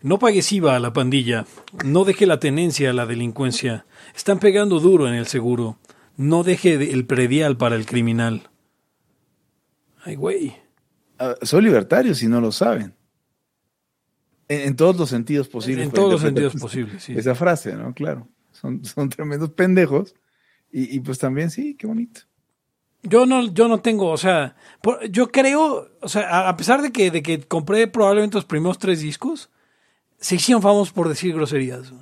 No 0.02 0.19
pagues 0.19 0.52
IVA 0.52 0.76
a 0.76 0.80
la 0.80 0.93
pandilla. 0.93 1.45
No 1.84 2.06
deje 2.06 2.26
la 2.26 2.39
tenencia 2.39 2.91
a 2.91 2.93
la 2.93 3.06
delincuencia. 3.06 3.86
Están 4.15 4.39
pegando 4.39 4.80
duro 4.80 5.08
en 5.08 5.15
el 5.15 5.26
seguro. 5.26 5.78
No 6.15 6.43
deje 6.43 6.78
de- 6.78 6.91
el 6.91 7.06
predial 7.06 7.58
para 7.58 7.76
el 7.76 7.86
criminal. 7.86 8.50
Ay, 10.04 10.15
güey. 10.15 10.56
Ah, 11.17 11.36
soy 11.41 11.63
libertario 11.63 12.13
si 12.15 12.28
no 12.28 12.39
lo 12.41 12.52
saben. 12.52 12.93
En, 14.48 14.62
en 14.69 14.76
todos 14.76 14.95
los 14.98 15.10
sentidos 15.10 15.48
posibles. 15.50 15.86
En 15.86 15.91
todos 15.91 16.12
los 16.12 16.22
sentidos 16.22 16.56
posibles, 16.56 17.04
sí. 17.04 17.13
Esa 17.17 17.36
frase, 17.36 17.76
¿no? 17.76 17.93
Claro. 17.93 18.28
Son, 18.60 18.84
son 18.86 19.10
tremendos 19.10 19.52
pendejos. 19.52 20.15
Y, 20.72 20.95
y 20.95 21.00
pues 21.00 21.17
también, 21.19 21.50
sí, 21.50 21.76
qué 21.76 21.88
bonito. 21.88 22.22
Yo 23.02 23.26
no, 23.26 23.48
yo 23.54 23.67
no 23.69 23.80
tengo, 23.80 24.10
o 24.10 24.17
sea, 24.17 24.56
por- 24.82 25.08
yo 25.10 25.30
creo, 25.32 25.89
o 26.02 26.10
sea, 26.10 26.50
a, 26.50 26.58
pesar 26.58 26.82
de 26.82 26.91
que, 26.91 27.12
de 27.12 27.24
que 27.24 27.39
compré 27.41 27.88
probablemente 27.88 28.36
los 28.36 28.43
primeros 28.45 28.78
tres 28.78 29.00
discos, 29.00 29.50
se 30.19 30.36
hicieron 30.36 30.62
famosos 30.62 30.91
por 30.91 31.08
decir 31.08 31.34
groserías. 31.34 31.93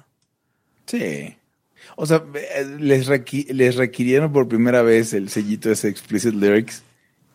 Sí. 0.87 1.35
O 1.95 2.05
sea, 2.07 2.23
eh, 2.33 2.77
les, 2.79 3.07
requi- 3.07 3.47
les 3.53 3.75
requirieron 3.75 4.33
por 4.33 4.47
primera 4.47 4.81
vez 4.81 5.13
el 5.13 5.29
sellito 5.29 5.69
de 5.69 5.73
ese 5.73 5.87
explicit 5.87 6.33
lyrics 6.33 6.81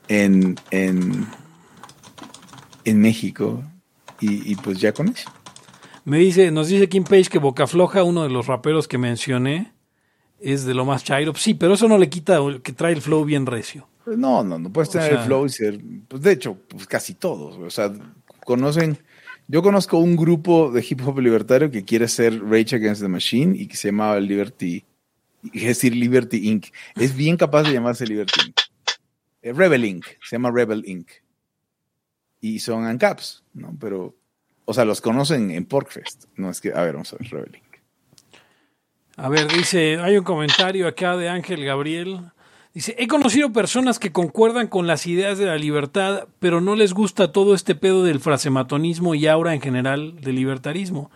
en, 0.09 0.57
en, 0.73 1.27
en 2.85 3.01
México. 3.01 3.63
Y, 4.21 4.51
y 4.53 4.57
pues 4.57 4.81
ya 4.81 4.93
con 4.93 5.09
eso. 5.09 5.31
Me 6.05 6.19
dice, 6.19 6.51
nos 6.51 6.69
dice 6.69 6.88
Kim 6.88 7.05
Page 7.05 7.25
que 7.31 7.38
Boca 7.38 7.67
Floja, 7.67 8.03
uno 8.03 8.25
de 8.25 8.29
los 8.31 8.47
raperos 8.47 8.88
que 8.88 8.99
mencioné, 8.99 9.73
es 10.41 10.65
de 10.65 10.75
lo 10.75 10.85
más 10.85 11.05
chairo. 11.05 11.35
Sí, 11.35 11.55
pero 11.55 11.75
eso 11.75 11.87
no 11.88 11.99
le 11.99 12.09
quita 12.09 12.38
que 12.62 12.73
trae 12.73 12.93
el 12.93 13.01
flow 13.03 13.25
bien 13.25 13.47
recio. 13.47 13.87
No, 14.07 14.43
no, 14.43 14.59
no 14.59 14.73
puedes 14.73 14.88
O 14.88 14.93
tener 14.93 15.11
sea- 15.11 15.21
el 15.21 15.27
flow 15.27 15.47
y 15.47 15.49
ser. 15.51 15.81
Pues 16.09 16.23
de 16.23 16.33
hecho, 16.33 16.57
pues 16.69 16.87
casi 16.87 17.15
todos. 17.15 17.57
O 17.59 17.71
sea, 17.71 17.93
conocen. 18.45 18.99
Yo 19.47 19.62
conozco 19.62 19.99
un 19.99 20.17
grupo 20.17 20.71
de 20.73 20.85
hip 20.88 21.01
hop 21.07 21.19
libertario 21.21 21.71
que 21.71 21.85
quiere 21.85 22.09
ser 22.09 22.43
Rage 22.43 22.77
Against 22.77 23.03
the 23.03 23.09
Machine 23.09 23.57
y 23.57 23.67
que 23.69 23.77
se 23.77 23.88
llamaba 23.88 24.19
Liberty. 24.19 24.85
Es 25.53 25.62
decir, 25.65 25.95
Liberty 25.95 26.49
Inc. 26.49 26.67
Es 26.97 27.15
bien 27.15 27.37
capaz 27.37 27.65
de 27.65 27.73
llamarse 27.73 28.07
Liberty 28.07 28.41
Inc. 28.47 28.57
Eh, 29.43 29.53
Rebel 29.53 29.85
Inc. 29.85 30.05
Se 30.29 30.37
llama 30.37 30.51
Rebel 30.53 30.85
Inc. 30.87 31.09
Y 32.41 32.59
son 32.61 32.85
ANCAPs, 32.85 33.45
¿no? 33.55 33.77
Pero, 33.81 34.15
o 34.64 34.75
sea, 34.75 34.85
los 34.85 35.01
conocen 35.01 35.51
en 35.51 35.64
Porkfest. 35.64 36.25
No 36.37 36.51
es 36.51 36.61
que, 36.61 36.72
a 36.72 36.83
ver, 36.83 36.94
vamos 36.94 37.12
a 37.12 37.16
ver, 37.18 37.29
Rebel 37.31 37.57
Inc. 37.57 37.72
A 39.16 39.29
ver, 39.29 39.48
dice, 39.48 39.98
hay 40.01 40.16
un 40.16 40.25
comentario 40.25 40.87
acá 40.87 41.16
de 41.16 41.29
Ángel 41.29 41.64
Gabriel. 41.64 42.31
Dice, 42.72 42.94
he 42.98 43.07
conocido 43.07 43.53
personas 43.53 43.98
que 43.98 44.12
concuerdan 44.12 44.68
con 44.68 44.87
las 44.87 45.07
ideas 45.07 45.37
de 45.37 45.46
la 45.46 45.57
libertad, 45.57 46.27
pero 46.38 46.61
no 46.61 46.75
les 46.75 46.94
gusta 46.94 47.31
todo 47.31 47.55
este 47.55 47.75
pedo 47.75 48.05
del 48.05 48.20
frasematonismo 48.20 49.14
y 49.14 49.27
aura 49.27 49.53
en 49.53 49.61
general 49.61 50.18
del 50.20 50.37
libertarismo. 50.37 51.11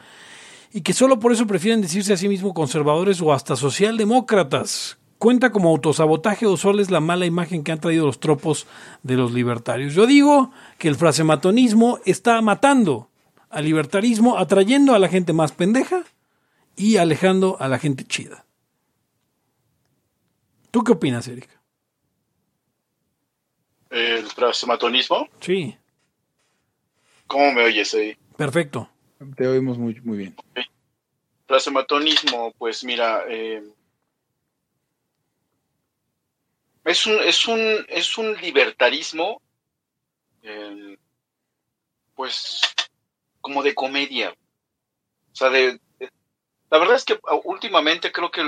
Y 0.72 0.82
que 0.82 0.92
solo 0.92 1.18
por 1.18 1.32
eso 1.32 1.46
prefieren 1.46 1.80
decirse 1.80 2.12
a 2.12 2.18
sí 2.18 2.28
mismos 2.28 2.52
conservadores 2.52 3.22
o 3.22 3.32
hasta 3.32 3.56
socialdemócratas. 3.56 4.98
Cuenta 5.16 5.50
como 5.50 5.70
autosabotaje 5.70 6.44
o 6.44 6.58
solo 6.58 6.82
es 6.82 6.90
la 6.90 7.00
mala 7.00 7.24
imagen 7.24 7.64
que 7.64 7.72
han 7.72 7.80
traído 7.80 8.04
los 8.04 8.20
tropos 8.20 8.66
de 9.02 9.16
los 9.16 9.32
libertarios. 9.32 9.94
Yo 9.94 10.06
digo 10.06 10.50
que 10.76 10.88
el 10.88 10.96
frasematonismo 10.96 12.00
está 12.04 12.42
matando 12.42 13.08
al 13.50 13.64
libertarismo, 13.64 14.38
atrayendo 14.38 14.94
a 14.94 14.98
la 14.98 15.08
gente 15.08 15.32
más 15.32 15.52
pendeja 15.52 16.04
y 16.76 16.96
alejando 16.96 17.56
a 17.60 17.68
la 17.68 17.78
gente 17.78 18.04
chida. 18.04 18.44
¿Tú 20.70 20.84
qué 20.84 20.92
opinas, 20.92 21.26
Eric? 21.28 21.48
El 23.90 24.26
plasmatonismo. 24.34 25.28
Sí, 25.40 25.76
¿Cómo 27.26 27.52
me 27.52 27.64
oyes 27.64 27.92
ahí? 27.94 28.16
perfecto. 28.36 28.88
Te 29.36 29.46
oímos 29.46 29.78
muy, 29.78 29.98
muy 30.02 30.18
bien. 30.18 30.36
Plasmatonismo, 31.46 32.52
pues 32.58 32.84
mira, 32.84 33.24
eh, 33.28 33.62
es 36.84 37.06
un, 37.06 37.18
es 37.20 37.46
un, 37.48 37.86
es 37.88 38.18
un 38.18 38.34
libertarismo, 38.34 39.40
eh, 40.42 40.98
pues, 42.14 42.60
como 43.46 43.62
de 43.62 43.76
comedia. 43.76 44.30
O 44.30 45.36
sea, 45.36 45.50
de, 45.50 45.78
la 46.68 46.78
verdad 46.78 46.96
es 46.96 47.04
que 47.04 47.16
ah, 47.28 47.38
últimamente 47.44 48.10
creo 48.10 48.28
que 48.32 48.42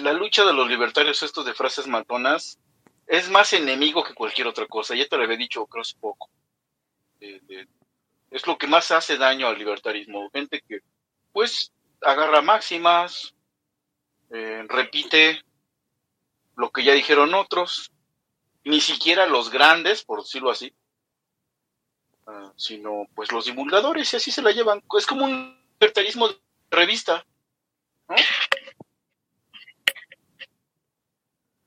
la 0.00 0.12
lucha 0.12 0.44
de 0.44 0.52
los 0.52 0.68
libertarios 0.68 1.22
estos 1.22 1.46
de 1.46 1.54
frases 1.54 1.86
matonas 1.86 2.58
es 3.06 3.30
más 3.30 3.52
enemigo 3.52 4.02
que 4.02 4.12
cualquier 4.12 4.48
otra 4.48 4.66
cosa. 4.66 4.96
Ya 4.96 5.06
te 5.06 5.16
lo 5.16 5.22
había 5.22 5.36
dicho, 5.36 5.64
creo 5.66 5.82
hace 5.82 5.94
poco. 6.00 6.28
Es 7.20 8.44
lo 8.44 8.58
que 8.58 8.66
más 8.66 8.90
hace 8.90 9.16
daño 9.16 9.46
al 9.46 9.56
libertarismo. 9.56 10.28
Gente 10.32 10.60
que, 10.68 10.80
pues, 11.32 11.72
agarra 12.02 12.42
máximas, 12.42 13.36
eh, 14.30 14.64
repite 14.66 15.44
lo 16.56 16.70
que 16.70 16.82
ya 16.82 16.92
dijeron 16.92 17.34
otros, 17.34 17.92
ni 18.64 18.80
siquiera 18.80 19.26
los 19.26 19.48
grandes, 19.48 20.02
por 20.02 20.22
decirlo 20.22 20.50
así, 20.50 20.74
ah, 22.28 22.52
sino 22.56 23.08
pues 23.14 23.32
los 23.32 23.46
divulgadores 23.46 24.12
y 24.12 24.16
así 24.16 24.30
se 24.30 24.42
la 24.42 24.52
llevan. 24.52 24.82
Es 24.96 25.06
como 25.06 25.24
un 25.24 25.58
libertarismo 25.80 26.28
de 26.28 26.36
revista. 26.70 27.24
¿no? 28.08 28.16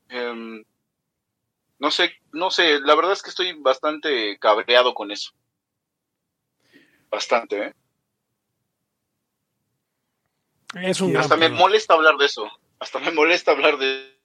Em, 0.09 0.63
no 1.79 1.91
sé, 1.91 2.13
no 2.31 2.51
sé, 2.51 2.79
la 2.79 2.95
verdad 2.95 3.13
es 3.13 3.21
que 3.21 3.29
estoy 3.29 3.53
bastante 3.53 4.37
cabreado 4.39 4.93
con 4.93 5.11
eso. 5.11 5.31
Bastante, 7.09 7.67
¿eh? 7.67 7.75
Es 10.75 11.01
un 11.01 11.17
Hasta 11.17 11.35
me 11.35 11.49
molesta 11.49 11.93
hablar 11.93 12.15
de 12.15 12.25
eso. 12.27 12.49
Hasta 12.79 12.99
me 12.99 13.11
molesta 13.11 13.51
hablar 13.51 13.77
de 13.77 14.21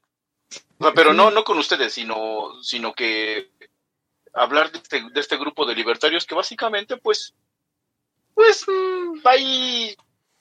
o 0.79 0.85
sea, 0.85 0.95
pero 0.95 1.13
no, 1.13 1.31
no 1.31 1.45
con 1.45 1.59
ustedes, 1.59 1.95
sino, 1.95 2.63
sino 2.63 2.93
que 2.95 3.51
hablar 4.37 4.71
de 4.71 4.79
este, 4.79 5.03
de 5.11 5.21
este 5.21 5.37
grupo 5.37 5.67
de 5.67 5.75
libertarios 5.75 6.27
que 6.27 6.35
básicamente, 6.35 6.97
pues, 6.97 7.35
pues, 8.35 8.65
mm, 8.69 9.21
ahí 9.25 9.97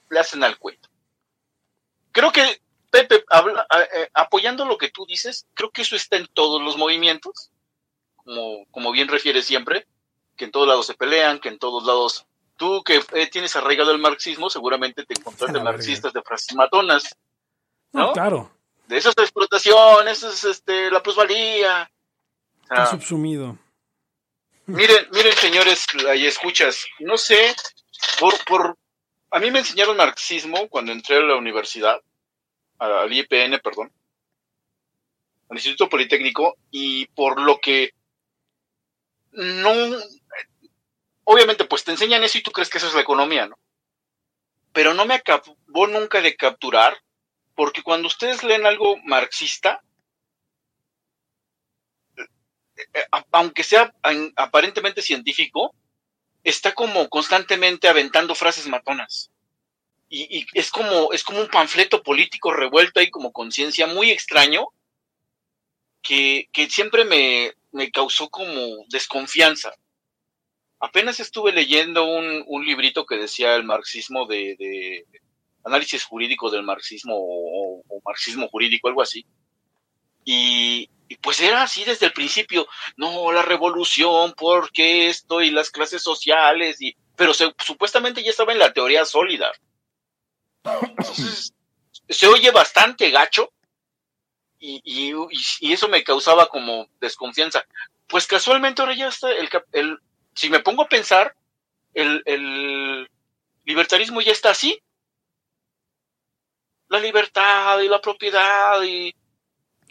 le 0.09 0.19
hacen 0.19 0.43
al 0.43 0.57
cuento. 0.57 0.89
Creo 2.11 2.31
que, 2.31 2.61
Pepe, 2.91 3.23
habla, 3.29 3.67
eh, 3.93 4.09
apoyando 4.13 4.65
lo 4.65 4.77
que 4.77 4.89
tú 4.89 5.05
dices, 5.05 5.47
creo 5.53 5.71
que 5.71 5.81
eso 5.81 5.95
está 5.95 6.17
en 6.17 6.27
todos 6.27 6.61
los 6.61 6.77
movimientos, 6.77 7.51
como, 8.15 8.65
como 8.71 8.91
bien 8.91 9.07
refiere 9.07 9.41
siempre, 9.41 9.87
que 10.37 10.45
en 10.45 10.51
todos 10.51 10.67
lados 10.67 10.87
se 10.87 10.93
pelean, 10.93 11.39
que 11.39 11.49
en 11.49 11.59
todos 11.59 11.85
lados, 11.85 12.25
tú 12.57 12.83
que 12.83 13.01
eh, 13.13 13.27
tienes 13.27 13.55
arraigado 13.55 13.91
el 13.91 13.99
marxismo, 13.99 14.49
seguramente 14.49 15.05
te 15.05 15.13
encontraste 15.19 15.59
marxistas 15.63 16.13
de 16.13 16.21
frases 16.21 16.55
matonas. 16.55 17.15
¿no? 17.91 18.07
no 18.07 18.13
claro 18.13 18.55
de 18.87 18.97
eso 18.97 19.09
es 19.09 19.17
explotación, 19.17 20.07
eso 20.07 20.29
es 20.29 20.43
este, 20.43 20.91
la 20.91 21.01
plusvalía. 21.01 21.89
Está 22.63 22.87
subsumido. 22.87 23.57
Miren, 24.67 25.07
miren, 25.11 25.33
señores, 25.33 25.85
ahí 26.09 26.25
escuchas, 26.25 26.85
no 26.99 27.17
sé, 27.17 27.55
por, 28.19 28.33
por, 28.45 28.77
a 29.29 29.39
mí 29.39 29.51
me 29.51 29.59
enseñaron 29.59 29.97
marxismo 29.97 30.67
cuando 30.69 30.91
entré 30.91 31.17
a 31.17 31.21
la 31.21 31.35
universidad, 31.35 32.01
al 32.79 33.13
IPN, 33.13 33.59
perdón, 33.63 33.91
al 35.49 35.57
Instituto 35.57 35.87
Politécnico, 35.87 36.57
y 36.71 37.05
por 37.07 37.39
lo 37.39 37.59
que 37.59 37.91
no, 39.33 39.71
obviamente, 41.25 41.65
pues 41.65 41.83
te 41.83 41.91
enseñan 41.91 42.23
eso 42.23 42.37
y 42.39 42.41
tú 42.41 42.51
crees 42.51 42.69
que 42.69 42.79
eso 42.79 42.87
es 42.87 42.95
la 42.95 43.01
economía, 43.01 43.45
¿no? 43.45 43.59
Pero 44.73 44.93
no 44.93 45.05
me 45.05 45.13
acabó 45.13 45.87
nunca 45.87 46.21
de 46.21 46.35
capturar 46.35 46.97
porque 47.53 47.83
cuando 47.83 48.07
ustedes 48.07 48.43
leen 48.43 48.65
algo 48.65 48.97
marxista, 49.03 49.81
aunque 53.31 53.63
sea 53.63 53.93
aparentemente 54.35 55.01
científico, 55.01 55.73
está 56.43 56.73
como 56.73 57.09
constantemente 57.09 57.87
aventando 57.87 58.35
frases 58.35 58.67
matonas. 58.67 59.31
Y, 60.07 60.45
es 60.53 60.69
como, 60.69 61.11
es 61.11 61.23
como 61.23 61.41
un 61.41 61.47
panfleto 61.47 62.03
político 62.03 62.53
revuelto 62.53 62.99
ahí 62.99 63.09
como 63.09 63.33
conciencia 63.33 63.87
muy 63.87 64.11
extraño 64.11 64.67
que, 66.01 66.47
siempre 66.69 67.03
me, 67.03 67.91
causó 67.91 68.29
como 68.29 68.85
desconfianza. 68.89 69.73
Apenas 70.79 71.19
estuve 71.19 71.51
leyendo 71.51 72.05
un, 72.05 72.65
librito 72.65 73.05
que 73.05 73.15
decía 73.15 73.55
el 73.55 73.63
marxismo 73.63 74.27
de, 74.27 75.05
análisis 75.63 76.03
jurídico 76.03 76.51
del 76.51 76.61
marxismo 76.61 77.15
o, 77.17 77.83
marxismo 78.05 78.47
jurídico, 78.49 78.87
algo 78.87 79.01
así. 79.01 79.25
Y, 80.23 80.89
pues 81.21 81.39
era 81.39 81.63
así 81.63 81.83
desde 81.83 82.07
el 82.07 82.13
principio, 82.13 82.67
no, 82.97 83.31
la 83.31 83.41
revolución, 83.41 84.33
porque 84.35 85.07
esto 85.07 85.41
y 85.41 85.51
las 85.51 85.69
clases 85.69 86.01
sociales, 86.01 86.81
y, 86.81 86.95
pero 87.15 87.33
supuestamente 87.33 88.23
ya 88.23 88.31
estaba 88.31 88.53
en 88.53 88.59
la 88.59 88.73
teoría 88.73 89.05
sólida. 89.05 89.51
Entonces, 90.63 91.53
se 92.09 92.27
oye 92.27 92.51
bastante 92.51 93.11
gacho 93.11 93.51
y, 94.59 94.81
y, 94.83 95.73
eso 95.73 95.87
me 95.87 96.03
causaba 96.03 96.47
como 96.47 96.87
desconfianza. 96.99 97.65
Pues 98.07 98.25
casualmente 98.25 98.81
ahora 98.81 98.95
ya 98.95 99.07
está, 99.07 99.31
el, 99.31 99.49
el 99.73 99.99
si 100.33 100.49
me 100.49 100.59
pongo 100.59 100.83
a 100.83 100.89
pensar, 100.89 101.35
el, 101.93 102.23
el 102.25 103.09
libertarismo 103.63 104.21
ya 104.21 104.31
está 104.31 104.51
así, 104.51 104.81
la 106.87 106.99
libertad 106.99 107.79
y 107.79 107.87
la 107.87 108.01
propiedad 108.01 108.81
y... 108.83 109.13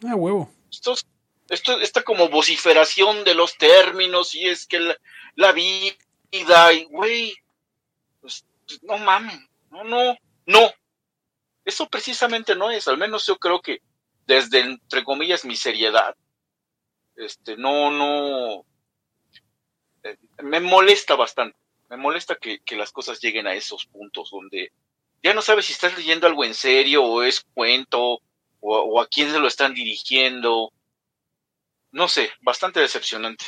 Ah, 0.06 0.14
huevo. 0.14 0.53
Esto, 0.74 1.80
esta 1.80 2.02
como 2.02 2.28
vociferación 2.28 3.24
de 3.24 3.34
los 3.34 3.56
términos 3.56 4.34
y 4.34 4.48
es 4.48 4.66
que 4.66 4.96
la, 5.36 5.52
vida 5.52 6.72
y, 6.72 6.84
güey, 6.84 7.34
pues, 8.20 8.46
no 8.82 8.98
mames, 8.98 9.38
no, 9.70 9.84
no, 9.84 10.16
no. 10.46 10.72
Eso 11.64 11.88
precisamente 11.88 12.54
no 12.54 12.70
es, 12.70 12.88
al 12.88 12.98
menos 12.98 13.26
yo 13.26 13.36
creo 13.36 13.60
que 13.60 13.80
desde, 14.26 14.60
entre 14.60 15.04
comillas, 15.04 15.44
mi 15.44 15.56
seriedad, 15.56 16.16
este, 17.16 17.56
no, 17.56 17.90
no, 17.90 18.64
eh, 20.02 20.16
me 20.42 20.60
molesta 20.60 21.14
bastante, 21.14 21.56
me 21.90 21.96
molesta 21.96 22.36
que, 22.36 22.60
que 22.60 22.76
las 22.76 22.90
cosas 22.90 23.20
lleguen 23.20 23.46
a 23.46 23.54
esos 23.54 23.86
puntos 23.86 24.30
donde 24.30 24.72
ya 25.22 25.32
no 25.32 25.42
sabes 25.42 25.66
si 25.66 25.72
estás 25.72 25.96
leyendo 25.96 26.26
algo 26.26 26.44
en 26.44 26.54
serio 26.54 27.04
o 27.04 27.22
es 27.22 27.42
cuento 27.54 28.20
o, 28.66 29.00
a 29.00 29.06
quién 29.08 29.30
se 29.30 29.38
lo 29.38 29.46
están 29.46 29.74
dirigiendo. 29.74 30.72
No 31.92 32.08
sé, 32.08 32.30
bastante 32.40 32.80
decepcionante. 32.80 33.44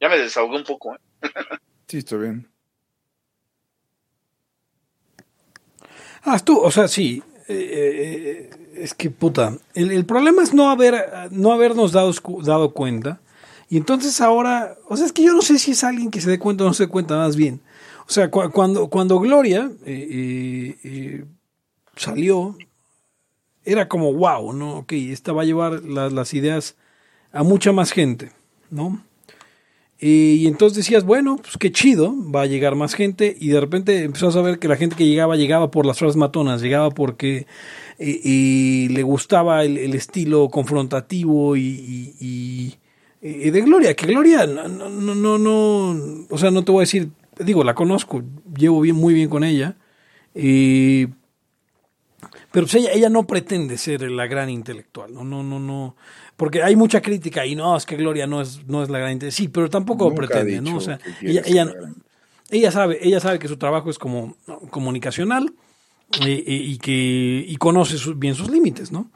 Ya 0.00 0.08
me 0.08 0.18
desahogué 0.18 0.56
un 0.56 0.64
poco. 0.64 0.94
¿eh? 0.94 0.98
sí, 1.86 1.98
está 1.98 2.16
bien. 2.16 2.50
Ah, 6.22 6.38
tú, 6.38 6.58
o 6.58 6.70
sea, 6.70 6.88
sí. 6.88 7.22
Eh, 7.48 8.50
eh, 8.50 8.50
es 8.74 8.94
que 8.94 9.10
puta. 9.10 9.56
El, 9.74 10.04
problema 10.04 10.42
es 10.42 10.52
no 10.52 10.70
haber, 10.70 11.30
no 11.30 11.52
habernos 11.52 11.92
dado, 11.92 12.12
dado 12.42 12.74
cuenta. 12.74 13.20
Y 13.70 13.76
entonces 13.76 14.20
ahora, 14.20 14.76
o 14.88 14.96
sea, 14.96 15.06
es 15.06 15.12
que 15.12 15.22
yo 15.22 15.32
no 15.32 15.42
sé 15.42 15.58
si 15.58 15.72
es 15.72 15.84
alguien 15.84 16.10
que 16.10 16.20
se 16.20 16.30
dé 16.30 16.38
cuenta 16.38 16.64
o 16.64 16.66
no 16.66 16.74
se 16.74 16.84
dé 16.84 16.90
cuenta, 16.90 17.16
más 17.16 17.36
bien. 17.36 17.60
O 18.08 18.10
sea, 18.10 18.30
cuando, 18.30 18.88
cuando 18.88 19.20
Gloria 19.20 19.70
eh, 19.84 20.08
eh, 20.10 20.78
eh, 20.82 21.24
salió, 21.96 22.56
era 23.70 23.88
como, 23.88 24.12
wow, 24.12 24.52
¿no? 24.52 24.78
Ok, 24.78 24.92
esta 24.92 25.32
va 25.32 25.42
a 25.42 25.44
llevar 25.44 25.82
las 25.82 26.34
ideas 26.34 26.76
a 27.32 27.42
mucha 27.42 27.72
más 27.72 27.92
gente, 27.92 28.32
¿no? 28.70 29.02
Y, 30.00 30.46
entonces 30.46 30.76
decías, 30.76 31.04
bueno, 31.04 31.36
pues 31.36 31.56
qué 31.58 31.72
chido, 31.72 32.14
va 32.30 32.42
a 32.42 32.46
llegar 32.46 32.76
más 32.76 32.94
gente. 32.94 33.36
Y 33.38 33.48
de 33.48 33.60
repente 33.60 34.04
empezás 34.04 34.36
a 34.36 34.42
ver 34.42 34.58
que 34.58 34.68
la 34.68 34.76
gente 34.76 34.94
que 34.94 35.06
llegaba, 35.06 35.36
llegaba 35.36 35.70
por 35.70 35.86
las 35.86 35.98
frases 35.98 36.16
matonas, 36.16 36.62
llegaba 36.62 36.90
porque 36.90 37.46
y 37.98 38.88
le 38.90 39.02
gustaba 39.02 39.64
el, 39.64 39.92
estilo 39.94 40.48
confrontativo 40.50 41.56
y, 41.56 42.74
de 43.20 43.60
Gloria. 43.62 43.94
Que 43.94 44.06
Gloria, 44.06 44.46
no, 44.46 44.68
no, 44.68 45.14
no, 45.14 45.38
no, 45.38 46.26
o 46.30 46.38
sea, 46.38 46.52
no 46.52 46.62
te 46.62 46.70
voy 46.70 46.80
a 46.80 46.82
decir 46.82 47.10
digo, 47.44 47.64
la 47.64 47.74
conozco, 47.74 48.22
llevo 48.56 48.80
bien, 48.80 48.96
muy 48.96 49.14
bien 49.14 49.28
con 49.28 49.44
ella, 49.44 49.76
pero 52.50 52.66
pues 52.66 52.74
ella, 52.76 52.92
ella 52.92 53.08
no 53.08 53.26
pretende 53.26 53.76
ser 53.78 54.02
la 54.10 54.26
gran 54.26 54.50
intelectual, 54.50 55.12
no, 55.12 55.24
no, 55.24 55.42
no, 55.42 55.58
no, 55.60 55.96
porque 56.36 56.62
hay 56.62 56.76
mucha 56.76 57.02
crítica 57.02 57.44
y 57.44 57.54
no, 57.54 57.76
es 57.76 57.84
que 57.84 57.96
Gloria 57.96 58.26
no 58.26 58.40
es, 58.40 58.66
no 58.66 58.82
es 58.82 58.90
la 58.90 58.98
gran 58.98 59.12
intelectual, 59.12 59.36
sí, 59.36 59.48
pero 59.48 59.68
tampoco 59.68 60.14
pretende, 60.14 60.60
¿no? 60.60 60.76
O 60.76 60.80
sea, 60.80 60.98
ella, 61.20 61.42
ella, 61.44 61.74
ella, 62.50 62.70
sabe, 62.70 62.98
ella 63.02 63.20
sabe 63.20 63.38
que 63.38 63.48
su 63.48 63.56
trabajo 63.56 63.90
es 63.90 63.98
como 63.98 64.36
comunicacional 64.70 65.52
y, 66.20 66.78
que 66.78 67.44
y 67.46 67.56
conoce 67.56 67.96
bien 68.16 68.34
sus 68.34 68.50
límites, 68.50 68.92
¿no? 68.92 69.10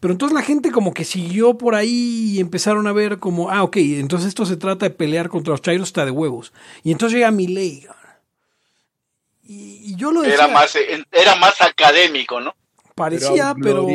Pero 0.00 0.12
entonces 0.12 0.34
la 0.34 0.42
gente 0.42 0.70
como 0.70 0.94
que 0.94 1.04
siguió 1.04 1.58
por 1.58 1.74
ahí 1.74 2.32
y 2.34 2.40
empezaron 2.40 2.86
a 2.86 2.92
ver 2.92 3.18
como, 3.18 3.50
ah, 3.50 3.62
ok, 3.62 3.76
entonces 3.76 4.28
esto 4.28 4.46
se 4.46 4.56
trata 4.56 4.86
de 4.86 4.90
pelear 4.90 5.28
contra 5.28 5.52
los 5.52 5.60
chairos 5.60 5.88
está 5.88 6.06
de 6.06 6.10
huevos. 6.10 6.52
Y 6.82 6.92
entonces 6.92 7.16
llega 7.16 7.30
mi 7.30 7.46
ley. 7.46 7.86
Y, 9.42 9.94
yo 9.96 10.10
lo 10.10 10.22
decía. 10.22 10.44
Era 10.44 10.48
más, 10.48 10.74
era 11.10 11.34
más 11.34 11.60
académico, 11.60 12.40
¿no? 12.40 12.54
Parecía, 12.94 13.54
pero... 13.60 13.86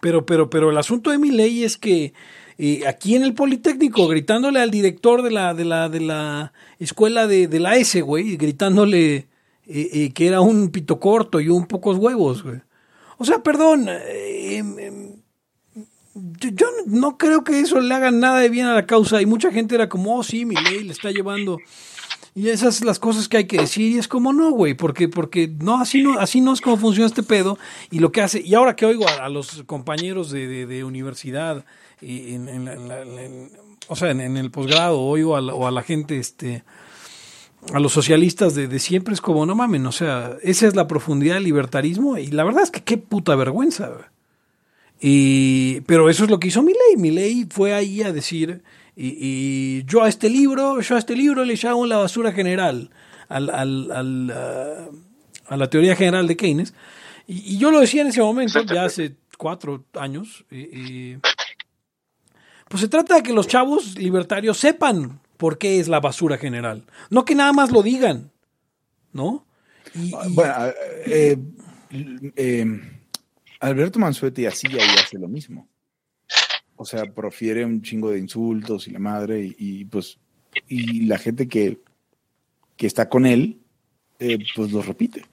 Pero, 0.00 0.26
pero, 0.26 0.50
pero 0.50 0.70
el 0.70 0.78
asunto 0.78 1.10
de 1.10 1.18
mi 1.18 1.30
ley 1.30 1.64
es 1.64 1.76
que 1.76 2.12
eh, 2.58 2.86
aquí 2.86 3.16
en 3.16 3.22
el 3.22 3.34
Politécnico, 3.34 4.06
gritándole 4.06 4.60
al 4.60 4.70
director 4.70 5.22
de 5.22 5.30
la, 5.30 5.54
de 5.54 5.64
la, 5.64 5.88
de 5.88 6.00
la 6.00 6.52
escuela 6.78 7.26
de, 7.26 7.48
de 7.48 7.60
la 7.60 7.76
S, 7.76 8.00
güey, 8.00 8.36
gritándole 8.36 9.28
eh, 9.66 9.88
eh, 9.92 10.12
que 10.12 10.26
era 10.26 10.42
un 10.42 10.68
pito 10.70 11.00
corto 11.00 11.40
y 11.40 11.48
un 11.48 11.66
pocos 11.66 11.96
huevos, 11.96 12.42
güey. 12.42 12.60
O 13.16 13.24
sea, 13.24 13.42
perdón, 13.42 13.88
eh, 13.88 14.56
em, 14.56 14.78
em, 14.78 15.16
yo, 16.14 16.66
no 16.86 17.16
creo 17.16 17.44
que 17.44 17.60
eso 17.60 17.80
le 17.80 17.94
haga 17.94 18.10
nada 18.10 18.40
de 18.40 18.50
bien 18.50 18.66
a 18.66 18.74
la 18.74 18.86
causa. 18.86 19.22
Y 19.22 19.26
mucha 19.26 19.50
gente 19.50 19.74
era 19.74 19.88
como, 19.88 20.18
oh, 20.18 20.22
sí, 20.22 20.44
mi 20.44 20.54
ley 20.54 20.84
le 20.84 20.92
está 20.92 21.10
llevando. 21.10 21.58
Y 22.36 22.48
esas 22.48 22.76
son 22.76 22.88
las 22.88 22.98
cosas 22.98 23.28
que 23.28 23.36
hay 23.36 23.46
que 23.46 23.58
decir 23.58 23.92
y 23.92 23.98
es 23.98 24.08
como 24.08 24.32
no, 24.32 24.50
güey, 24.50 24.74
porque, 24.74 25.08
porque 25.08 25.48
no, 25.60 25.80
así 25.80 26.02
no, 26.02 26.18
así 26.18 26.40
no 26.40 26.52
es 26.52 26.60
como 26.60 26.76
funciona 26.76 27.06
este 27.06 27.22
pedo 27.22 27.58
y 27.92 28.00
lo 28.00 28.10
que 28.10 28.22
hace, 28.22 28.42
y 28.44 28.54
ahora 28.54 28.74
que 28.74 28.86
oigo 28.86 29.06
a, 29.08 29.28
los 29.28 29.62
compañeros 29.66 30.32
de, 30.32 30.66
de, 30.66 30.82
universidad, 30.82 31.64
y 32.00 32.34
en, 32.34 33.50
o 33.86 33.94
sea, 33.94 34.10
en, 34.10 34.36
el 34.36 34.50
posgrado, 34.50 35.00
oigo 35.00 35.36
a 35.36 35.40
o 35.40 35.68
a 35.68 35.70
la 35.70 35.82
gente, 35.84 36.18
este, 36.18 36.64
a 37.72 37.78
los 37.78 37.92
socialistas 37.92 38.56
de, 38.56 38.66
de, 38.66 38.80
siempre 38.80 39.14
es 39.14 39.20
como, 39.20 39.46
no 39.46 39.54
mamen, 39.54 39.86
o 39.86 39.92
sea, 39.92 40.36
esa 40.42 40.66
es 40.66 40.74
la 40.74 40.88
profundidad 40.88 41.34
del 41.34 41.44
libertarismo 41.44 42.18
y 42.18 42.26
la 42.26 42.42
verdad 42.42 42.64
es 42.64 42.72
que 42.72 42.82
qué 42.82 42.98
puta 42.98 43.36
vergüenza. 43.36 43.92
Y, 45.00 45.82
pero 45.82 46.08
eso 46.08 46.24
es 46.24 46.30
lo 46.30 46.40
que 46.40 46.48
hizo 46.48 46.62
Mi 46.62 47.10
ley 47.10 47.46
fue 47.50 47.74
ahí 47.74 48.02
a 48.02 48.12
decir 48.12 48.62
y, 48.96 49.84
yo 49.84 50.02
a 50.02 50.08
este 50.08 50.28
libro, 50.28 50.80
yo 50.80 50.96
a 50.96 50.98
este 50.98 51.16
libro 51.16 51.44
le 51.44 51.56
llamo 51.56 51.86
la 51.86 51.98
basura 51.98 52.32
general 52.32 52.90
al, 53.28 53.50
al, 53.50 53.90
al, 53.90 54.30
a, 55.48 55.56
la 55.56 55.70
teoría 55.70 55.96
general 55.96 56.28
de 56.28 56.36
Keynes. 56.36 56.74
Y, 57.26 57.58
yo 57.58 57.70
lo 57.70 57.80
decía 57.80 58.02
en 58.02 58.08
ese 58.08 58.22
momento, 58.22 58.62
ya 58.62 58.84
hace 58.84 59.16
cuatro 59.36 59.84
años. 59.94 60.44
Y, 60.50 61.16
pues 62.68 62.80
se 62.80 62.88
trata 62.88 63.16
de 63.16 63.22
que 63.22 63.32
los 63.32 63.48
chavos 63.48 63.98
libertarios 63.98 64.58
sepan 64.58 65.20
por 65.36 65.58
qué 65.58 65.80
es 65.80 65.88
la 65.88 66.00
basura 66.00 66.38
general. 66.38 66.84
No 67.10 67.24
que 67.24 67.34
nada 67.34 67.52
más 67.52 67.70
lo 67.70 67.82
digan, 67.82 68.30
¿no? 69.12 69.46
bueno, 70.30 70.54
eh, 71.06 71.36
eh, 72.36 72.80
Alberto 73.60 73.98
Mansuetti 73.98 74.46
así 74.46 74.66
ahí 74.68 74.88
hace 74.98 75.18
lo 75.18 75.28
mismo. 75.28 75.68
O 76.76 76.84
sea, 76.84 77.04
profiere 77.04 77.64
un 77.64 77.82
chingo 77.82 78.10
de 78.10 78.18
insultos 78.18 78.88
y 78.88 78.90
la 78.90 78.98
madre, 78.98 79.54
y, 79.58 79.84
pues, 79.84 80.18
y 80.68 81.06
la 81.06 81.18
gente 81.18 81.48
que, 81.48 81.78
que 82.76 82.86
está 82.86 83.08
con 83.08 83.26
él, 83.26 83.60
eh, 84.18 84.38
pues 84.54 84.72
lo 84.72 84.82
repite. 84.82 85.24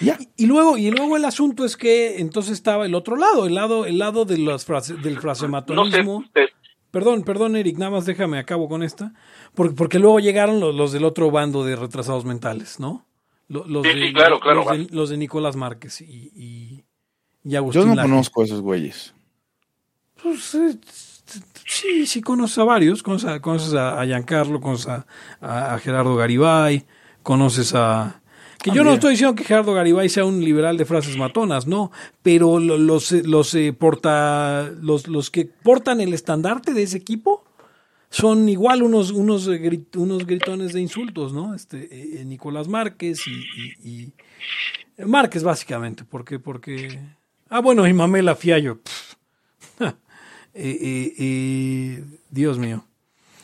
Ya. 0.00 0.16
Y, 0.36 0.46
luego, 0.46 0.78
y 0.78 0.90
luego 0.90 1.16
el 1.16 1.24
asunto 1.24 1.64
es 1.64 1.76
que 1.76 2.20
entonces 2.20 2.52
estaba 2.52 2.86
el 2.86 2.94
otro 2.94 3.16
lado, 3.16 3.46
el 3.46 3.54
lado, 3.54 3.84
el 3.84 3.98
lado 3.98 4.24
de 4.24 4.38
las 4.38 4.64
frases, 4.64 5.02
del 5.02 5.18
frasematonismo. 5.18 6.24
Perdón, 6.90 7.22
perdón, 7.22 7.56
Eric, 7.56 7.76
nada 7.76 7.90
más 7.90 8.06
déjame, 8.06 8.38
acabo 8.38 8.68
con 8.68 8.82
esta. 8.82 9.12
Porque, 9.54 9.74
porque 9.74 9.98
luego 9.98 10.20
llegaron 10.20 10.60
los, 10.60 10.92
del 10.92 11.04
otro 11.04 11.30
bando 11.30 11.64
de 11.64 11.76
retrasados 11.76 12.24
mentales, 12.24 12.80
¿no? 12.80 13.06
Los, 13.48 13.82
de, 13.82 14.12
claro, 14.12 14.40
claro, 14.40 14.64
los, 14.90 15.08
de, 15.08 15.16
Nicolás 15.16 15.56
Márquez 15.56 16.02
y, 16.02 16.30
y, 16.34 16.84
y 17.44 17.56
Agustín. 17.56 17.82
Yo 17.82 17.94
no 17.94 18.02
conozco 18.02 18.42
a 18.42 18.44
esos 18.44 18.60
güeyes. 18.60 19.14
Pues, 20.22 20.54
eh, 20.54 20.78
sí, 21.66 22.06
sí 22.06 22.20
conoces 22.20 22.58
a 22.58 22.64
varios, 22.64 23.02
conoces 23.02 23.30
a, 23.30 23.40
conoces 23.40 23.74
a, 23.74 24.04
Giancarlo, 24.04 24.60
conoces 24.60 24.88
a, 25.40 25.78
Gerardo 25.82 26.16
Garibay, 26.16 26.84
conoces 27.22 27.74
a... 27.74 28.20
Que 28.62 28.72
yo 28.72 28.82
no 28.82 28.94
estoy 28.94 29.12
diciendo 29.12 29.36
que 29.36 29.44
Gerardo 29.44 29.72
Garibay 29.72 30.08
sea 30.08 30.24
un 30.24 30.44
liberal 30.44 30.76
de 30.76 30.84
frases 30.84 31.16
matonas, 31.16 31.68
no, 31.68 31.92
pero 32.22 32.58
los, 32.58 33.12
los, 33.12 33.54
eh, 33.54 33.72
porta, 33.72 34.68
los, 34.80 35.06
los 35.06 35.30
que 35.30 35.44
portan 35.44 36.00
el 36.00 36.12
estandarte 36.12 36.74
de 36.74 36.82
ese 36.82 36.96
equipo 36.96 37.44
son 38.10 38.48
igual 38.48 38.82
unos, 38.82 39.10
unos, 39.10 39.48
unos 39.94 40.26
gritones 40.26 40.72
de 40.72 40.80
insultos, 40.80 41.32
¿no? 41.32 41.54
Este, 41.54 42.20
eh, 42.20 42.24
Nicolás 42.24 42.68
Márquez 42.68 43.20
y, 43.28 44.12
Márquez 45.06 45.44
básicamente, 45.44 46.04
porque, 46.04 46.40
porque... 46.40 46.98
Ah, 47.48 47.60
bueno, 47.60 47.86
y 47.86 47.92
Mamela 47.92 48.34
Fiallo. 48.34 48.80
Dios 52.30 52.58
mío. 52.58 52.84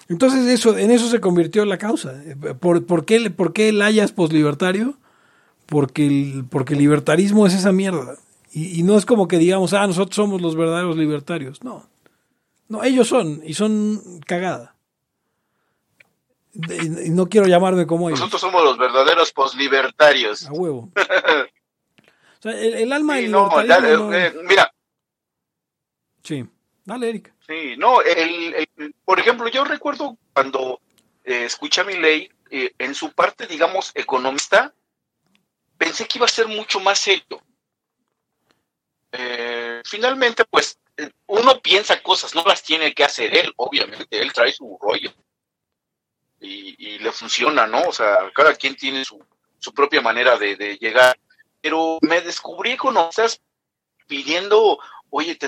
Entonces 0.09 0.47
eso, 0.47 0.77
en 0.77 0.91
eso 0.91 1.09
se 1.09 1.21
convirtió 1.21 1.65
la 1.65 1.79
causa. 1.79 2.15
¿Por, 2.61 2.85
por 2.87 3.05
qué, 3.05 3.31
por 3.31 3.53
qué 3.53 3.71
el 3.71 3.81
hayas 3.83 4.13
poslibertario? 4.13 4.95
Porque 5.67 6.07
el, 6.07 6.45
porque 6.51 6.75
el 6.75 6.81
libertarismo 6.81 7.47
es 7.47 7.55
esa 7.55 7.73
mierda. 7.73 8.17
Y, 8.53 8.85
no 8.85 8.97
es 8.97 9.05
como 9.05 9.27
que 9.27 9.39
digamos, 9.39 9.73
ah, 9.73 9.87
nosotros 9.87 10.15
somos 10.15 10.41
los 10.41 10.55
verdaderos 10.55 10.97
libertarios. 10.97 11.65
No. 11.65 11.89
No, 12.69 12.85
ellos 12.85 13.09
son, 13.09 13.43
y 13.45 13.55
son 13.55 14.21
cagada. 14.27 14.77
Y 16.55 17.11
no 17.11 17.29
quiero 17.29 17.49
llamarme 17.49 17.87
como 17.87 18.09
ellos. 18.09 18.21
Nosotros 18.21 18.41
somos 18.41 18.63
los 18.63 18.79
verdaderos 18.79 19.33
poslibertarios. 19.33 20.47
A 20.47 20.53
huevo. 20.53 20.91
o 22.39 22.43
sea, 22.43 22.53
el, 22.53 22.93
alma 22.93 23.17
del 23.17 23.33
libertarismo. 23.33 24.13
Eh, 24.13 24.33
mira. 24.47 24.73
Sí. 26.23 26.47
Dale, 26.85 27.09
Erika. 27.09 27.35
Sí, 27.47 27.77
no, 27.79 28.03
el, 28.03 28.69
por 29.05 29.19
ejemplo, 29.19 29.49
yo 29.49 29.65
recuerdo 29.65 30.19
cuando 30.33 30.81
eh, 31.25 31.45
escuché 31.47 31.81
a 31.81 31.85
mi 31.85 31.95
ley, 31.95 32.31
eh, 32.51 32.75
en 32.79 32.95
su 32.95 33.13
parte, 33.13 33.47
digamos, 33.47 33.91
economista, 33.95 34.75
pensé 35.79 36.07
que 36.07 36.19
iba 36.19 36.27
a 36.27 36.29
ser 36.29 36.47
mucho 36.47 36.81
más 36.81 36.99
serio. 36.99 37.43
Eh, 39.13 39.81
finalmente, 39.85 40.45
pues, 40.45 40.79
uno 41.27 41.61
piensa 41.61 42.03
cosas, 42.03 42.35
no 42.35 42.45
las 42.45 42.63
tiene 42.63 42.93
que 42.95 43.05
hacer 43.05 43.35
él, 43.37 43.53
obviamente, 43.57 44.07
él 44.21 44.33
trae 44.33 44.53
su 44.53 44.79
rollo. 44.81 45.13
Y, 46.41 46.99
le 46.99 47.13
funciona, 47.13 47.67
¿no? 47.67 47.83
O 47.89 47.93
sea, 47.93 48.31
cada 48.35 48.55
quien 48.55 48.77
tiene 48.77 49.05
su, 49.05 49.23
su 49.59 49.73
propia 49.73 50.01
manera 50.03 50.37
de, 50.37 50.57
de 50.57 50.77
llegar. 50.77 51.19
Pero 51.61 51.99
me 52.03 52.21
descubrí 52.21 52.73
economistas 52.73 53.41
pidiendo 54.07 54.79
oye, 55.17 55.39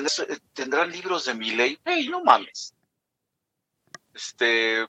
¿tendrán 0.53 0.93
libros 0.93 1.25
de 1.25 1.35
mi 1.35 1.51
ley? 1.51 1.77
¡Hey, 1.85 2.07
no 2.09 2.23
mames! 2.23 2.73
Este, 4.15 4.87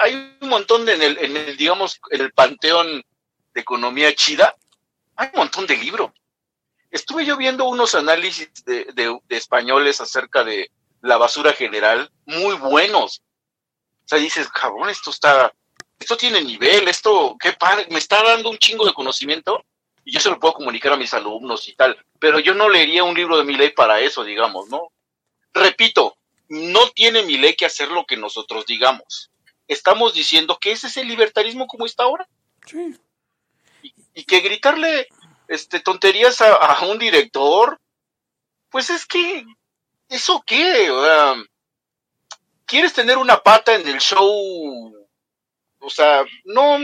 hay 0.00 0.36
un 0.40 0.48
montón 0.48 0.88
en 0.88 1.00
el, 1.00 1.16
en 1.18 1.36
el, 1.36 1.56
digamos, 1.56 2.00
el 2.10 2.32
panteón 2.32 3.04
de 3.54 3.60
economía 3.60 4.12
chida, 4.12 4.56
hay 5.14 5.28
un 5.34 5.38
montón 5.38 5.68
de 5.68 5.76
libros. 5.76 6.10
Estuve 6.90 7.24
yo 7.24 7.36
viendo 7.36 7.64
unos 7.66 7.94
análisis 7.94 8.64
de, 8.64 8.86
de, 8.92 9.20
españoles 9.28 10.00
acerca 10.00 10.42
de 10.42 10.68
la 11.00 11.16
basura 11.16 11.52
general, 11.52 12.10
muy 12.24 12.56
buenos. 12.56 13.22
O 14.04 14.08
sea, 14.08 14.18
dices, 14.18 14.48
cabrón, 14.48 14.90
esto 14.90 15.10
está, 15.10 15.54
esto 16.00 16.16
tiene 16.16 16.42
nivel, 16.42 16.88
esto, 16.88 17.36
qué 17.38 17.52
padre, 17.52 17.86
me 17.90 18.00
está 18.00 18.20
dando 18.20 18.50
un 18.50 18.58
chingo 18.58 18.84
de 18.84 18.94
conocimiento 18.94 19.64
y 20.06 20.12
yo 20.12 20.20
se 20.20 20.30
lo 20.30 20.38
puedo 20.38 20.54
comunicar 20.54 20.92
a 20.92 20.96
mis 20.96 21.12
alumnos 21.12 21.66
y 21.68 21.74
tal, 21.74 21.98
pero 22.20 22.38
yo 22.38 22.54
no 22.54 22.68
leería 22.68 23.02
un 23.02 23.16
libro 23.16 23.36
de 23.36 23.44
mi 23.44 23.54
ley 23.56 23.70
para 23.70 24.00
eso, 24.00 24.22
digamos, 24.22 24.68
¿no? 24.68 24.92
Repito, 25.52 26.16
no 26.48 26.88
tiene 26.90 27.24
mi 27.24 27.36
ley 27.36 27.56
que 27.56 27.66
hacer 27.66 27.90
lo 27.90 28.06
que 28.06 28.16
nosotros 28.16 28.64
digamos. 28.66 29.32
Estamos 29.66 30.14
diciendo 30.14 30.58
que 30.60 30.70
ese 30.70 30.86
es 30.86 30.96
el 30.96 31.08
libertarismo 31.08 31.66
como 31.66 31.86
está 31.86 32.04
ahora. 32.04 32.28
Sí. 32.64 32.96
Y, 34.14 34.24
que 34.24 34.40
gritarle 34.40 35.08
este, 35.48 35.80
tonterías 35.80 36.40
a, 36.40 36.86
un 36.86 36.98
director, 36.98 37.80
pues 38.70 38.90
es 38.90 39.06
que, 39.06 39.44
¿eso 40.08 40.42
qué? 40.46 40.88
O 40.90 41.04
sea, 41.04 41.36
¿Quieres 42.64 42.92
tener 42.92 43.16
una 43.16 43.42
pata 43.42 43.74
en 43.74 43.86
el 43.86 43.98
show? 43.98 44.92
O 45.78 45.90
sea, 45.90 46.24
no, 46.44 46.78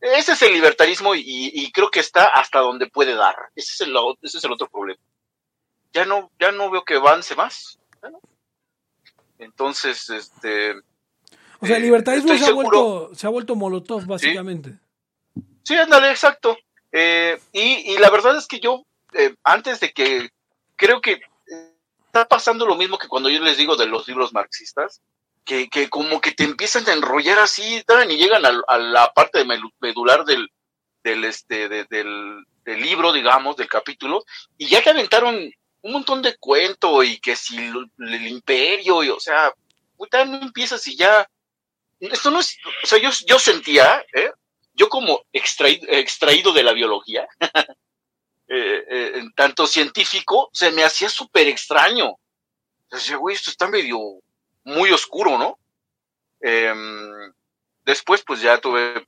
ese 0.00 0.32
es 0.32 0.42
el 0.42 0.52
libertarismo 0.52 1.14
y, 1.14 1.70
creo 1.72 1.90
que 1.90 2.00
está 2.00 2.26
hasta 2.26 2.60
donde 2.60 2.86
puede 2.86 3.14
dar. 3.14 3.36
Ese 3.54 3.72
es 3.72 3.88
el, 3.88 3.96
ese 4.22 4.38
es 4.38 4.44
el 4.44 4.52
otro 4.52 4.68
problema. 4.68 5.00
Ya 5.92 6.04
no, 6.04 6.30
ya 6.38 6.52
no 6.52 6.70
veo 6.70 6.84
que 6.84 6.94
avance 6.94 7.34
más. 7.34 7.78
Entonces, 9.38 10.08
este... 10.10 10.74
O 11.60 11.66
sea, 11.66 11.76
el 11.76 11.82
libertarismo 11.82 12.36
se, 12.36 12.46
ha 12.46 12.52
vuelto, 12.52 13.10
se 13.14 13.26
ha 13.26 13.30
vuelto 13.30 13.56
molotov, 13.56 14.06
básicamente. 14.06 14.78
Sí, 15.64 15.74
ándale, 15.74 16.10
exacto. 16.10 16.56
Eh, 16.92 17.38
y, 17.52 17.98
la 17.98 18.10
verdad 18.10 18.36
es 18.36 18.46
que 18.46 18.60
yo, 18.60 18.84
eh, 19.12 19.34
antes 19.42 19.80
de 19.80 19.92
que, 19.92 20.30
creo 20.76 21.00
que 21.00 21.20
está 22.06 22.26
pasando 22.28 22.64
lo 22.66 22.76
mismo 22.76 22.98
que 22.98 23.08
cuando 23.08 23.28
yo 23.28 23.40
les 23.40 23.58
digo 23.58 23.76
de 23.76 23.86
los 23.86 24.06
libros 24.06 24.32
marxistas, 24.32 25.02
que, 25.48 25.88
como 25.88 26.20
que 26.20 26.32
te 26.32 26.44
empiezan 26.44 26.86
a 26.88 26.92
enrollar 26.92 27.38
así 27.38 27.82
y 27.82 28.16
llegan 28.16 28.44
a, 28.44 28.78
la 28.78 29.12
parte 29.14 29.44
medular 29.80 30.24
del, 30.26 30.50
del, 31.02 31.24
este, 31.24 31.68
del, 31.68 32.44
libro, 32.66 33.12
digamos, 33.14 33.56
del 33.56 33.66
capítulo, 33.66 34.24
y 34.58 34.66
ya 34.66 34.82
que 34.82 34.90
aventaron 34.90 35.50
un 35.80 35.92
montón 35.92 36.20
de 36.20 36.36
cuento 36.36 37.02
y 37.02 37.18
que 37.18 37.34
si 37.34 37.56
el, 37.56 38.26
imperio, 38.26 39.02
y, 39.02 39.08
o 39.08 39.18
sea, 39.18 39.54
puta, 39.96 40.26
no 40.26 40.36
empiezas 40.36 40.86
y 40.86 40.96
ya, 40.96 41.26
esto 41.98 42.30
no 42.30 42.40
es, 42.40 42.58
o 42.84 42.86
sea, 42.86 42.98
yo, 42.98 43.08
yo 43.26 43.38
sentía, 43.38 44.04
¿eh? 44.12 44.30
yo 44.74 44.90
como 44.90 45.24
extraído, 45.32 45.88
extraído 45.88 46.52
de 46.52 46.62
la 46.62 46.74
biología, 46.74 47.26
eh, 48.48 48.84
eh, 48.90 49.22
tanto 49.34 49.66
científico, 49.66 50.50
se 50.52 50.70
me 50.72 50.84
hacía 50.84 51.08
súper 51.08 51.48
extraño. 51.48 52.16
Decía, 52.90 53.16
güey, 53.16 53.34
esto 53.34 53.50
está 53.50 53.66
medio 53.66 53.98
muy 54.68 54.90
oscuro, 54.92 55.38
¿no? 55.38 55.58
Em, 56.40 57.32
después, 57.84 58.22
pues 58.22 58.40
ya 58.40 58.60
tuve 58.60 59.06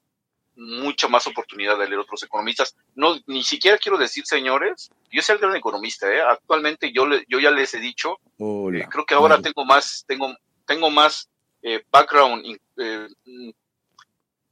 mucha 0.57 1.09
más 1.09 1.27
oportunidad 1.27 1.79
de 1.79 1.87
leer 1.87 2.01
otros 2.01 2.23
economistas. 2.23 2.77
No, 2.95 3.17
ni 3.27 3.43
siquiera 3.43 3.79
quiero 3.79 3.99
decir, 3.99 4.27
señores, 4.27 4.91
yo 5.11 5.23
soy 5.23 5.35
el 5.35 5.41
gran 5.41 5.57
economista, 5.57 6.13
¿eh? 6.13 6.21
Actualmente 6.21 6.93
yo, 6.93 7.07
le, 7.07 7.25
yo 7.29 7.39
ya 7.41 7.51
les 7.51 7.73
he 7.75 7.81
dicho, 7.81 8.19
eh, 8.39 8.87
creo 8.91 9.05
que 9.07 9.15
ahora 9.15 9.41
tengo 9.41 9.65
más, 9.65 10.05
tengo, 10.07 10.35
tengo 10.67 10.91
más 10.91 11.29
eh, 11.63 11.83
background, 11.91 12.59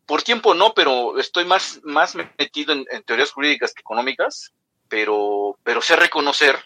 por 0.07 0.23
tiempo 0.23 0.55
no, 0.55 0.73
pero 0.73 1.19
estoy 1.19 1.45
más, 1.45 1.81
más 1.85 2.15
metido 2.15 2.73
en, 2.73 2.87
teorías 3.05 3.31
jurídicas 3.31 3.75
que 3.75 3.81
económicas, 3.81 4.55
pero, 4.89 5.59
pero 5.63 5.83
sé 5.83 5.97
reconocer 5.97 6.57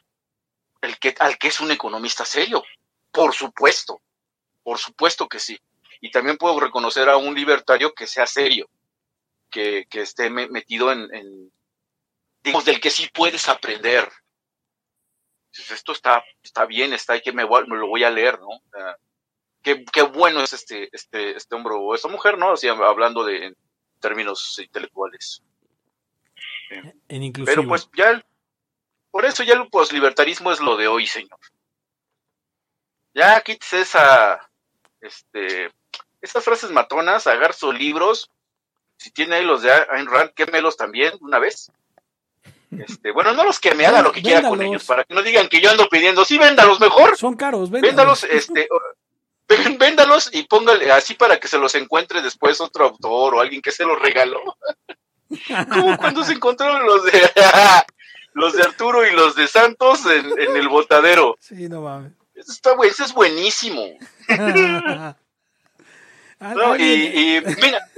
el 0.81 0.99
que, 0.99 1.15
al 1.19 1.39
que 1.39 1.49
es 1.49 1.61
un 1.61 1.73
economista 1.73 2.25
serio. 2.25 2.63
Por 3.11 3.35
supuesto, 3.35 4.01
por 4.63 4.79
supuesto 4.79 5.29
que 5.29 5.39
sí. 5.39 5.59
Y 6.01 6.11
también 6.11 6.37
puedo 6.37 6.59
reconocer 6.59 7.09
a 7.09 7.17
un 7.17 7.35
libertario 7.35 7.95
que 7.95 8.07
sea 8.07 8.27
serio, 8.27 8.69
que, 9.51 9.87
que 9.89 10.01
esté 10.01 10.31
metido 10.31 10.91
en, 10.91 11.13
en, 11.15 11.53
digamos, 12.43 12.65
del 12.65 12.81
que 12.81 12.91
sí 12.91 13.09
puedes 13.13 13.49
aprender. 13.49 14.11
esto 15.53 15.93
está, 15.93 16.25
está 16.43 16.67
bien, 16.67 16.93
está, 16.93 17.21
que 17.21 17.33
me, 17.33 17.45
me 17.45 17.77
lo 17.77 17.87
voy 17.87 18.05
a 18.05 18.11
leer, 18.11 18.41
¿no? 18.41 18.49
qué, 19.63 19.85
qué, 19.85 20.03
bueno 20.03 20.41
es 20.41 20.53
este, 20.53 20.89
este, 20.93 21.37
este 21.37 21.55
hombre 21.55 21.75
o 21.77 21.95
esta 21.95 22.09
mujer, 22.09 22.37
¿no? 22.37 22.53
Así, 22.53 22.69
hablando 22.69 23.25
de 23.25 23.47
en 23.47 23.57
términos 24.01 24.59
intelectuales. 24.59 25.43
En 27.09 27.33
Pero 27.45 27.67
pues 27.67 27.89
ya, 27.97 28.25
por 29.11 29.25
eso 29.25 29.43
ya 29.43 29.55
el 29.55 29.69
poslibertarismo 29.69 30.51
es 30.53 30.61
lo 30.61 30.77
de 30.77 30.89
hoy, 30.89 31.07
señor. 31.07 31.39
Ya 33.15 33.41
quítese 33.43 33.83
esa, 33.83 34.51
este, 35.03 35.71
esas 36.21 36.45
frases 36.45 36.71
matonas, 36.71 37.27
agarra 37.27 37.53
sus 37.53 37.79
libros, 37.79 38.31
si 38.97 39.11
tiene 39.11 39.37
ahí 39.37 39.45
los 39.45 39.63
de 39.63 39.73
Ayn 39.73 40.07
Rand, 40.07 40.31
quémelos 40.35 40.77
también 40.77 41.13
una 41.21 41.39
vez. 41.39 41.71
Este, 42.71 43.11
bueno, 43.11 43.33
no 43.33 43.45
los 43.45 43.61
queme, 43.61 43.85
haga 43.85 44.01
lo 44.01 44.13
que 44.13 44.23
quiera 44.23 44.49
con 44.49 44.63
ellos, 44.63 44.85
para 44.85 45.05
que 45.05 45.13
no 45.13 45.23
digan 45.23 45.49
que 45.49 45.61
yo 45.61 45.71
ando 45.71 45.89
pidiendo, 45.89 46.25
sí, 46.25 46.39
véndalos 46.39 46.81
mejor. 46.81 47.17
Son 47.19 47.37
caros, 47.37 47.71
véndalos. 47.71 48.25
este, 48.25 48.69
véndalos 49.79 50.31
y 50.33 50.45
póngale 50.45 50.91
así 50.91 51.15
para 51.15 51.39
que 51.39 51.49
se 51.49 51.59
los 51.59 51.75
encuentre 51.75 52.23
después 52.23 52.61
otro 52.61 52.87
autor 52.87 53.35
o 53.35 53.41
alguien 53.41 53.61
que 53.61 53.73
se 53.73 53.85
los 53.85 54.01
regaló. 54.01 54.57
Como 55.73 55.97
cuando 55.99 56.25
se 56.25 56.33
encontraron 56.33 56.87
los 56.87 57.05
de 57.05 57.13
los 58.35 58.55
de 58.55 58.63
Arturo 58.63 59.07
y 59.07 59.13
los 59.13 59.35
de 59.35 59.47
Santos 59.49 60.07
en, 60.07 60.57
el 60.57 60.69
botadero. 60.69 61.37
Sí, 61.41 61.69
no 61.69 61.83
mames. 61.83 62.13
Eso, 62.35 62.53
está, 62.53 62.75
eso 62.85 63.05
es 63.05 63.13
buenísimo. 63.13 63.83
no, 66.41 66.77
y, 66.77 67.43
mira, 67.63 67.89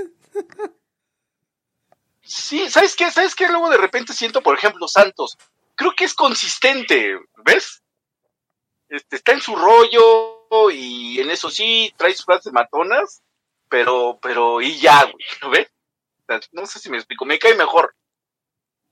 Sí, 2.25 2.68
¿sabes 2.70 2.97
qué? 2.97 3.11
¿Sabes 3.11 3.35
qué? 3.35 3.47
Luego 3.49 3.68
de 3.68 3.77
repente 3.77 4.12
siento, 4.12 4.43
por 4.43 4.57
ejemplo, 4.57 4.89
Santos. 4.89 5.37
Creo 5.75 5.95
que 5.95 6.05
es 6.05 6.14
consistente, 6.14 7.18
¿ves? 7.45 7.83
Este, 8.89 9.16
está 9.16 9.33
en 9.33 9.41
su 9.41 9.55
rollo 9.55 10.70
y 10.72 11.20
en 11.20 11.31
eso 11.31 11.51
sí 11.51 11.93
trae 11.97 12.14
sus 12.14 12.25
frases 12.25 12.53
matonas, 12.53 13.22
pero, 13.68 14.18
pero, 14.22 14.61
y 14.62 14.79
ya, 14.79 15.05
güey, 15.05 15.25
¿no 15.43 15.51
ves? 15.51 15.70
No 16.53 16.64
sé 16.64 16.79
si 16.79 16.91
me 16.91 16.97
explico, 16.97 17.25
me 17.25 17.39
cae 17.39 17.55
mejor. 17.55 17.95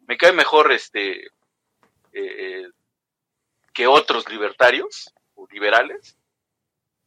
Me 0.07 0.19
cae 0.19 0.33
mejor 0.33 0.71
este 0.71 1.29
eh, 2.13 2.67
que 3.73 3.87
otros 3.87 4.29
libertarios 4.29 5.15
o 5.35 5.47
liberales. 5.51 6.19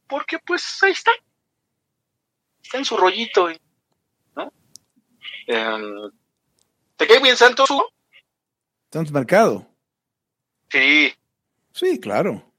Porque 0.08 0.40
pues 0.40 0.82
ahí 0.84 0.92
está. 0.92 1.12
Está 2.64 2.78
en 2.78 2.86
su 2.86 2.98
rollito, 2.98 3.50
¿no? 4.36 4.52
Em, 5.48 6.12
¿Te 6.96 7.08
cae 7.08 7.20
bien 7.20 7.38
Santos, 7.38 7.70
Hugo? 7.70 7.92
Santos 8.92 9.12
Mercado. 9.12 9.68
Sí. 10.70 11.14
Sí, 11.74 12.00
claro. 12.00 12.52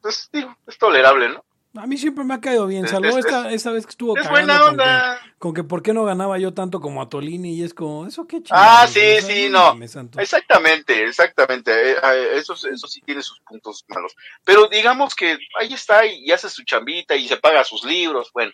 Pues 0.00 0.28
digo, 0.32 0.56
es 0.66 0.76
tolerable, 0.78 1.28
¿no? 1.28 1.44
A 1.74 1.86
mí 1.86 1.96
siempre 1.96 2.22
me 2.22 2.34
ha 2.34 2.40
caído 2.40 2.66
bien, 2.66 2.86
salvo 2.86 3.16
esta, 3.16 3.50
esta, 3.50 3.70
vez 3.70 3.86
que 3.86 3.90
estuvo 3.90 4.14
es 4.18 4.28
buena 4.28 4.66
onda. 4.66 5.18
Con 5.18 5.24
que, 5.24 5.38
con 5.38 5.54
que, 5.54 5.64
por 5.64 5.82
qué 5.82 5.94
no 5.94 6.04
ganaba 6.04 6.38
yo 6.38 6.52
tanto 6.52 6.80
como 6.82 7.00
a 7.00 7.08
Tolini 7.08 7.54
y 7.54 7.62
es 7.62 7.72
como, 7.72 8.06
eso 8.06 8.26
qué 8.26 8.42
chido. 8.42 8.58
Ah, 8.58 8.86
sí, 8.86 9.22
sí, 9.22 9.48
no. 9.48 9.74
Exactamente, 10.18 11.04
exactamente. 11.04 11.92
Eh, 11.92 11.96
eh, 12.02 12.30
eso, 12.34 12.52
eso 12.52 12.86
sí 12.86 13.00
tiene 13.00 13.22
sus 13.22 13.40
puntos 13.40 13.86
malos. 13.88 14.14
Pero 14.44 14.68
digamos 14.68 15.14
que 15.14 15.38
ahí 15.58 15.72
está 15.72 16.04
y, 16.04 16.30
hace 16.30 16.50
su 16.50 16.62
chambita 16.64 17.16
y 17.16 17.26
se 17.26 17.38
paga 17.38 17.64
sus 17.64 17.84
libros, 17.84 18.30
bueno. 18.34 18.52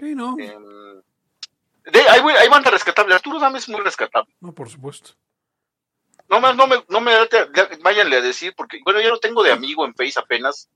Sí, 0.00 0.16
¿no? 0.16 0.36
Eh, 0.40 0.58
de, 1.92 2.00
hay, 2.00 2.20
hay 2.20 2.48
banda 2.48 2.72
rescatable. 2.72 3.14
Arturo 3.14 3.38
Dame 3.38 3.58
es 3.58 3.68
muy 3.68 3.80
rescatable. 3.80 4.34
No, 4.40 4.52
por 4.52 4.68
supuesto. 4.68 5.12
No 6.28 6.40
más, 6.40 6.56
no 6.56 6.66
me, 6.66 6.82
no 6.88 7.00
me 7.00 7.12
váyanle 7.82 8.16
a 8.16 8.20
decir, 8.20 8.54
porque, 8.56 8.80
bueno, 8.84 9.00
yo 9.00 9.10
lo 9.10 9.20
tengo 9.20 9.44
de 9.44 9.52
amigo 9.52 9.84
en 9.84 9.94
Face 9.94 10.18
apenas. 10.18 10.68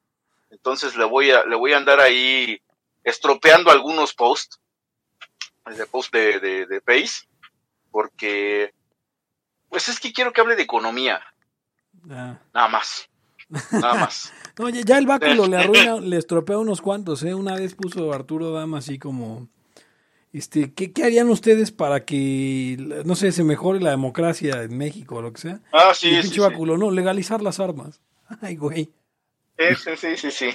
Entonces 0.50 0.96
le 0.96 1.04
voy 1.04 1.30
a, 1.30 1.44
le 1.44 1.56
voy 1.56 1.72
a 1.72 1.76
andar 1.76 2.00
ahí 2.00 2.60
estropeando 3.04 3.70
algunos 3.70 4.14
posts. 4.14 4.60
De 5.66 5.86
post 5.86 6.12
de, 6.12 6.40
de, 6.40 6.66
de 6.66 6.80
Face. 6.80 7.28
Porque, 7.90 8.72
pues 9.68 9.88
es 9.88 10.00
que 10.00 10.12
quiero 10.12 10.32
que 10.32 10.40
hable 10.40 10.56
de 10.56 10.62
economía. 10.62 11.20
Nada 12.02 12.68
más. 12.68 13.08
Nada 13.72 13.94
más. 13.94 14.32
no, 14.58 14.68
ya, 14.68 14.98
el 14.98 15.06
báculo 15.06 15.46
le 15.46 15.56
arruina, 15.56 15.96
le 16.00 16.16
estropea 16.16 16.58
unos 16.58 16.80
cuantos, 16.80 17.22
¿eh? 17.22 17.34
Una 17.34 17.56
vez 17.56 17.74
puso 17.74 18.12
Arturo 18.12 18.52
Dama 18.52 18.78
así 18.78 18.98
como 18.98 19.48
este, 20.32 20.72
¿qué, 20.72 20.92
¿qué, 20.92 21.04
harían 21.04 21.28
ustedes 21.28 21.72
para 21.72 22.04
que, 22.04 22.76
no 23.04 23.16
sé, 23.16 23.32
se 23.32 23.42
mejore 23.42 23.80
la 23.80 23.90
democracia 23.90 24.62
en 24.62 24.76
México 24.76 25.16
o 25.16 25.22
lo 25.22 25.32
que 25.32 25.40
sea? 25.40 25.60
Ah, 25.72 25.92
sí, 25.92 26.22
sí, 26.22 26.28
sí. 26.28 26.40
no, 26.40 26.90
legalizar 26.90 27.42
las 27.42 27.58
armas. 27.58 28.00
Ay, 28.40 28.56
güey. 28.56 28.90
Sí, 29.76 29.96
sí, 29.96 30.16
sí, 30.16 30.30
sí. 30.30 30.50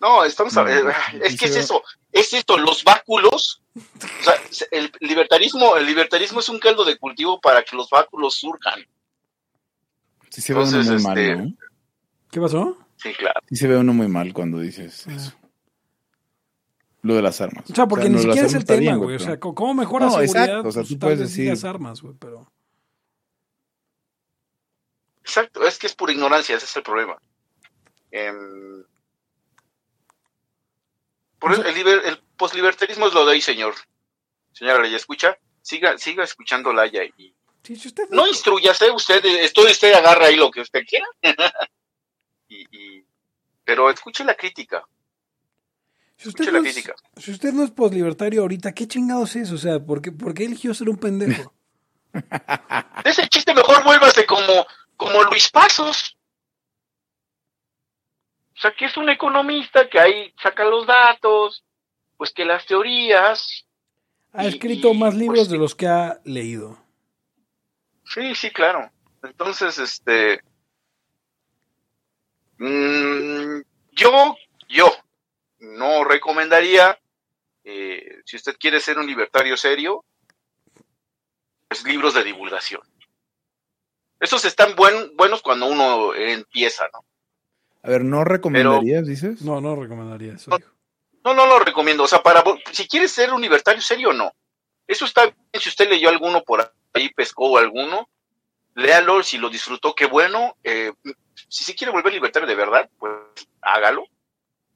No, 0.00 0.24
estamos 0.24 0.56
a, 0.56 0.62
ver, 0.62 0.84
es 1.22 1.38
que 1.38 1.44
es 1.44 1.56
eso, 1.56 1.82
es 2.10 2.32
esto, 2.32 2.56
los 2.56 2.82
báculos, 2.84 3.62
o 3.76 4.22
sea, 4.22 4.34
el 4.70 4.90
libertarismo, 5.00 5.76
el 5.76 5.84
libertarismo 5.84 6.40
es 6.40 6.48
un 6.48 6.58
caldo 6.58 6.86
de 6.86 6.96
cultivo 6.96 7.38
para 7.38 7.62
que 7.62 7.76
los 7.76 7.90
báculos 7.90 8.34
surjan. 8.36 8.80
Sí 10.30 10.40
se 10.40 10.54
ve 10.54 10.62
uno 10.62 10.82
muy 10.82 11.02
mal, 11.02 11.18
este, 11.18 11.36
¿no? 11.36 11.52
¿Qué 12.30 12.40
pasó? 12.40 12.78
Sí, 12.96 13.12
claro. 13.12 13.40
Sí 13.46 13.56
se 13.56 13.68
ve 13.68 13.76
uno 13.76 13.92
muy 13.92 14.08
mal 14.08 14.32
cuando 14.32 14.58
dices 14.58 15.06
ah. 15.06 15.12
eso 15.12 15.32
lo 17.02 17.14
de 17.14 17.22
las 17.22 17.40
armas. 17.40 17.64
O 17.70 17.74
sea, 17.74 17.86
porque 17.86 18.08
ni 18.08 18.18
siquiera 18.18 18.46
es 18.46 18.54
el 18.54 18.64
tema, 18.64 18.96
güey. 18.96 19.16
O 19.16 19.18
sea, 19.18 19.38
¿cómo 19.40 19.74
mejora 19.74 20.06
no, 20.06 20.12
seguridad? 20.12 20.44
Exacto. 20.44 20.68
O 20.68 20.72
sea, 20.72 20.82
tú 20.84 20.98
puedes 20.98 21.18
decir... 21.18 21.48
las 21.48 21.64
armas, 21.64 22.02
güey, 22.02 22.14
pero... 22.18 22.50
Exacto, 25.22 25.64
es 25.64 25.78
que 25.78 25.86
es 25.86 25.94
pura 25.94 26.12
ignorancia, 26.12 26.56
ese 26.56 26.66
es 26.66 26.76
el 26.76 26.82
problema. 26.82 27.16
Eh, 28.12 28.32
por 31.38 31.54
el, 31.54 31.66
el, 31.66 31.88
el 31.88 32.18
poslibertarismo 32.36 33.06
es 33.06 33.14
lo 33.14 33.24
de 33.24 33.32
ahí, 33.32 33.40
señor. 33.40 33.74
Señora 34.52 34.86
¿ya 34.86 34.96
escucha? 34.96 35.38
Siga, 35.62 35.96
siga 35.98 36.24
escuchando 36.24 36.72
Laya 36.72 37.02
y... 37.04 37.34
Sí, 37.62 37.76
si 37.76 37.88
usted 37.88 38.08
no 38.10 38.26
instruyase, 38.26 38.90
usted, 38.90 39.22
usted, 39.44 39.64
usted 39.64 39.92
agarra 39.92 40.26
ahí 40.26 40.36
lo 40.36 40.50
que 40.50 40.60
usted 40.60 40.80
quiera. 40.86 41.06
y, 42.48 42.62
y, 42.70 43.04
pero 43.64 43.90
escuche 43.90 44.24
la 44.24 44.34
crítica. 44.34 44.82
Si 46.16 46.28
usted, 46.28 46.52
no 46.52 46.62
es, 46.62 46.92
si 47.16 47.30
usted 47.30 47.52
no 47.52 47.64
es 47.64 47.70
poslibertario 47.70 48.42
ahorita, 48.42 48.72
¿qué 48.72 48.86
chingados 48.86 49.36
es? 49.36 49.52
O 49.52 49.58
sea, 49.58 49.80
¿por 49.80 50.02
qué, 50.02 50.12
por 50.12 50.34
qué 50.34 50.44
eligió 50.44 50.74
ser 50.74 50.90
un 50.90 50.98
pendejo? 50.98 51.54
Ese 53.04 53.26
chiste 53.28 53.54
mejor 53.54 53.82
vuélvase 53.84 54.26
como, 54.26 54.66
como 54.96 55.22
Luis 55.24 55.50
Pasos. 55.50 56.18
O 58.60 58.62
sea, 58.62 58.72
que 58.72 58.84
es 58.84 58.96
un 58.98 59.08
economista 59.08 59.88
que 59.88 59.98
ahí 59.98 60.34
saca 60.42 60.66
los 60.66 60.86
datos, 60.86 61.64
pues 62.18 62.30
que 62.30 62.44
las 62.44 62.66
teorías. 62.66 63.64
Ha 64.34 64.44
escrito 64.44 64.92
más 64.92 65.14
pues 65.14 65.22
libros 65.22 65.48
de 65.48 65.56
los 65.56 65.74
que 65.74 65.86
ha 65.86 66.20
leído. 66.24 66.78
Sí, 68.04 68.34
sí, 68.34 68.50
claro. 68.50 68.90
Entonces, 69.22 69.78
este. 69.78 70.42
Mmm, 72.58 73.62
yo, 73.92 74.36
yo, 74.68 74.92
no 75.60 76.04
recomendaría, 76.04 77.00
eh, 77.64 78.20
si 78.26 78.36
usted 78.36 78.58
quiere 78.60 78.80
ser 78.80 78.98
un 78.98 79.06
libertario 79.06 79.56
serio, 79.56 80.04
pues 81.66 81.82
libros 81.84 82.12
de 82.12 82.24
divulgación. 82.24 82.82
Esos 84.20 84.44
están 84.44 84.76
buen, 84.76 85.16
buenos 85.16 85.40
cuando 85.40 85.64
uno 85.64 86.14
empieza, 86.14 86.90
¿no? 86.92 87.06
A 87.82 87.88
ver, 87.88 88.04
¿no 88.04 88.24
recomendarías, 88.24 89.06
dices? 89.06 89.42
No, 89.42 89.60
no 89.60 89.76
recomendaría 89.76 90.34
eso. 90.34 90.50
No, 91.24 91.34
no, 91.34 91.46
lo 91.46 91.58
recomiendo. 91.58 92.04
O 92.04 92.08
sea, 92.08 92.22
para 92.22 92.42
si 92.72 92.86
quieres 92.88 93.12
ser 93.12 93.32
un 93.32 93.40
libertario 93.40 93.80
serio, 93.80 94.12
no. 94.12 94.32
Eso 94.86 95.04
está 95.04 95.24
bien. 95.24 95.36
Si 95.54 95.68
usted 95.68 95.88
leyó 95.88 96.08
alguno 96.08 96.42
por 96.42 96.72
ahí, 96.92 97.10
pescó 97.10 97.56
alguno, 97.58 98.08
léalo. 98.74 99.22
Si 99.22 99.38
lo 99.38 99.48
disfrutó, 99.48 99.94
qué 99.94 100.06
bueno. 100.06 100.56
Eh, 100.64 100.92
si 101.48 101.64
se 101.64 101.74
quiere 101.74 101.92
volver 101.92 102.12
libertario 102.12 102.48
de 102.48 102.54
verdad, 102.54 102.88
pues 102.98 103.12
hágalo 103.62 104.04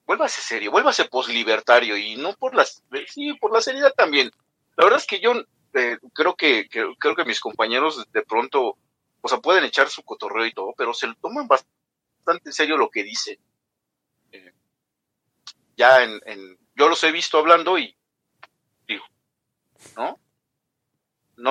vuélvase 0.07 0.41
serio, 0.41 0.71
vuélvase 0.71 1.07
poslibertario 1.07 1.97
y 1.97 2.17
no 2.17 2.35
por 2.35 2.55
las, 2.55 2.83
sí, 3.09 3.35
por 3.35 3.53
la 3.53 3.61
seriedad 3.61 3.93
también. 3.97 4.31
La 4.77 4.85
verdad 4.85 5.01
es 5.01 5.07
que 5.07 5.21
yo 5.21 5.33
eh, 5.75 5.99
creo 6.13 6.35
que, 6.35 6.69
creo 6.69 7.15
que 7.17 7.25
mis 7.25 7.41
compañeros 7.41 8.05
de 8.13 8.23
pronto, 8.23 8.77
o 9.21 9.29
sea, 9.29 9.39
pueden 9.39 9.65
echar 9.65 9.89
su 9.89 10.03
cotorreo 10.03 10.47
y 10.47 10.53
todo, 10.53 10.75
pero 10.77 10.93
se 10.95 11.07
lo 11.07 11.15
toman 11.15 11.49
bastante 11.49 11.73
en 12.27 12.53
serio 12.53 12.77
lo 12.77 12.91
que 12.91 13.03
dicen. 13.03 13.39
Eh, 14.33 14.53
ya 15.77 16.03
en, 16.03 16.20
en, 16.27 16.59
yo 16.75 16.89
los 16.89 17.03
he 17.05 17.12
visto 17.12 17.39
hablando 17.39 17.79
y 17.79 17.97
digo, 18.87 19.05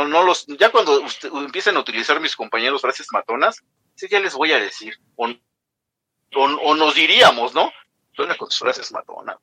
no 0.07 0.23
los, 0.23 0.45
ya 0.47 0.71
cuando 0.71 1.01
usted- 1.01 1.29
empiecen 1.33 1.75
a 1.75 1.81
utilizar 1.81 2.19
mis 2.19 2.35
compañeros 2.35 2.81
frases 2.81 3.07
matonas, 3.11 3.61
sí, 3.95 4.07
ya 4.09 4.19
les 4.19 4.33
voy 4.33 4.51
a 4.53 4.59
decir, 4.59 4.97
o, 5.15 5.27
o, 6.35 6.43
o 6.43 6.75
nos 6.75 6.95
diríamos, 6.95 7.53
¿no? 7.53 7.71
Suena 8.13 8.35
con 8.37 8.49
sus 8.49 8.59
frases 8.59 8.91
matonas. 8.91 9.37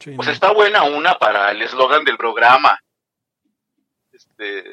Sí, 0.00 0.10
Pues 0.16 0.26
no. 0.26 0.32
está 0.34 0.52
buena 0.52 0.82
una 0.82 1.18
para 1.18 1.50
el 1.52 1.62
eslogan 1.62 2.04
del 2.04 2.16
programa. 2.16 2.78
Este, 4.12 4.64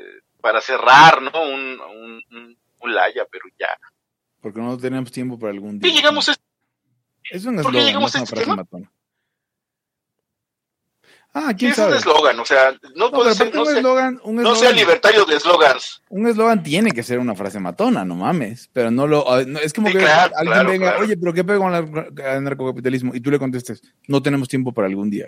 para 0.41 0.59
cerrar, 0.61 1.21
¿no? 1.21 1.31
Un, 1.43 1.79
un, 1.79 2.23
un, 2.31 2.57
un 2.79 2.93
laya, 2.95 3.25
pero 3.31 3.45
ya. 3.59 3.77
Porque 4.41 4.59
no 4.59 4.77
tenemos 4.77 5.11
tiempo 5.11 5.37
para 5.39 5.51
algún 5.53 5.79
¿Qué 5.79 5.87
día. 5.87 5.97
llegamos 5.97 6.27
a 6.29 6.31
este- 6.33 6.43
Es 7.31 7.45
un 7.45 7.55
¿Por 7.57 7.71
qué 7.71 7.77
eslogan, 7.79 7.81
no 7.83 7.87
llegamos 7.87 8.09
es 8.09 8.15
a 8.15 8.17
una 8.19 8.23
este 8.23 8.35
frase 8.35 8.45
tema? 8.45 8.55
matona. 8.57 8.91
Ah, 11.33 11.49
Sí, 11.51 11.55
quién 11.59 11.71
es 11.71 11.77
un 11.77 11.83
sabe. 11.85 11.97
eslogan, 11.97 12.39
o 12.41 12.45
sea, 12.45 12.71
no, 12.93 13.05
No, 13.05 13.11
puede 13.11 13.33
ser, 13.33 13.53
no, 13.55 13.61
un 13.61 13.67
sea, 13.67 13.77
eslogan, 13.77 14.19
un 14.25 14.35
no 14.35 14.53
sea 14.55 14.71
libertario 14.71 15.23
de 15.23 15.35
eslogans. 15.37 16.03
un 16.09 16.27
eslogan 16.27 16.61
tiene 16.61 16.91
que 16.91 17.03
ser 17.03 17.19
una 17.19 17.35
frase 17.35 17.57
matona, 17.57 18.03
no 18.03 18.15
mames. 18.15 18.69
Pero 18.73 18.91
no 18.91 19.07
lo. 19.07 19.31
ah, 19.31 19.41
no, 19.47 19.59
es 19.59 19.71
como 19.71 19.87
Sí, 19.87 19.93
que 19.93 19.99
claro, 19.99 20.33
alguien 20.35 20.53
claro, 20.53 20.69
venga, 20.69 20.89
claro. 20.89 21.03
oye, 21.05 21.15
pero 21.15 21.33
¿qué 21.33 21.43
pego 21.45 21.61
con 21.63 21.73
el 21.73 22.43
narcocapitalismo? 22.43 23.15
Y 23.15 23.21
tú 23.21 23.31
le 23.31 23.39
contestes, 23.39 23.81
no 24.09 24.21
tenemos 24.21 24.49
tiempo 24.49 24.73
para 24.73 24.87
algún 24.87 25.09
día. 25.09 25.27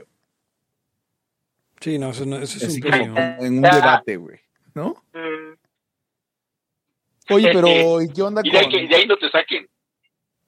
Sí, 1.80 1.98
no, 1.98 2.10
eso, 2.10 2.26
no- 2.26 2.38
eso 2.38 2.58
es 2.58 2.64
Así 2.66 2.82
un 2.84 2.92
como 2.92 3.18
en 3.40 3.56
un 3.58 3.62
debate, 3.62 4.18
güey. 4.18 4.40
¿No? 4.76 4.96
Mm, 5.14 5.43
Oye, 7.30 7.50
pero 7.54 8.02
¿y 8.02 8.10
qué 8.10 8.22
onda 8.22 8.42
Y 8.44 8.50
de 8.52 8.58
ahí, 8.60 8.70
que- 8.70 8.80
con.? 8.80 8.88
de 8.90 8.96
ahí 8.96 9.08
no 9.08 9.18
te 9.18 9.30
saquen. 9.30 9.68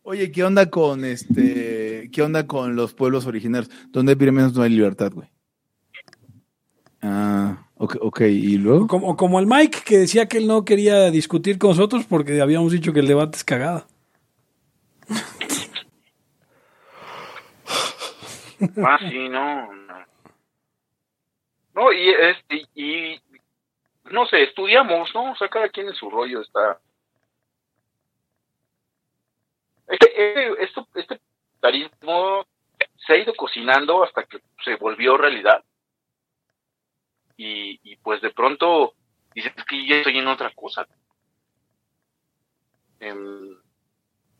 Oye, 0.04 0.32
¿qué 0.32 0.44
onda 0.44 0.70
con 0.70 1.04
este. 1.04 2.10
¿Qué 2.14 2.22
onda 2.22 2.46
con 2.46 2.76
los 2.76 2.94
pueblos 2.94 3.26
originarios? 3.26 3.72
Donde 3.90 4.12
hay 4.12 4.16
pirámides 4.16 4.54
no 4.54 4.62
hay 4.62 4.70
libertad, 4.70 5.12
güey. 5.12 5.28
Ah, 7.02 7.68
ok, 7.76 7.98
ok, 8.02 8.22
¿y 8.22 8.58
luego? 8.58 8.88
Como, 8.88 9.16
como 9.18 9.40
el 9.40 9.48
Mike 9.48 9.80
que 9.86 9.98
decía 9.98 10.28
que 10.28 10.38
él 10.38 10.48
no 10.48 10.64
quería 10.66 11.10
discutir 11.12 11.58
con 11.58 11.72
nosotros 11.72 12.06
porque 12.08 12.40
habíamos 12.42 12.72
dicho 12.72 12.94
que 12.94 13.00
el 13.00 13.08
debate 13.08 13.38
es 13.38 13.44
cagada. 13.44 13.88
Ah, 18.84 18.98
sí, 19.10 19.30
no, 19.30 19.74
no. 19.74 19.96
No, 21.76 21.92
y, 21.92 22.10
este, 22.10 22.62
y, 22.74 23.20
no 24.06 24.26
sé, 24.28 24.44
estudiamos, 24.44 25.14
¿no? 25.14 25.32
O 25.32 25.36
sea, 25.36 25.50
cada 25.50 25.70
quien 25.70 25.88
en 25.88 25.96
su 25.96 26.10
rollo 26.10 26.42
está. 26.42 26.80
Este, 29.88 30.64
este, 30.64 30.82
este 30.96 31.22
tarismo 31.60 32.46
se 33.06 33.14
ha 33.14 33.18
ido 33.18 33.34
cocinando 33.36 34.04
hasta 34.04 34.24
que 34.24 34.42
se 34.64 34.76
volvió 34.76 35.18
realidad. 35.18 35.64
Y, 37.38 37.80
y 37.84 37.98
pues 37.98 38.22
de 38.22 38.32
pronto 38.32 38.94
dices 39.34 39.52
"Es 39.56 39.66
que 39.66 39.86
ya 39.88 39.98
estoy 39.98 40.18
en 40.18 40.28
otra 40.28 40.52
cosa. 40.56 40.88
Em, 43.00 43.58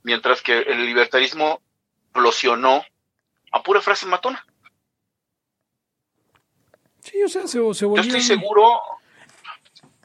mientras 0.04 0.42
que 0.42 0.60
el 0.60 0.86
libertarismo 0.86 1.62
explosionó 2.06 2.84
a 3.52 3.62
pura 3.62 3.82
frase 3.82 4.06
matona. 4.06 4.46
Sí, 7.00 7.22
o 7.24 7.28
sea, 7.28 7.42
se, 7.44 7.50
se 7.74 7.82
Yo 7.82 7.90
volvió... 7.90 8.02
estoy 8.02 8.22
seguro. 8.22 8.82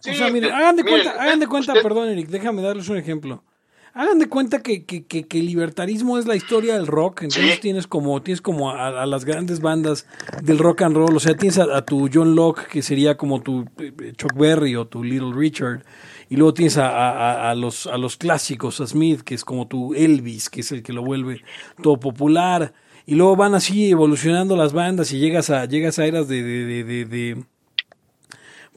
O 0.09 0.15
sea, 0.15 0.31
miren, 0.31 0.53
hagan 0.53 0.77
de 0.77 0.85
miren, 0.85 1.03
cuenta, 1.05 1.23
hagan 1.23 1.39
de 1.39 1.45
eh, 1.45 1.49
cuenta, 1.49 1.73
usted- 1.73 1.83
perdón, 1.83 2.09
Eric, 2.09 2.29
déjame 2.29 2.63
darles 2.63 2.89
un 2.89 2.97
ejemplo. 2.97 3.45
Hagan 3.93 4.21
de 4.21 4.29
cuenta 4.29 4.63
que, 4.63 4.85
que, 4.85 5.05
que, 5.05 5.27
que 5.27 5.41
el 5.41 5.47
libertarismo 5.47 6.17
es 6.17 6.25
la 6.25 6.37
historia 6.37 6.75
del 6.75 6.87
rock, 6.87 7.23
entonces 7.25 7.55
Sí. 7.57 7.61
tienes 7.61 7.89
como, 7.89 8.23
tienes 8.23 8.41
como 8.41 8.71
a, 8.71 9.03
a 9.03 9.05
las 9.07 9.25
grandes 9.25 9.61
bandas 9.61 10.07
del 10.45 10.59
rock 10.59 10.83
and 10.83 10.95
roll, 10.97 11.17
o 11.17 11.19
sea, 11.19 11.37
tienes 11.37 11.59
a, 11.59 11.77
a 11.77 11.85
tu 11.85 12.09
John 12.13 12.37
Locke, 12.37 12.69
que 12.69 12.83
sería 12.83 13.17
como 13.17 13.43
tu 13.43 13.65
eh, 13.79 14.13
Chuck 14.17 14.33
Berry 14.37 14.77
o 14.77 14.87
tu 14.87 15.03
Little 15.03 15.33
Richard, 15.35 15.83
y 16.29 16.37
luego 16.37 16.55
tienes 16.55 16.77
a, 16.79 17.51
a- 17.51 17.55
los, 17.57 17.89
a 17.89 17.99
los 17.99 18.17
clásicos, 18.17 18.81
a 18.81 18.87
Smith, 18.87 19.23
que 19.23 19.35
es 19.35 19.45
como 19.45 19.67
tu 19.67 19.93
Elvis, 19.95 20.49
que 20.51 20.61
es 20.61 20.71
el 20.71 20.85
que 20.85 20.93
lo 20.93 21.03
vuelve 21.03 21.43
todo 21.83 21.99
popular, 21.99 22.73
y 23.07 23.17
luego 23.17 23.35
van 23.35 23.57
así 23.57 23.91
evolucionando 23.91 24.57
las 24.57 24.73
bandas 24.73 25.11
y 25.13 25.19
llegas 25.19 25.51
a, 25.51 25.65
llegas 25.65 25.99
a 25.99 26.07
eras 26.07 26.29
de- 26.29 26.45
de- 26.45 26.65
de- 26.65 26.85
de- 26.85 27.05
de 27.07 27.45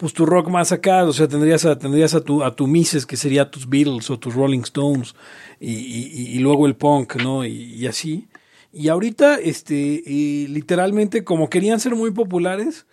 pues 0.03 0.13
tu 0.13 0.25
rock 0.25 0.49
más 0.49 0.73
acá, 0.73 1.05
o 1.05 1.13
sea, 1.13 1.29
tendrías 1.29 1.63
a, 1.63 1.79
tendrías 1.79 2.13
a 2.13 2.19
tu, 2.19 2.43
a 2.43 2.53
tu 2.53 2.67
Mises, 2.67 3.05
que 3.05 3.15
sería 3.15 3.49
tus 3.49 3.69
Beatles 3.69 4.09
o 4.09 4.19
tus 4.19 4.33
Rolling 4.35 4.59
Stones, 4.63 5.15
y, 5.61 5.71
y- 5.71 6.27
y 6.35 6.39
luego 6.39 6.67
el 6.67 6.75
punk, 6.75 7.15
¿no? 7.23 7.45
Y, 7.45 7.51
y 7.75 7.87
así. 7.87 8.27
Y 8.73 8.89
ahorita, 8.89 9.35
este, 9.35 10.03
y 10.05 10.47
literalmente, 10.47 11.23
como 11.23 11.49
querían 11.49 11.79
ser 11.79 11.95
muy 11.95 12.11
populares, 12.11 12.85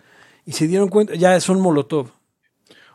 y 0.45 0.53
se 0.53 0.69
dieron 0.69 0.87
cuenta, 0.87 1.13
ya 1.15 1.37
son 1.41 1.59
Molotov. 1.59 2.11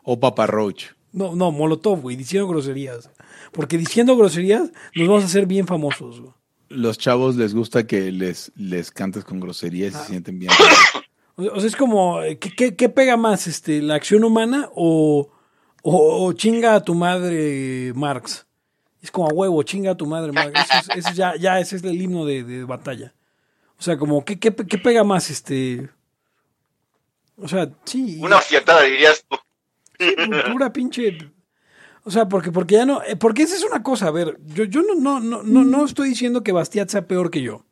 O 0.02 0.18
Papa 0.18 0.46
Roach. 0.46 0.84
No, 1.12 1.36
no, 1.36 1.52
Molotov, 1.52 2.00
güey, 2.00 2.16
diciendo 2.16 2.48
groserías. 2.48 3.10
Porque 3.52 3.76
diciendo 3.76 4.16
groserías 4.16 4.72
nos 4.94 5.08
vamos 5.08 5.24
a 5.24 5.26
hacer 5.26 5.44
bien 5.44 5.66
famosos, 5.66 6.20
güey. 6.22 6.32
Los 6.70 6.96
chavos 6.96 7.36
les 7.36 7.54
gusta 7.54 7.86
que 7.86 8.10
les, 8.12 8.50
les 8.56 8.90
cantes 8.90 9.24
con 9.24 9.40
groserías 9.40 9.92
y 9.94 9.98
se 9.98 10.04
sienten 10.06 10.38
bien. 10.38 10.50
O 11.36 11.60
sea, 11.60 11.68
es 11.68 11.76
como, 11.76 12.22
eh, 12.22 12.38
¿qué, 12.38 12.50
qué, 12.54 12.74
qué 12.76 12.88
pega 12.88 13.16
más, 13.16 13.46
este, 13.46 13.82
la 13.82 13.94
acción 13.94 14.24
humana 14.24 14.70
o, 14.74 15.30
o, 15.82 16.24
o 16.26 16.32
chinga 16.32 16.74
a 16.74 16.82
tu 16.84 16.94
madre 16.94 17.92
Marx? 17.94 18.46
Es 19.02 19.10
como 19.10 19.28
a 19.28 19.32
huevo, 19.34 19.62
chinga 19.62 19.90
a 19.92 19.96
tu 19.96 20.06
madre 20.06 20.32
Marx. 20.32 20.58
Eso 20.58 20.78
es, 20.92 20.98
eso 20.98 21.08
es 21.10 21.16
ya, 21.16 21.36
ya 21.36 21.60
ese 21.60 21.76
es 21.76 21.84
el 21.84 22.00
himno 22.00 22.24
de, 22.24 22.42
de 22.42 22.64
batalla. 22.64 23.14
O 23.78 23.82
sea, 23.82 23.98
como, 23.98 24.24
¿qué, 24.24 24.38
qué, 24.38 24.54
qué 24.54 24.78
pega 24.78 25.04
más, 25.04 25.28
este? 25.30 25.90
O 27.36 27.46
sea, 27.46 27.68
sí. 27.84 28.18
Una 28.22 28.40
fiatada, 28.40 28.82
dirías 28.82 29.22
tú. 29.28 29.36
Sí, 29.98 30.14
pu- 30.16 30.52
pura 30.52 30.72
pinche. 30.72 31.18
O 32.04 32.10
sea, 32.10 32.26
porque, 32.28 32.50
porque 32.50 32.76
ya 32.76 32.86
no. 32.86 33.02
eh, 33.02 33.16
Porque 33.16 33.42
esa 33.42 33.56
es 33.56 33.62
una 33.64 33.82
cosa, 33.82 34.06
a 34.06 34.10
ver, 34.10 34.38
yo, 34.46 34.64
yo 34.64 34.80
no, 34.82 34.94
no, 34.94 35.20
no, 35.20 35.42
no, 35.42 35.64
no 35.64 35.84
estoy 35.84 36.08
diciendo 36.08 36.42
que 36.42 36.52
Bastiat 36.52 36.88
sea 36.88 37.06
peor 37.06 37.30
que 37.30 37.42
yo. 37.42 37.66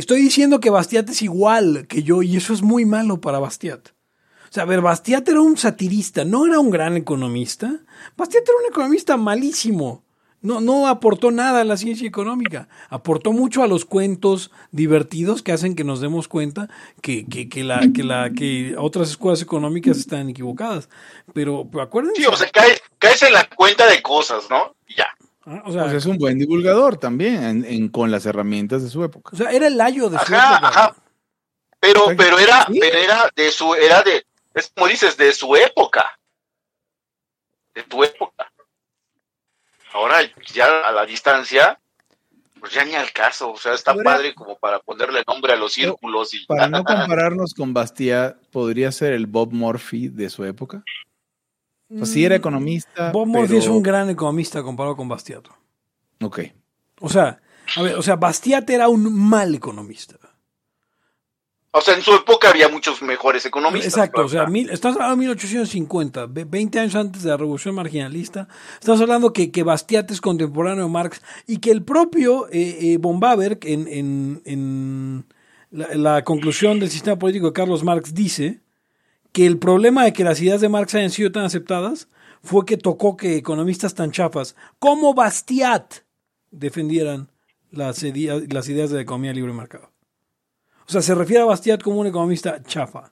Estoy 0.00 0.22
diciendo 0.22 0.60
que 0.60 0.70
Bastiat 0.70 1.10
es 1.10 1.20
igual 1.20 1.86
que 1.86 2.02
yo 2.02 2.22
y 2.22 2.34
eso 2.34 2.54
es 2.54 2.62
muy 2.62 2.86
malo 2.86 3.20
para 3.20 3.38
Bastiat. 3.38 3.88
O 3.88 4.52
sea, 4.52 4.62
a 4.62 4.66
ver, 4.66 4.80
Bastiat 4.80 5.28
era 5.28 5.42
un 5.42 5.58
satirista, 5.58 6.24
no 6.24 6.46
era 6.46 6.58
un 6.58 6.70
gran 6.70 6.96
economista. 6.96 7.80
Bastiat 8.16 8.44
era 8.44 8.56
un 8.64 8.72
economista 8.72 9.18
malísimo. 9.18 10.02
No, 10.40 10.62
no 10.62 10.88
aportó 10.88 11.30
nada 11.30 11.60
a 11.60 11.64
la 11.64 11.76
ciencia 11.76 12.08
económica. 12.08 12.66
Aportó 12.88 13.32
mucho 13.32 13.62
a 13.62 13.66
los 13.66 13.84
cuentos 13.84 14.50
divertidos 14.72 15.42
que 15.42 15.52
hacen 15.52 15.74
que 15.74 15.84
nos 15.84 16.00
demos 16.00 16.28
cuenta 16.28 16.70
que, 17.02 17.26
que, 17.26 17.62
la, 17.62 17.80
que, 17.94 18.02
la, 18.02 18.30
que 18.30 18.74
otras 18.78 19.10
escuelas 19.10 19.42
económicas 19.42 19.98
están 19.98 20.30
equivocadas. 20.30 20.88
Pero, 21.34 21.68
acuérdense. 21.78 22.22
Sí, 22.22 22.26
o 22.26 22.34
sea, 22.34 22.48
caes, 22.50 23.22
en 23.22 23.34
la 23.34 23.46
cuenta 23.50 23.86
de 23.86 24.00
cosas, 24.00 24.44
¿no? 24.48 24.74
Ya. 24.96 25.08
Ah, 25.46 25.62
o, 25.64 25.72
sea, 25.72 25.82
Pues 25.84 25.94
es 25.94 26.06
un 26.06 26.18
buen 26.18 26.38
divulgador 26.38 26.96
también 26.98 27.42
en- 27.42 27.64
en- 27.64 27.88
con 27.88 28.10
las 28.10 28.26
herramientas 28.26 28.82
de 28.82 28.88
su 28.90 29.02
época. 29.04 29.30
o 29.32 29.36
sea, 29.36 29.50
era 29.50 29.66
el 29.66 29.76
layo 29.76 30.08
de 30.10 30.18
su 30.18 30.34
Ajá, 30.34 30.52
época. 30.56 30.68
ajá. 30.68 30.96
Pero, 31.80 32.04
pero 32.16 32.38
era, 32.38 32.66
Sí. 32.66 32.78
pero 32.78 32.98
era 32.98 33.30
de 33.34 33.50
su, 33.50 33.74
era 33.74 34.02
de, 34.02 34.24
es 34.54 34.70
como 34.74 34.86
dices, 34.88 35.16
de 35.16 35.32
su 35.32 35.56
época. 35.56 36.04
De 37.74 37.82
tu 37.84 38.04
época. 38.04 38.52
Ahora, 39.92 40.18
ya 40.52 40.80
a 40.86 40.92
la 40.92 41.06
distancia, 41.06 41.80
pues 42.60 42.72
ya 42.72 42.84
ni 42.84 42.94
al 42.94 43.10
caso. 43.12 43.52
O 43.52 43.56
sea, 43.56 43.72
está 43.74 43.94
padre 43.94 44.34
como 44.34 44.58
para 44.58 44.78
ponerle 44.80 45.22
nombre 45.26 45.52
a 45.54 45.56
los 45.56 45.72
círculos 45.72 46.34
y 46.34 46.44
Para 46.46 46.68
no 46.68 46.84
compararnos 46.84 47.54
con 47.54 47.72
Bastiat, 47.72 48.36
¿podría 48.52 48.92
ser 48.92 49.14
el 49.14 49.26
Bob 49.26 49.52
Murphy 49.52 50.08
de 50.08 50.28
su 50.30 50.44
época? 50.44 50.84
O 51.92 51.96
sea, 51.98 52.06
sí 52.06 52.24
era 52.24 52.36
economista. 52.36 53.10
Bob 53.12 53.26
Murphy 53.26 53.48
pero- 53.48 53.58
es 53.60 53.66
un 53.68 53.82
gran 53.82 54.08
economista 54.10 54.62
comparado 54.62 54.96
con 54.96 55.08
Bastiat. 55.08 55.44
Ok. 56.22 56.40
O 57.00 57.08
sea, 57.08 57.40
a 57.76 57.82
ver, 57.82 57.94
o 57.96 58.02
sea, 58.02 58.16
Bastiat 58.16 58.68
era 58.70 58.88
un 58.88 59.12
mal 59.12 59.54
economista. 59.54 60.16
O 61.72 61.80
sea, 61.80 61.94
en 61.94 62.02
su 62.02 62.12
época 62.12 62.50
había 62.50 62.68
muchos 62.68 63.00
mejores 63.00 63.46
economistas. 63.46 63.92
Exacto, 63.94 64.22
o 64.24 64.28
sea, 64.28 64.46
mil, 64.46 64.68
estamos 64.70 64.96
hablando 64.96 65.14
de 65.14 65.20
1850, 65.20 66.26
ve- 66.26 66.44
20 66.44 66.80
años 66.80 66.96
antes 66.96 67.22
de 67.22 67.30
la 67.30 67.36
Revolución 67.36 67.76
Marginalista. 67.76 68.48
Estamos 68.80 69.00
hablando 69.00 69.32
que, 69.32 69.52
que 69.52 69.62
Bastiat 69.62 70.10
es 70.10 70.20
contemporáneo 70.20 70.84
de 70.84 70.90
Marx 70.90 71.22
y 71.46 71.58
que 71.58 71.70
el 71.70 71.84
propio 71.84 72.48
eh, 72.50 72.76
eh, 72.80 72.96
von 72.98 73.20
Baberg, 73.20 73.58
en, 73.62 73.86
en- 73.86 74.42
en 74.46 75.26
la, 75.70 75.94
la 75.94 76.24
conclusión 76.24 76.80
del 76.80 76.90
sistema 76.90 77.16
político 77.16 77.46
de 77.46 77.52
Carlos 77.52 77.84
Marx, 77.84 78.14
dice 78.14 78.60
que 79.32 79.46
el 79.46 79.58
problema 79.58 80.04
de 80.04 80.12
que 80.12 80.24
las 80.24 80.40
ideas 80.40 80.60
de 80.60 80.68
Marx 80.68 80.94
hayan 80.94 81.10
sido 81.10 81.30
tan 81.32 81.44
aceptadas 81.44 82.08
fue 82.42 82.64
que 82.64 82.76
tocó 82.76 83.16
que 83.16 83.36
economistas 83.36 83.94
tan 83.94 84.10
chafas 84.12 84.56
como 84.78 85.14
Bastiat 85.14 85.94
defendieran 86.50 87.30
las, 87.70 88.02
idea- 88.02 88.40
las 88.50 88.68
ideas 88.68 88.90
de 88.90 88.96
la 88.96 89.02
economía 89.02 89.32
libre 89.32 89.52
mercado. 89.52 89.90
O 90.86 90.92
sea, 90.92 91.02
se 91.02 91.14
refiere 91.14 91.42
a 91.42 91.46
Bastiat 91.46 91.82
como 91.82 92.00
un 92.00 92.06
economista 92.08 92.62
chafa. 92.64 93.10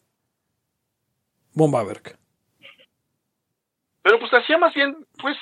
Von 1.55 1.71
Baberg. 1.71 2.19
Pero 4.03 4.19
pues 4.19 4.33
hacía 4.33 4.59
más 4.59 4.75
bien, 4.75 4.97
pues, 5.21 5.37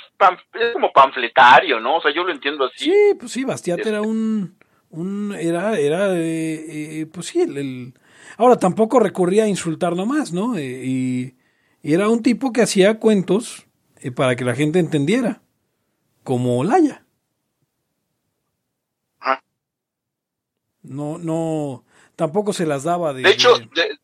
es 0.55 0.73
como 0.73 0.93
panfletario, 0.93 1.79
¿no? 1.81 1.97
O 1.99 2.01
sea, 2.03 2.13
yo 2.13 2.25
lo 2.25 2.33
entiendo 2.33 2.65
así. 2.65 2.85
Sí, 2.87 3.15
pues 3.19 3.33
sí, 3.33 3.45
Bastiat 3.45 3.79
Este. 3.79 3.91
era 3.91 4.03
un, 4.03 4.57
un 4.91 5.35
era, 5.39 5.79
era, 5.79 6.15
eh, 6.19 7.01
eh, 7.01 7.07
pues 7.07 7.27
sí, 7.27 7.41
el, 7.43 7.57
el- 7.57 7.95
ahora 8.37 8.57
tampoco 8.59 8.99
recurría 9.01 9.45
a 9.45 9.49
insultar 9.49 9.95
nomás, 9.97 10.33
¿no? 10.33 10.57
Eh, 10.57 10.83
y, 10.85 11.35
Y 11.83 11.95
era 11.95 12.09
un 12.09 12.23
tipo 12.23 12.53
que 12.53 12.63
hacía 12.63 12.99
cuentos 12.99 13.67
eh, 14.01 14.11
para 14.11 14.35
que 14.37 14.45
la 14.45 14.55
gente 14.55 14.79
entendiera, 14.81 15.41
como 16.25 16.65
Laya. 16.65 17.05
Ajá. 19.21 19.43
No, 20.83 21.19
no, 21.19 21.85
tampoco 22.17 22.53
se 22.53 22.67
las 22.67 22.83
daba 22.85 23.13
de... 23.13 23.23
De 23.23 23.31
hecho, 23.31 23.57
de- 23.59 23.69
de, 23.75 23.99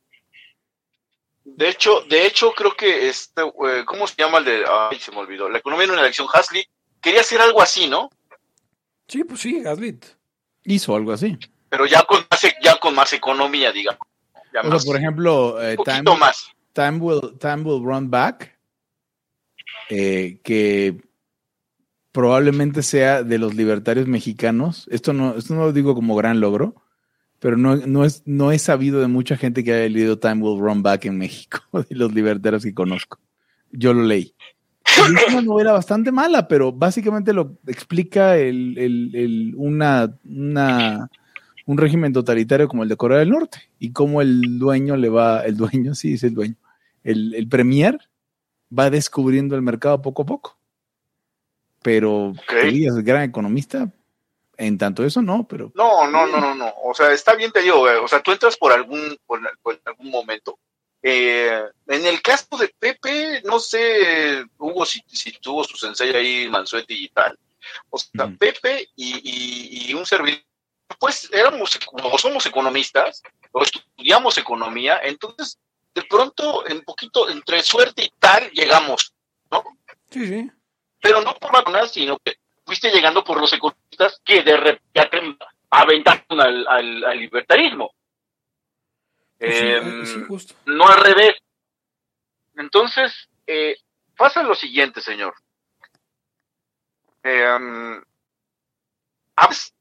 de 1.45 1.69
hecho, 1.69 2.03
de 2.09 2.27
hecho, 2.27 2.53
creo 2.53 2.77
que 2.77 3.09
este, 3.09 3.43
eh, 3.43 3.85
¿cómo 3.85 4.07
se 4.07 4.15
llama 4.17 4.39
el 4.39 4.45
de? 4.45 4.65
Ay, 4.69 4.99
se 5.01 5.11
me 5.11 5.19
olvidó. 5.19 5.49
La 5.49 5.59
economía 5.59 5.85
en 5.87 5.91
una 5.91 6.01
elección, 6.03 6.29
Hasley 6.33 6.65
quería 7.01 7.21
hacer 7.21 7.41
algo 7.41 7.61
así, 7.61 7.89
¿no? 7.89 8.11
Sí, 9.09 9.25
pues 9.25 9.41
sí, 9.41 9.61
Gaslit. 9.61 10.05
Hizo 10.65 10.95
algo 10.95 11.13
así. 11.13 11.37
Pero 11.69 11.85
ya 11.87 12.05
con 12.05 12.25
más, 12.31 12.45
e- 12.45 12.57
ya 12.63 12.79
con 12.79 12.95
más 12.95 13.13
economía, 13.13 13.73
digamos. 13.73 14.01
Ya 14.55 14.61
O 14.61 14.79
sea, 14.79 14.87
por 14.87 14.97
ejemplo, 14.97 15.63
eh, 15.63 15.77
Time, 15.85 15.97
poquito 16.03 16.17
más. 16.17 16.47
Time 16.73 16.99
will, 16.99 17.39
Time 17.39 17.63
will 17.63 17.83
Run 17.85 18.11
Back, 18.11 18.59
eh, 19.91 20.41
que 20.43 21.01
probablemente 22.13 22.83
sea 22.83 23.23
de 23.23 23.39
los 23.39 23.55
libertarios 23.55 24.07
mexicanos. 24.07 24.87
Esto 24.91 25.13
no, 25.13 25.35
esto 25.37 25.55
no 25.55 25.63
lo 25.63 25.73
digo 25.73 25.95
como 25.95 26.15
gran 26.17 26.41
logro, 26.41 26.75
pero 27.39 27.57
no, 27.57 27.77
no, 27.77 28.05
es, 28.05 28.23
no 28.27 28.53
he 28.53 28.59
sabido 28.59 29.01
de 29.01 29.09
mucha 29.09 29.37
gente 29.37 29.65
que 29.65 29.73
haya 29.73 29.89
leído 29.89 30.19
Time 30.19 30.43
will 30.43 30.61
Run 30.61 30.83
Back 30.83 31.07
en 31.07 31.19
México, 31.19 31.61
de 31.89 31.97
los 31.97 32.13
libertarios 32.13 32.63
que 32.65 32.75
conozco. 32.75 33.19
Yo 33.71 33.95
lo 33.95 34.03
leí. 34.03 34.35
Es 34.85 35.33
una 35.33 35.41
novela 35.43 35.73
bastante 35.73 36.13
mala, 36.13 36.47
pero 36.49 36.71
básicamente 36.73 37.33
lo 37.33 37.57
explica 37.67 38.37
el, 38.37 38.77
el- 38.77 39.11
el- 39.15 39.55
una, 39.57 40.15
una, 40.25 41.09
un 41.67 41.79
régimen 41.79 42.13
totalitario 42.13 42.69
como 42.69 42.83
el 42.83 42.89
de 42.89 42.97
Corea 42.97 43.19
del 43.19 43.31
Norte 43.31 43.71
y 43.79 43.93
cómo 43.93 44.21
el 44.23 44.59
dueño 44.59 44.97
le 44.97 45.09
va, 45.09 45.45
el 45.45 45.57
dueño, 45.57 45.95
sí, 45.95 46.15
es 46.15 46.23
el 46.25 46.35
dueño, 46.35 46.57
el, 47.05 47.35
el 47.35 47.49
premier 47.49 47.99
va 48.77 48.91
descubriendo 48.91 49.55
el 49.55 49.63
mercado 49.63 50.01
poco 50.03 50.23
a 50.23 50.27
poco. 50.27 50.59
Pero, 51.83 52.33
que 52.49 52.67
digas, 52.67 52.95
gran 53.03 53.23
economista, 53.25 53.91
en 54.57 54.79
tanto 54.79 55.05
eso 55.05 55.21
no, 55.21 55.47
pero 55.49 55.73
No, 55.75 56.09
no, 56.09 56.27
no, 56.29 56.41
no, 56.41 56.55
no. 56.55 56.73
O 56.85 56.95
sea, 56.95 57.11
está 57.13 57.35
bien, 57.35 57.51
te 57.51 57.61
digo. 57.63 57.83
O 58.03 58.07
sea, 58.09 58.23
tú 58.23 58.31
entras 58.31 58.57
por 58.57 58.73
algún, 58.73 59.17
por, 59.27 59.41
por 59.63 59.81
algún 59.85 60.11
momento. 60.11 60.59
Eh, 61.03 61.61
en 61.89 62.07
el 62.07 62.23
caso 62.23 62.47
de 62.57 62.73
Pepe, 62.79 63.43
no 63.45 63.59
sé, 63.59 64.45
Hugo, 64.59 64.87
si, 64.87 65.01
si 65.09 65.33
tuvo 65.41 65.65
su 65.65 65.77
sensei 65.77 66.15
ahí, 66.15 66.49
Mansueti 66.49 67.05
y 67.05 67.09
tal. 67.09 67.37
O 67.91 67.99
sea. 67.99 68.29
Pepe 68.39 68.89
y, 68.95 69.15
y- 69.25 69.91
y 69.91 69.95
un 69.95 70.07
servidor, 70.07 70.41
pues 70.99 71.29
éramos, 71.33 71.79
como 71.87 72.19
somos 72.19 72.45
economistas, 72.47 73.23
o 73.53 73.63
estudiamos 73.63 74.39
economía, 74.39 75.01
entonces, 75.03 75.59
de 75.95 76.03
pronto, 76.03 76.67
en 76.69 76.83
poquito, 76.83 77.29
entre 77.29 77.63
suerte 77.63 78.05
y 78.05 78.11
tal, 78.19 78.51
llegamos, 78.51 79.13
¿no? 79.51 79.63
Sí, 80.11 80.27
sí. 80.27 80.51
pero 81.01 81.21
no 81.23 81.35
por 81.35 81.53
vacunar, 81.53 81.89
sino 81.89 82.19
que 82.19 82.37
fuiste 82.65 82.91
llegando 82.91 83.23
por 83.25 83.41
los 83.41 83.53
economistas 83.53 84.21
que 84.25 84.43
de 84.43 84.57
repente 84.57 85.45
aventaron 85.71 86.41
al, 86.41 86.67
al- 86.69 87.05
al 87.05 87.19
libertarismo. 87.19 87.93
Sí, 89.41 89.47
Em, 89.49 90.07
sí, 90.07 90.23
justo. 90.29 90.55
no 90.67 90.87
al 90.87 90.99
revés. 91.03 91.35
Entonces, 92.57 93.29
eh, 93.47 93.77
pasa 94.17 94.43
lo 94.43 94.55
siguiente, 94.55 95.01
señor. 95.01 95.35
A 99.37 99.47
veces 99.49 99.75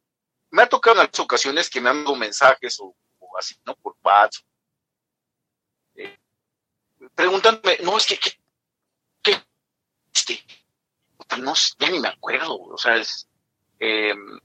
me 0.51 0.63
ha 0.63 0.69
tocado 0.69 0.95
en 0.95 1.01
algunas 1.01 1.19
ocasiones 1.19 1.69
que 1.69 1.81
me 1.81 1.89
han 1.89 2.03
dado 2.03 2.15
mensajes 2.15 2.79
o, 2.79 2.95
así, 3.37 3.55
¿no? 3.65 3.75
Por 3.75 3.95
WhatsApp. 4.03 4.43
eh, 5.95 6.17
preguntándome, 7.15 7.77
no, 7.83 7.97
es 7.97 8.05
que, 8.05 8.17
¿qué? 8.17 8.31
¿Qué? 9.23 9.41
Este, 10.13 10.43
no, 11.39 11.53
ya 11.79 11.89
ni 11.89 11.99
me 11.99 12.09
acuerdo, 12.09 12.57
o 12.59 12.77
sea, 12.77 12.97
es... 12.97 13.27
em, 13.79 14.39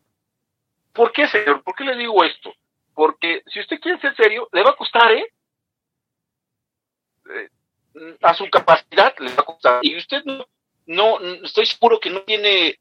¿Por 0.92 1.12
qué, 1.12 1.28
señor? 1.28 1.62
¿Por 1.62 1.74
qué 1.74 1.84
le 1.84 1.96
digo 1.96 2.24
esto? 2.24 2.54
Porque 2.94 3.42
si 3.52 3.60
usted 3.60 3.78
quiere 3.80 4.00
ser 4.00 4.16
serio, 4.16 4.48
le 4.52 4.62
va 4.62 4.70
a 4.70 4.76
costar, 4.76 5.12
¿eh? 5.12 5.30
Eh, 7.28 7.50
a 8.22 8.34
su 8.34 8.48
capacidad 8.48 9.14
le 9.18 9.34
va 9.34 9.42
a 9.42 9.44
costar. 9.44 9.80
Y 9.82 9.96
usted 9.96 10.22
no, 10.24 10.46
no, 10.86 11.18
estoy 11.44 11.66
seguro 11.66 12.00
que 12.00 12.08
no 12.10 12.22
tiene, 12.22 12.78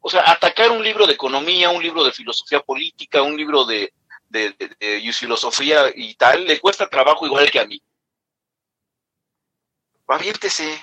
o 0.00 0.08
sea, 0.08 0.30
atacar 0.30 0.70
un 0.70 0.82
libro 0.82 1.06
de 1.06 1.12
economía, 1.12 1.70
un 1.70 1.82
libro 1.82 2.02
de 2.02 2.12
filosofía 2.12 2.60
política, 2.60 3.22
un 3.22 3.36
libro 3.36 3.64
de, 3.64 3.92
de, 4.28 5.12
filosofía 5.12 5.92
y 5.94 6.14
tal, 6.14 6.44
le 6.44 6.60
cuesta 6.60 6.88
trabajo 6.88 7.26
igual 7.26 7.50
que 7.50 7.60
a 7.60 7.66
mí. 7.66 7.80
Aviéntese. 10.06 10.82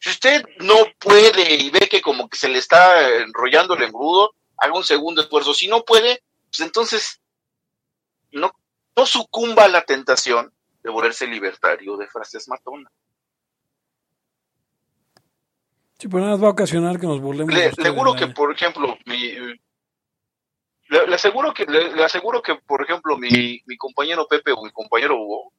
Si 0.00 0.10
usted 0.10 0.44
no 0.58 0.74
puede 0.98 1.54
y 1.54 1.70
ve 1.70 1.88
que 1.88 2.00
como 2.00 2.28
que 2.28 2.36
se 2.36 2.48
le 2.48 2.58
está 2.58 3.16
enrollando 3.18 3.74
el 3.74 3.82
engrudo, 3.82 4.34
haga 4.56 4.74
un 4.74 4.84
segundo 4.84 5.22
esfuerzo. 5.22 5.54
Si 5.54 5.68
no 5.68 5.84
puede, 5.84 6.22
pues 6.50 6.60
entonces 6.60 7.20
no, 8.30 8.52
no 8.96 9.06
sucumba 9.06 9.64
a 9.64 9.68
la 9.68 9.82
tentación 9.82 10.52
de 10.82 10.90
volverse 10.90 11.26
libertario 11.26 11.96
de 11.96 12.06
frases 12.08 12.48
matonas. 12.48 12.92
Sí, 15.98 16.06
pero 16.08 16.20
nada 16.20 16.32
más 16.32 16.42
va 16.44 16.48
a 16.48 16.52
ocasionar 16.52 16.98
que 17.00 17.06
nos 17.06 17.20
burlemos. 17.20 17.52
Le, 17.52 17.70
juro 17.90 18.14
que, 18.14 18.28
por 18.28 18.52
ejemplo, 18.52 18.96
mi, 19.04 19.32
le, 20.88 21.06
le 21.06 21.14
aseguro 21.14 21.52
que, 21.52 21.64
le, 21.66 21.94
le 21.94 22.04
aseguro 22.04 22.40
que, 22.40 22.54
por 22.54 22.82
ejemplo, 22.82 23.16
mi, 23.18 23.60
mi 23.66 23.76
compañero 23.76 24.26
Pepe 24.28 24.52
o 24.52 24.62
mi 24.62 24.70
compañero 24.70 25.16
Hugo 25.20 25.52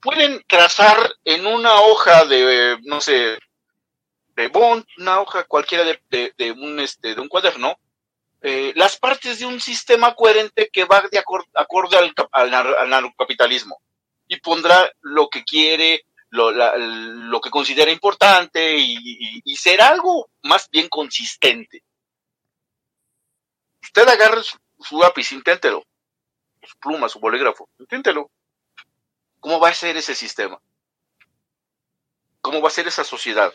pueden 0.00 0.42
trazar 0.46 0.98
en 1.24 1.46
una 1.46 1.80
hoja 1.80 2.26
de, 2.26 2.78
no 2.82 3.00
sé, 3.00 3.38
de 4.36 4.48
bond, 4.48 4.84
una 4.98 5.20
hoja 5.20 5.44
cualquiera 5.44 5.84
de, 5.84 5.98
de, 6.10 6.34
de 6.36 6.52
un, 6.52 6.78
este, 6.80 7.14
de 7.14 7.20
un 7.20 7.28
cuaderno, 7.28 7.78
eh, 8.42 8.74
las 8.76 8.98
partes 8.98 9.38
de 9.38 9.46
un 9.46 9.58
sistema 9.58 10.14
coherente 10.14 10.68
que 10.70 10.84
va 10.84 11.00
de 11.00 11.18
acor- 11.22 11.48
acorde 11.54 11.96
al, 11.96 12.12
al, 12.32 12.52
al 12.74 12.90
narcocapitalismo 12.90 13.80
y 14.28 14.38
pondrá 14.40 14.92
lo 15.00 15.28
que 15.30 15.42
quiere, 15.44 16.04
lo, 16.34 16.50
lo 16.50 17.40
que 17.40 17.50
considera 17.50 17.92
importante 17.92 18.76
y, 18.76 18.96
y- 19.44 19.56
será 19.56 19.88
algo 19.88 20.28
más 20.42 20.68
bien 20.68 20.88
consistente. 20.88 21.84
Usted 23.82 24.08
agarre 24.08 24.42
su, 24.42 24.98
lápiz, 25.00 25.30
inténtelo, 25.30 25.84
su 26.62 26.76
pluma, 26.78 27.08
su 27.08 27.20
bolígrafo, 27.20 27.68
inténtelo. 27.78 28.30
¿Cómo 29.38 29.60
va 29.60 29.68
a 29.68 29.74
ser 29.74 29.96
ese 29.96 30.14
sistema? 30.16 30.58
¿Cómo 32.40 32.60
va 32.60 32.68
a 32.68 32.72
ser 32.72 32.88
esa 32.88 33.04
sociedad? 33.04 33.52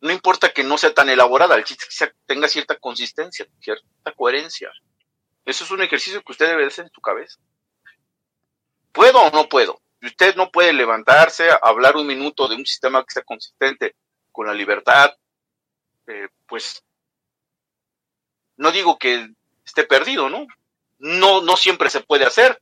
No 0.00 0.12
importa 0.12 0.52
que 0.52 0.64
no 0.64 0.76
sea 0.76 0.92
tan 0.92 1.08
elaborada, 1.08 1.56
el 1.56 1.64
chiste 1.64 1.86
que 1.88 2.12
tenga 2.26 2.46
cierta 2.48 2.76
consistencia, 2.78 3.46
cierta 3.60 4.12
coherencia. 4.14 4.70
Eso 5.46 5.64
es 5.64 5.70
un 5.70 5.80
ejercicio 5.80 6.22
que 6.22 6.32
usted 6.32 6.46
debe 6.48 6.66
hacer 6.66 6.84
en 6.84 6.92
su 6.92 7.00
cabeza. 7.00 7.38
¿Puedo 8.92 9.20
o 9.22 9.30
no 9.30 9.48
puedo? 9.48 9.80
Si 10.00 10.06
usted 10.06 10.36
no 10.36 10.50
puede 10.50 10.72
levantarse, 10.72 11.50
a 11.50 11.58
hablar 11.62 11.96
un 11.96 12.06
minuto 12.06 12.46
de 12.48 12.56
un 12.56 12.66
sistema 12.66 13.04
que 13.04 13.12
sea 13.12 13.22
consistente 13.22 13.96
con 14.30 14.46
la 14.46 14.54
libertad, 14.54 15.16
eh, 16.06 16.28
pues 16.46 16.84
no 18.56 18.70
digo 18.70 18.98
que 18.98 19.28
esté 19.64 19.84
perdido, 19.84 20.28
¿no? 20.28 20.46
No, 20.98 21.40
no 21.42 21.56
siempre 21.56 21.90
se 21.90 22.00
puede 22.00 22.24
hacer. 22.24 22.60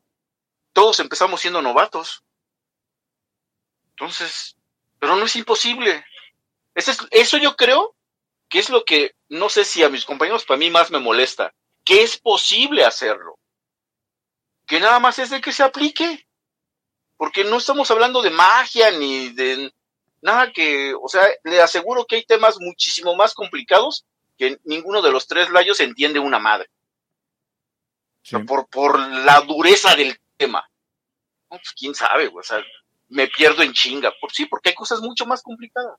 Todos 0.72 1.00
empezamos 1.00 1.40
siendo 1.40 1.62
novatos. 1.62 2.22
Entonces, 3.90 4.56
pero 4.98 5.16
no 5.16 5.24
es 5.24 5.36
imposible. 5.36 6.04
Eso, 6.74 6.90
es, 6.90 6.98
eso 7.10 7.38
yo 7.38 7.56
creo 7.56 7.94
que 8.48 8.58
es 8.58 8.70
lo 8.70 8.84
que 8.84 9.14
no 9.28 9.48
sé 9.48 9.64
si 9.64 9.82
a 9.82 9.88
mis 9.88 10.04
compañeros, 10.04 10.44
para 10.44 10.58
mí 10.58 10.70
más 10.70 10.90
me 10.90 10.98
molesta, 10.98 11.52
que 11.84 12.02
es 12.02 12.18
posible 12.18 12.84
hacerlo. 12.84 13.38
Que 14.66 14.80
nada 14.80 14.98
más 14.98 15.18
es 15.18 15.30
de 15.30 15.40
que 15.40 15.52
se 15.52 15.62
aplique. 15.62 16.25
Porque 17.16 17.44
no 17.44 17.56
estamos 17.56 17.90
hablando 17.90 18.22
de 18.22 18.30
magia 18.30 18.90
ni 18.92 19.30
de 19.30 19.72
nada 20.20 20.52
que, 20.52 20.94
o 20.94 21.08
sea, 21.08 21.26
le 21.44 21.60
aseguro 21.60 22.04
que 22.04 22.16
hay 22.16 22.24
temas 22.24 22.58
muchísimo 22.60 23.14
más 23.16 23.34
complicados 23.34 24.04
que 24.36 24.58
ninguno 24.64 25.00
de 25.00 25.12
los 25.12 25.26
tres 25.26 25.50
layos 25.50 25.80
entiende 25.80 26.18
una 26.18 26.38
madre. 26.38 26.68
Sí. 28.22 28.36
por, 28.38 28.66
por 28.66 28.98
la 28.98 29.40
dureza 29.42 29.94
del 29.94 30.18
tema. 30.36 30.68
No, 31.48 31.58
pues 31.58 31.72
quién 31.78 31.94
sabe, 31.94 32.28
o 32.32 32.42
sea, 32.42 32.60
me 33.08 33.28
pierdo 33.28 33.62
en 33.62 33.72
chinga. 33.72 34.12
Por 34.20 34.32
sí, 34.32 34.46
porque 34.46 34.70
hay 34.70 34.74
cosas 34.74 35.00
mucho 35.00 35.26
más 35.26 35.42
complicadas. 35.42 35.98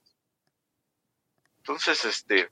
Entonces, 1.60 2.04
este, 2.06 2.50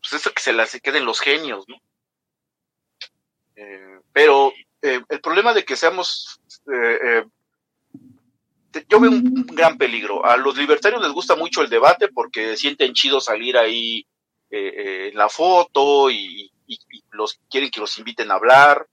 pues 0.00 0.12
eso 0.12 0.32
que 0.32 0.42
se 0.42 0.52
las 0.52 0.70
se 0.70 0.80
queden 0.80 1.04
los 1.04 1.20
genios, 1.20 1.68
¿no? 1.68 1.80
Eh, 3.56 4.00
pero 4.12 4.52
eh, 4.82 5.00
el 5.08 5.20
problema 5.20 5.52
de 5.52 5.64
que 5.64 5.76
seamos, 5.76 6.40
eh, 6.72 6.98
eh, 7.02 8.84
yo 8.88 9.00
veo 9.00 9.10
un, 9.10 9.46
gran 9.46 9.78
peligro. 9.78 10.24
A 10.24 10.36
los 10.36 10.56
libertarios 10.56 11.02
les 11.02 11.12
gusta 11.12 11.36
mucho 11.36 11.62
el 11.62 11.70
debate 11.70 12.08
porque 12.08 12.56
sienten 12.56 12.92
chido 12.92 13.20
salir 13.20 13.56
ahí 13.56 14.06
eh, 14.50 15.08
en 15.10 15.18
la 15.18 15.28
foto 15.28 16.10
y, 16.10 16.52
los 17.12 17.40
quieren 17.50 17.70
que 17.70 17.80
los 17.80 17.98
inviten 17.98 18.30
a 18.30 18.34
hablar. 18.34 18.86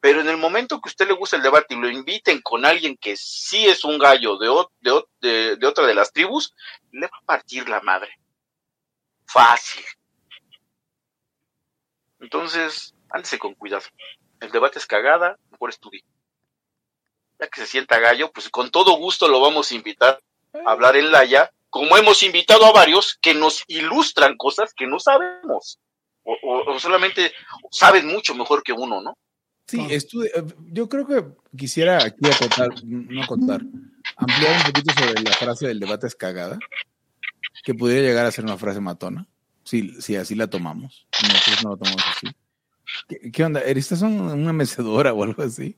Pero 0.00 0.20
en 0.20 0.28
el 0.28 0.36
momento 0.36 0.80
que 0.80 0.88
a 0.88 0.90
usted 0.90 1.06
le 1.06 1.14
gusta 1.14 1.36
el 1.36 1.42
debate 1.42 1.74
y 1.74 1.80
lo 1.80 1.88
inviten 1.88 2.42
con 2.42 2.64
alguien 2.64 2.96
que 2.96 3.16
sí 3.16 3.66
es 3.66 3.84
un 3.84 3.98
gallo 3.98 4.36
de 4.36 4.48
otra 4.48 5.86
de 5.86 5.94
las 5.94 6.12
tribus, 6.12 6.52
le 6.90 7.06
va 7.06 7.18
a 7.22 7.24
partir 7.24 7.68
la 7.68 7.80
madre. 7.80 8.18
Fácil. 9.24 9.84
Entonces, 12.18 12.94
ándese 13.10 13.38
con 13.38 13.54
cuidado. 13.54 13.84
El 14.40 14.50
debate 14.50 14.80
es 14.80 14.86
cagada, 14.86 15.38
mejor 15.50 15.70
estudie. 15.70 16.04
Ya 17.42 17.48
que 17.48 17.60
se 17.60 17.66
sienta 17.66 17.98
gallo, 17.98 18.30
pues 18.30 18.48
con 18.50 18.70
todo 18.70 18.96
gusto 18.96 19.26
lo 19.26 19.40
vamos 19.40 19.72
a 19.72 19.74
invitar 19.74 20.20
a 20.64 20.70
hablar 20.70 20.96
en 20.96 21.10
Laya, 21.10 21.50
como 21.70 21.96
hemos 21.96 22.22
invitado 22.22 22.64
a 22.66 22.72
varios 22.72 23.18
que 23.20 23.34
nos 23.34 23.64
ilustran 23.66 24.36
cosas 24.36 24.72
que 24.72 24.86
no 24.86 25.00
sabemos. 25.00 25.80
O, 26.22 26.36
o, 26.68 26.78
solamente 26.78 27.32
saben 27.72 28.06
mucho 28.06 28.36
mejor 28.36 28.62
que 28.62 28.72
uno, 28.72 29.00
¿no? 29.00 29.18
Sí, 29.66 29.84
yo 30.70 30.88
creo 30.88 31.04
que 31.04 31.24
quisiera 31.56 32.04
aquí 32.04 32.30
acotar, 32.30 32.68
no 32.84 33.26
contar, 33.26 33.60
ampliar 34.16 34.56
un 34.58 34.72
poquito 34.72 34.94
sobre 34.94 35.22
la 35.22 35.32
frase 35.32 35.66
del 35.66 35.80
debate 35.80 36.06
es 36.06 36.14
cagada, 36.14 36.60
que 37.64 37.74
pudiera 37.74 38.06
llegar 38.06 38.24
a 38.24 38.30
ser 38.30 38.44
una 38.44 38.56
frase 38.56 38.80
matona, 38.80 39.26
si, 39.64 40.00
si 40.00 40.14
así 40.14 40.36
la 40.36 40.46
tomamos. 40.46 41.08
Nosotros 41.20 41.64
no 41.64 41.70
la 41.70 41.76
tomamos 41.76 42.04
así. 42.16 42.28
¿Qué, 43.32 43.44
onda? 43.44 43.60
¿Estás 43.62 44.02
una 44.02 44.52
mecedora 44.52 45.12
o 45.12 45.24
algo 45.24 45.42
así? 45.42 45.76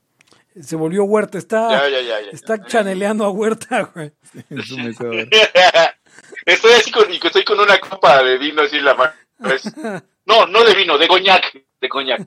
Se 0.60 0.76
volvió 0.76 1.04
Huerta, 1.04 1.38
está, 1.38 1.88
está 2.32 2.64
chaneleando 2.64 3.24
a 3.24 3.30
Huerta, 3.30 3.90
güey. 3.94 4.12
Es 4.50 4.70
un 4.70 4.84
mecedora. 4.84 5.26
estoy 6.46 6.72
así 6.72 6.92
con, 6.92 7.10
estoy 7.10 7.44
con 7.44 7.58
una 7.58 7.78
copa 7.80 8.22
de 8.22 8.38
vino 8.38 8.62
así 8.62 8.76
en 8.76 8.84
la 8.84 8.94
mano. 8.94 9.12
No, 10.26 10.46
no 10.46 10.64
de 10.64 10.74
vino, 10.74 10.96
de 10.96 11.06
coñac, 11.06 11.52
de 11.82 11.88
coñac. 11.90 12.26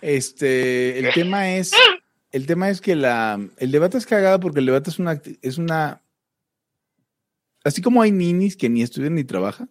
Este, 0.00 1.00
el 1.00 1.12
tema 1.12 1.56
es, 1.56 1.72
el 2.30 2.46
tema 2.46 2.70
es 2.70 2.80
que 2.80 2.94
la, 2.94 3.40
el 3.56 3.72
debate 3.72 3.98
es 3.98 4.06
cagado 4.06 4.38
porque 4.38 4.60
el 4.60 4.66
debate 4.66 4.90
es 4.90 5.00
una, 5.00 5.20
es 5.42 5.58
una, 5.58 6.00
así 7.64 7.82
como 7.82 8.02
hay 8.02 8.12
ninis 8.12 8.56
que 8.56 8.68
ni 8.68 8.82
estudian 8.82 9.16
ni 9.16 9.24
trabajan, 9.24 9.68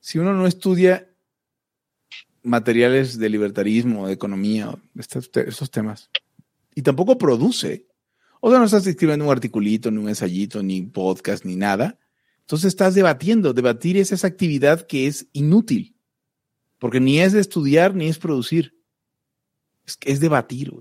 si 0.00 0.18
uno 0.18 0.34
no 0.34 0.46
estudia 0.48 1.08
materiales 2.42 3.18
de 3.18 3.28
libertarismo, 3.28 4.08
de 4.08 4.14
economía, 4.14 4.74
estos, 4.96 5.30
esos 5.34 5.70
temas, 5.70 6.10
y 6.78 6.82
tampoco 6.82 7.18
produce, 7.18 7.88
o 8.40 8.50
sea, 8.50 8.60
no 8.60 8.66
estás 8.66 8.86
escribiendo 8.86 9.24
un 9.24 9.32
articulito, 9.32 9.90
ni 9.90 9.98
un 9.98 10.08
ensayito, 10.08 10.62
ni 10.62 10.82
podcast, 10.82 11.44
ni 11.44 11.56
nada, 11.56 11.98
entonces 12.42 12.68
estás 12.68 12.94
debatiendo. 12.94 13.52
Debatir 13.52 13.96
es 13.96 14.12
esa 14.12 14.28
actividad 14.28 14.86
que 14.86 15.08
es 15.08 15.26
inútil, 15.32 15.96
porque 16.78 17.00
ni 17.00 17.18
es 17.18 17.34
estudiar 17.34 17.96
ni 17.96 18.06
es 18.06 18.20
producir. 18.20 18.80
Es, 19.86 19.98
es 20.04 20.20
debatir, 20.20 20.72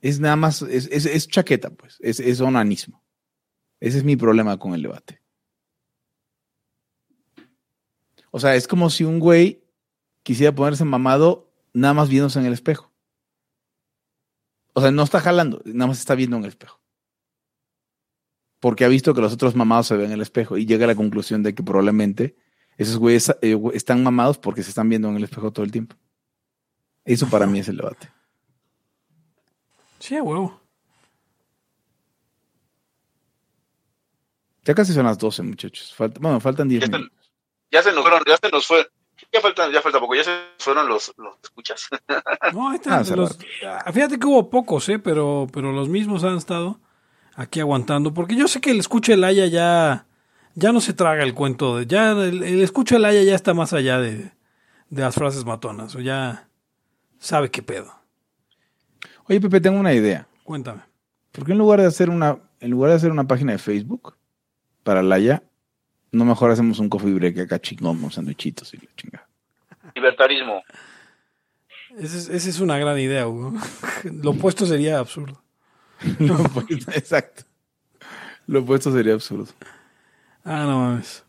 Es 0.00 0.18
nada 0.18 0.34
más, 0.34 0.62
es, 0.62 0.88
es, 0.88 1.28
chaqueta, 1.28 1.70
pues, 1.70 1.98
es, 2.00 2.18
es 2.18 2.40
onanismo. 2.40 3.04
Ese 3.78 3.98
es 3.98 4.04
mi 4.04 4.16
problema 4.16 4.58
con 4.58 4.74
el 4.74 4.82
debate. 4.82 5.22
O 8.32 8.40
sea, 8.40 8.56
es 8.56 8.66
como 8.66 8.90
si 8.90 9.04
un 9.04 9.20
güey 9.20 9.62
quisiera 10.24 10.52
ponerse 10.52 10.84
mamado 10.84 11.54
nada 11.72 11.94
más 11.94 12.08
viéndose 12.08 12.40
en 12.40 12.46
el 12.46 12.52
espejo. 12.52 12.91
O 14.72 14.80
sea, 14.80 14.90
no 14.90 15.02
está 15.02 15.20
jalando, 15.20 15.60
nada 15.64 15.88
más 15.88 15.98
está 15.98 16.14
viendo 16.14 16.36
en 16.36 16.44
el 16.44 16.48
espejo. 16.48 16.80
Porque 18.60 18.84
ha 18.84 18.88
visto 18.88 19.12
que 19.12 19.20
los 19.20 19.32
otros 19.32 19.54
mamados 19.54 19.88
se 19.88 19.96
ven 19.96 20.06
en 20.06 20.12
el 20.12 20.20
espejo 20.20 20.56
y 20.56 20.66
llega 20.66 20.84
a 20.84 20.88
la 20.88 20.94
conclusión 20.94 21.42
de 21.42 21.54
que 21.54 21.62
probablemente 21.62 22.36
esos 22.78 22.96
güeyes 22.96 23.34
eh, 23.42 23.58
están 23.74 24.02
mamados 24.02 24.38
porque 24.38 24.62
se 24.62 24.70
están 24.70 24.88
viendo 24.88 25.08
en 25.08 25.16
el 25.16 25.24
espejo 25.24 25.52
todo 25.52 25.64
el 25.64 25.72
tiempo. 25.72 25.96
Eso 27.04 27.28
para 27.28 27.46
mí 27.46 27.58
es 27.58 27.68
el 27.68 27.76
debate. 27.76 28.08
Sí, 29.98 30.16
a 30.16 30.22
huevo. 30.22 30.60
Ya 34.64 34.74
casi 34.74 34.92
son 34.92 35.06
las 35.06 35.18
12, 35.18 35.42
muchachos. 35.42 35.94
bueno, 36.20 36.40
faltan 36.40 36.68
10 36.68 36.88
minutos. 36.88 37.10
Ya 37.70 37.82
se 37.82 37.92
nos 37.92 38.02
fueron, 38.02 38.22
ya 38.26 38.36
se 38.36 38.48
nos 38.50 38.66
fue. 38.66 38.88
Ya 39.32 39.40
falta, 39.40 39.70
ya 39.72 39.80
falta 39.80 39.98
poco, 39.98 40.14
ya 40.14 40.24
se 40.24 40.30
fueron 40.58 40.88
los, 40.88 41.12
los 41.16 41.34
escuchas. 41.42 41.88
No, 42.52 42.68
ahí 42.68 42.76
están. 42.76 43.02
Ah, 43.64 43.82
ah, 43.86 43.92
fíjate 43.92 44.18
que 44.18 44.26
hubo 44.26 44.50
pocos, 44.50 44.88
¿eh? 44.90 44.98
pero, 44.98 45.46
pero 45.52 45.72
los 45.72 45.88
mismos 45.88 46.22
han 46.24 46.36
estado 46.36 46.80
aquí 47.34 47.60
aguantando. 47.60 48.12
Porque 48.12 48.36
yo 48.36 48.46
sé 48.46 48.60
que 48.60 48.72
el 48.72 48.80
escucha 48.80 49.14
el 49.14 49.24
Haya 49.24 49.46
ya, 49.46 50.06
ya 50.54 50.72
no 50.72 50.80
se 50.80 50.92
traga 50.92 51.22
el 51.22 51.32
cuento. 51.32 51.78
De, 51.78 51.86
ya 51.86 52.10
el, 52.12 52.42
el 52.42 52.60
escucha 52.60 52.96
el 52.96 53.04
Haya 53.06 53.22
ya 53.22 53.34
está 53.34 53.54
más 53.54 53.72
allá 53.72 53.98
de, 53.98 54.32
de 54.90 55.02
las 55.02 55.14
frases 55.14 55.46
matonas. 55.46 55.94
O 55.94 56.00
ya, 56.00 56.48
sabe 57.18 57.50
qué 57.50 57.62
pedo. 57.62 57.94
Oye, 59.28 59.40
Pepe, 59.40 59.60
tengo 59.60 59.80
una 59.80 59.94
idea. 59.94 60.26
Cuéntame. 60.44 60.82
¿Por 61.30 61.46
qué 61.46 61.52
en 61.52 61.58
lugar 61.58 61.80
de 61.80 61.86
hacer 61.86 62.10
una, 62.10 62.38
en 62.60 62.70
lugar 62.70 62.90
de 62.90 62.96
hacer 62.96 63.10
una 63.10 63.26
página 63.26 63.52
de 63.52 63.58
Facebook 63.58 64.16
para 64.82 65.02
Laya, 65.02 65.42
no 66.12 66.24
mejor 66.24 66.50
hacemos 66.50 66.78
un 66.78 66.88
coffee 66.88 67.14
break 67.14 67.38
acá 67.38 67.60
chingón 67.60 68.00
con 68.00 68.10
sandwichitos 68.10 68.72
y 68.74 68.76
la 68.78 68.94
chingada? 68.96 69.28
Libertarismo. 69.94 70.62
Esa 71.98 72.32
es, 72.34 72.60
una 72.60 72.78
gran 72.78 72.98
idea, 72.98 73.26
Hugo. 73.28 73.54
Lo 74.04 74.30
opuesto 74.30 74.64
sería 74.66 74.98
absurdo. 74.98 75.42
Lo 76.18 76.40
opuesto, 76.40 76.90
exacto. 76.92 77.44
Lo 78.46 78.60
opuesto 78.60 78.92
sería 78.92 79.14
absurdo. 79.14 79.48
Ah, 80.44 80.64
no 80.64 80.78
mames. 80.78 81.24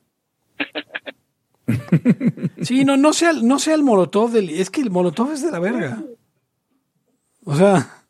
Sí, 2.62 2.84
no, 2.84 2.98
no 2.98 3.14
sea, 3.14 3.34
no 3.34 3.60
sea 3.60 3.76
el 3.76 3.84
Molotov 3.84 4.32
del. 4.32 4.50
Es 4.50 4.70
que 4.70 4.82
el 4.82 4.90
Molotov 4.90 5.32
es 5.32 5.42
de 5.42 5.52
la 5.52 5.60
verga. 5.60 6.04
O 7.46 7.56
sea. 7.56 8.04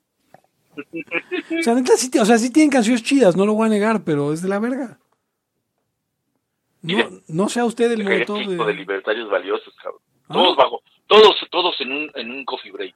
O 0.75 1.63
sea, 1.63 1.75
neta, 1.75 1.95
sí, 1.97 2.09
o 2.19 2.25
sea, 2.25 2.37
sí 2.37 2.49
tienen 2.49 2.71
canciones 2.71 3.03
chidas, 3.03 3.35
no 3.35 3.45
lo 3.45 3.53
voy 3.53 3.67
a 3.67 3.69
negar, 3.69 4.03
pero 4.03 4.33
es 4.33 4.41
de 4.41 4.49
la 4.49 4.59
verga. 4.59 4.99
No, 7.33 7.49
sea 7.49 7.65
usted 7.65 7.91
el 7.91 8.03
Molotov 8.03 8.45
de... 8.45 8.63
de 8.63 8.73
libertarios 8.73 9.27
valiosos, 9.27 9.73
cabrón. 9.81 10.01
¿Ah? 10.29 10.33
Todos 10.33 10.55
bajo, 10.55 10.83
todos, 11.07 11.35
todos 11.49 11.81
en 11.81 11.91
un, 11.91 12.11
en 12.13 12.29
un 12.31 12.45
coffee 12.45 12.71
break. 12.71 12.95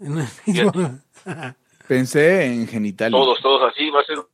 Pensé 1.88 2.46
en 2.46 2.66
genital. 2.66 3.12
Todos, 3.12 3.40
todos 3.40 3.72
así, 3.72 3.88
va 3.90 4.00
a 4.00 4.04
ser, 4.04 4.18
va 4.18 4.24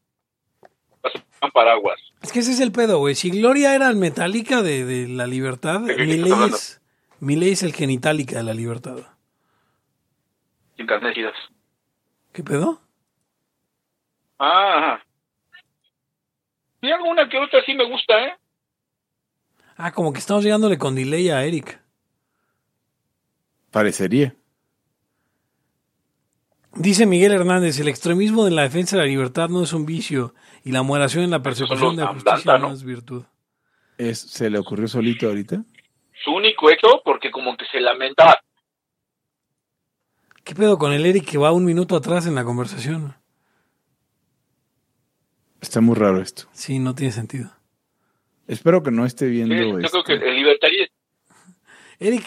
a 1.04 1.10
ser 1.10 1.22
un 1.42 1.50
paraguas. 1.50 2.00
Es 2.22 2.32
que 2.32 2.38
ese 2.38 2.52
es 2.52 2.60
el 2.60 2.72
pedo, 2.72 2.98
güey. 2.98 3.14
Si 3.14 3.30
Gloria 3.30 3.74
era 3.74 3.90
el 3.90 3.96
metálica 3.96 4.62
de, 4.62 4.86
de 4.86 5.08
la 5.08 5.26
libertad, 5.26 5.80
mi 5.80 5.94
ley, 5.94 6.32
es, 6.46 6.80
mi 7.20 7.36
ley 7.36 7.50
es 7.50 7.62
el 7.62 7.74
genitálica 7.74 8.38
de 8.38 8.44
la 8.44 8.54
libertad. 8.54 8.96
Sin 10.78 10.86
carnecidas. 10.86 11.34
¿Qué 12.32 12.42
pedo? 12.42 12.80
Ah. 14.38 14.98
Y 16.80 16.90
alguna 16.90 17.28
que 17.28 17.38
otra 17.38 17.62
sí 17.66 17.74
me 17.74 17.84
gusta, 17.84 18.18
¿eh? 18.24 18.36
Ah, 19.76 19.92
como 19.92 20.12
que 20.12 20.18
estamos 20.18 20.44
llegándole 20.44 20.78
con 20.78 20.94
delay 20.94 21.30
a 21.30 21.44
Eric. 21.44 21.80
Parecería. 23.70 24.36
Dice 26.74 27.04
Miguel 27.06 27.32
Hernández, 27.32 27.78
el 27.80 27.88
extremismo 27.88 28.44
de 28.44 28.50
la 28.50 28.62
defensa 28.62 28.96
de 28.96 29.02
la 29.02 29.08
libertad 29.08 29.48
no 29.48 29.62
es 29.62 29.72
un 29.72 29.84
vicio 29.84 30.34
y 30.64 30.72
la 30.72 30.82
moderación 30.82 31.24
en 31.24 31.30
la 31.30 31.42
persecución 31.42 31.96
de 31.96 32.02
la 32.02 32.14
justicia 32.14 32.58
no 32.58 32.72
es 32.72 32.82
virtud. 32.82 33.24
Es, 33.98 34.20
¿Se 34.20 34.48
le 34.48 34.58
ocurrió 34.58 34.88
solito 34.88 35.26
ahorita? 35.26 35.64
Su 36.24 36.32
único 36.32 36.70
hecho, 36.70 37.02
porque 37.04 37.30
como 37.30 37.56
que 37.56 37.66
se 37.70 37.80
lamentaba. 37.80 38.38
¿Qué 40.44 40.54
pedo 40.54 40.78
con 40.78 40.92
el 40.92 41.04
Eric 41.04 41.30
que 41.30 41.38
va 41.38 41.52
un 41.52 41.64
minuto 41.64 41.94
atrás 41.94 42.26
en 42.26 42.34
la 42.34 42.44
conversación? 42.44 43.14
Está 45.60 45.80
muy 45.80 45.94
raro 45.94 46.20
esto. 46.20 46.48
Sí, 46.52 46.78
no 46.78 46.94
tiene 46.94 47.12
sentido. 47.12 47.50
Espero 48.52 48.82
que 48.82 48.90
no 48.90 49.06
esté 49.06 49.28
viendo. 49.28 49.54
yo 49.54 49.88
creo 49.88 50.04
que 50.04 50.14
este 50.14 50.28
el 50.28 50.36
libertario. 50.36 50.84
Eric, 51.98 52.24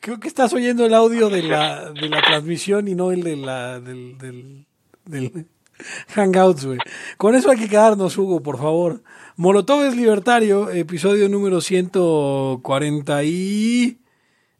creo 0.00 0.18
que 0.18 0.26
estás 0.26 0.52
oyendo 0.54 0.84
el 0.84 0.92
audio 0.92 1.30
de 1.30 1.44
la, 1.44 1.92
de 1.92 2.08
la 2.08 2.20
transmisión 2.20 2.88
y 2.88 2.96
no 2.96 3.12
el 3.12 3.22
de 3.22 3.36
la, 3.36 3.78
del, 3.78 4.18
del, 4.18 4.66
del 5.04 5.46
Hangouts, 6.14 6.64
güey. 6.66 6.78
Con 7.16 7.36
eso 7.36 7.48
hay 7.48 7.58
que 7.58 7.68
quedarnos, 7.68 8.18
Hugo, 8.18 8.42
por 8.42 8.58
favor. 8.58 9.02
Molotov 9.36 9.84
es 9.84 9.94
libertario, 9.94 10.68
episodio 10.68 11.28
número 11.28 11.60
140 11.60 13.22
y... 13.22 13.98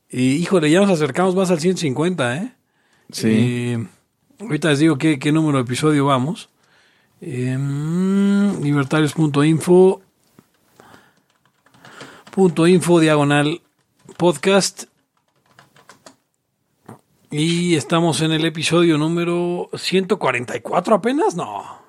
y 0.08 0.20
híjole, 0.36 0.70
ya 0.70 0.82
nos 0.82 0.90
acercamos 0.90 1.34
más 1.34 1.50
al 1.50 1.58
150, 1.58 2.36
¿eh? 2.36 2.52
Sí. 3.10 3.28
Eh, 3.28 3.86
ahorita 4.38 4.70
les 4.70 4.78
digo 4.78 4.98
qué, 4.98 5.18
qué 5.18 5.32
número 5.32 5.58
de 5.58 5.64
episodio 5.64 6.06
vamos. 6.06 6.48
Eh, 7.20 7.58
libertarios.info 8.62 10.00
punto 10.00 10.11
info 12.66 13.00
diagonal 13.00 13.60
podcast 14.16 14.84
y 17.30 17.74
estamos 17.74 18.20
en 18.22 18.32
el 18.32 18.44
episodio 18.44 18.96
número 18.96 19.68
144 19.74 20.94
apenas, 20.94 21.34
no. 21.34 21.82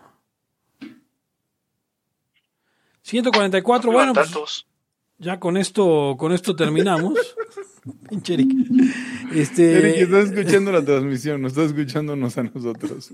144, 3.04 3.92
bueno, 3.92 4.14
pues 4.14 4.66
ya 5.18 5.40
con 5.40 5.58
esto, 5.58 6.16
con 6.18 6.32
esto 6.34 6.56
terminamos. 6.56 7.14
Pinche 8.10 8.34
Eric. 8.36 8.52
Este, 9.34 9.78
Eric, 9.78 9.96
estás 10.04 10.32
escuchando 10.32 10.72
la 10.72 10.84
transmisión, 10.84 11.42
no 11.42 11.48
estás 11.48 11.68
escuchándonos 11.68 12.38
a 12.38 12.44
nosotros. 12.44 13.14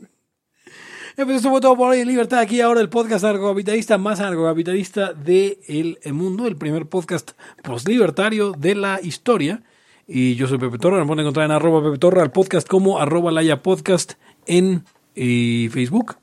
Eh, 1.19 1.25
pues 1.25 1.35
esto 1.35 1.49
fue 1.49 1.59
todo 1.59 1.75
por 1.75 1.89
hoy 1.89 1.99
en 1.99 2.07
Libertad. 2.07 2.39
Aquí 2.39 2.61
ahora 2.61 2.79
el 2.79 2.87
podcast 2.87 3.25
anarcocapitalista 3.25 3.97
más 3.97 4.21
anarcocapitalista 4.21 5.11
del 5.11 5.99
mundo, 6.13 6.47
el 6.47 6.55
primer 6.55 6.85
podcast 6.85 7.31
post-libertario 7.61 8.53
de 8.53 8.75
la 8.75 9.01
historia. 9.03 9.61
Y 10.07 10.35
yo 10.35 10.47
soy 10.47 10.59
Pepe 10.59 10.77
Torra, 10.77 10.97
me 10.97 11.05
pueden 11.05 11.19
encontrar 11.25 11.45
en 11.47 11.51
arroba 11.51 11.83
Pepe 11.83 11.97
Torra, 11.97 12.23
el 12.23 12.31
podcast 12.31 12.65
como 12.65 12.99
arroba 12.99 13.33
Laya 13.33 13.61
Podcast 13.61 14.13
en 14.45 14.85
eh, 15.15 15.69
Facebook. 15.73 16.15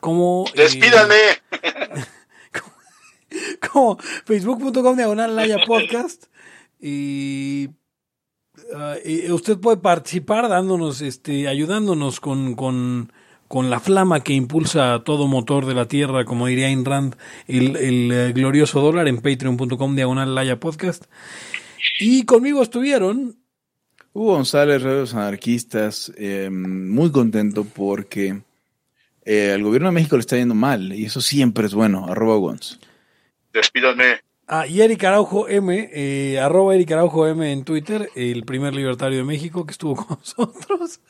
Como, 0.00 0.46
eh, 0.54 0.62
¡Despídanme! 0.62 1.14
como 3.70 3.98
facebook.com 4.24 4.96
diagonal 4.96 5.36
Laya 5.36 5.58
Podcast. 5.66 6.24
Y, 6.80 7.68
ah, 8.74 8.96
y 9.04 9.30
usted 9.30 9.58
puede 9.58 9.78
participar 9.78 10.48
dándonos, 10.48 11.00
este, 11.00 11.48
ayudándonos 11.48 12.20
con, 12.20 12.54
con, 12.54 13.12
con 13.48 13.70
la 13.70 13.80
flama 13.80 14.20
que 14.20 14.32
impulsa 14.32 15.02
todo 15.04 15.26
motor 15.26 15.66
de 15.66 15.74
la 15.74 15.86
Tierra, 15.86 16.24
como 16.24 16.46
diría 16.46 16.66
Ayn 16.66 16.84
Rand, 16.84 17.16
el, 17.46 17.76
el, 17.76 18.12
eh, 18.12 18.32
glorioso 18.32 18.80
dólar 18.80 19.08
en 19.08 19.20
patreon.com 19.20 19.96
diagonal 19.96 20.34
Laya 20.34 20.60
Podcast. 20.60 21.04
Y 21.98 22.24
conmigo 22.24 22.62
estuvieron 22.62 23.36
Hugo 24.14 24.34
González, 24.34 24.80
Radios 24.82 25.12
Anarquistas, 25.14 26.12
eh, 26.16 26.48
muy 26.48 27.10
contento 27.10 27.64
porque 27.64 28.42
eh, 29.24 29.52
al 29.52 29.62
gobierno 29.62 29.88
de 29.88 29.94
México 29.94 30.16
le 30.16 30.20
está 30.20 30.36
yendo 30.36 30.54
mal 30.54 30.92
y 30.92 31.04
eso 31.06 31.20
siempre 31.20 31.66
es 31.66 31.74
bueno. 31.74 32.06
Arroba 32.06 32.36
Gons. 32.36 32.78
Despídanme. 33.52 34.23
Ah, 34.46 34.66
y 34.66 34.82
Eric 34.82 35.02
Araujo 35.04 35.48
M, 35.48 35.90
eh, 35.92 36.38
arroba 36.38 36.74
Eric 36.74 36.92
Araujo 36.92 37.26
M 37.26 37.50
en 37.50 37.64
Twitter, 37.64 38.10
el 38.14 38.44
primer 38.44 38.74
libertario 38.74 39.18
de 39.18 39.24
México 39.24 39.64
que 39.64 39.72
estuvo 39.72 39.96
con 40.06 40.18
nosotros. 40.18 41.00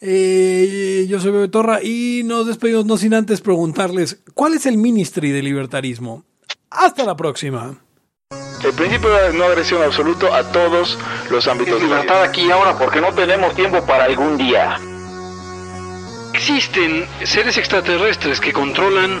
Eh, 0.00 1.06
yo 1.08 1.18
soy 1.18 1.30
Bebe 1.30 1.48
Torra 1.48 1.82
y 1.82 2.22
nos 2.24 2.46
despedimos 2.46 2.84
no 2.84 2.98
sin 2.98 3.14
antes 3.14 3.40
preguntarles 3.40 4.20
cuál 4.34 4.52
es 4.52 4.66
el 4.66 4.76
ministry 4.76 5.30
de 5.30 5.42
libertarismo. 5.42 6.24
Hasta 6.70 7.04
la 7.04 7.16
próxima. 7.16 7.78
El 8.62 8.72
principio 8.74 9.08
de 9.08 9.32
no 9.32 9.44
agresión 9.44 9.82
absoluto 9.82 10.34
a 10.34 10.42
todos 10.52 10.98
los 11.30 11.48
ámbitos. 11.48 11.80
libertad 11.80 12.22
aquí 12.22 12.42
y 12.42 12.50
ahora 12.50 12.76
porque 12.76 13.00
no 13.00 13.14
tenemos 13.14 13.54
tiempo 13.54 13.82
para 13.86 14.04
algún 14.04 14.36
día. 14.36 14.78
Existen 16.34 17.06
seres 17.24 17.56
extraterrestres 17.56 18.40
que 18.40 18.52
controlan 18.52 19.20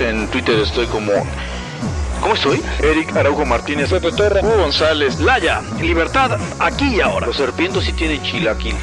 en 0.00 0.28
Twitter 0.28 0.58
estoy 0.58 0.86
como. 0.86 1.12
¿Cómo 2.20 2.34
estoy? 2.34 2.62
Eric 2.80 3.14
Araujo 3.16 3.44
Martínez, 3.44 3.90
Pepe 3.90 4.12
Torra, 4.12 4.40
Hugo 4.42 4.56
González, 4.56 5.20
Laya, 5.20 5.62
libertad 5.80 6.38
aquí 6.58 6.96
y 6.96 7.00
ahora. 7.00 7.26
Los 7.26 7.36
serpientes 7.36 7.84
sí 7.84 7.92
tienen 7.92 8.22
chilaquil. 8.22 8.76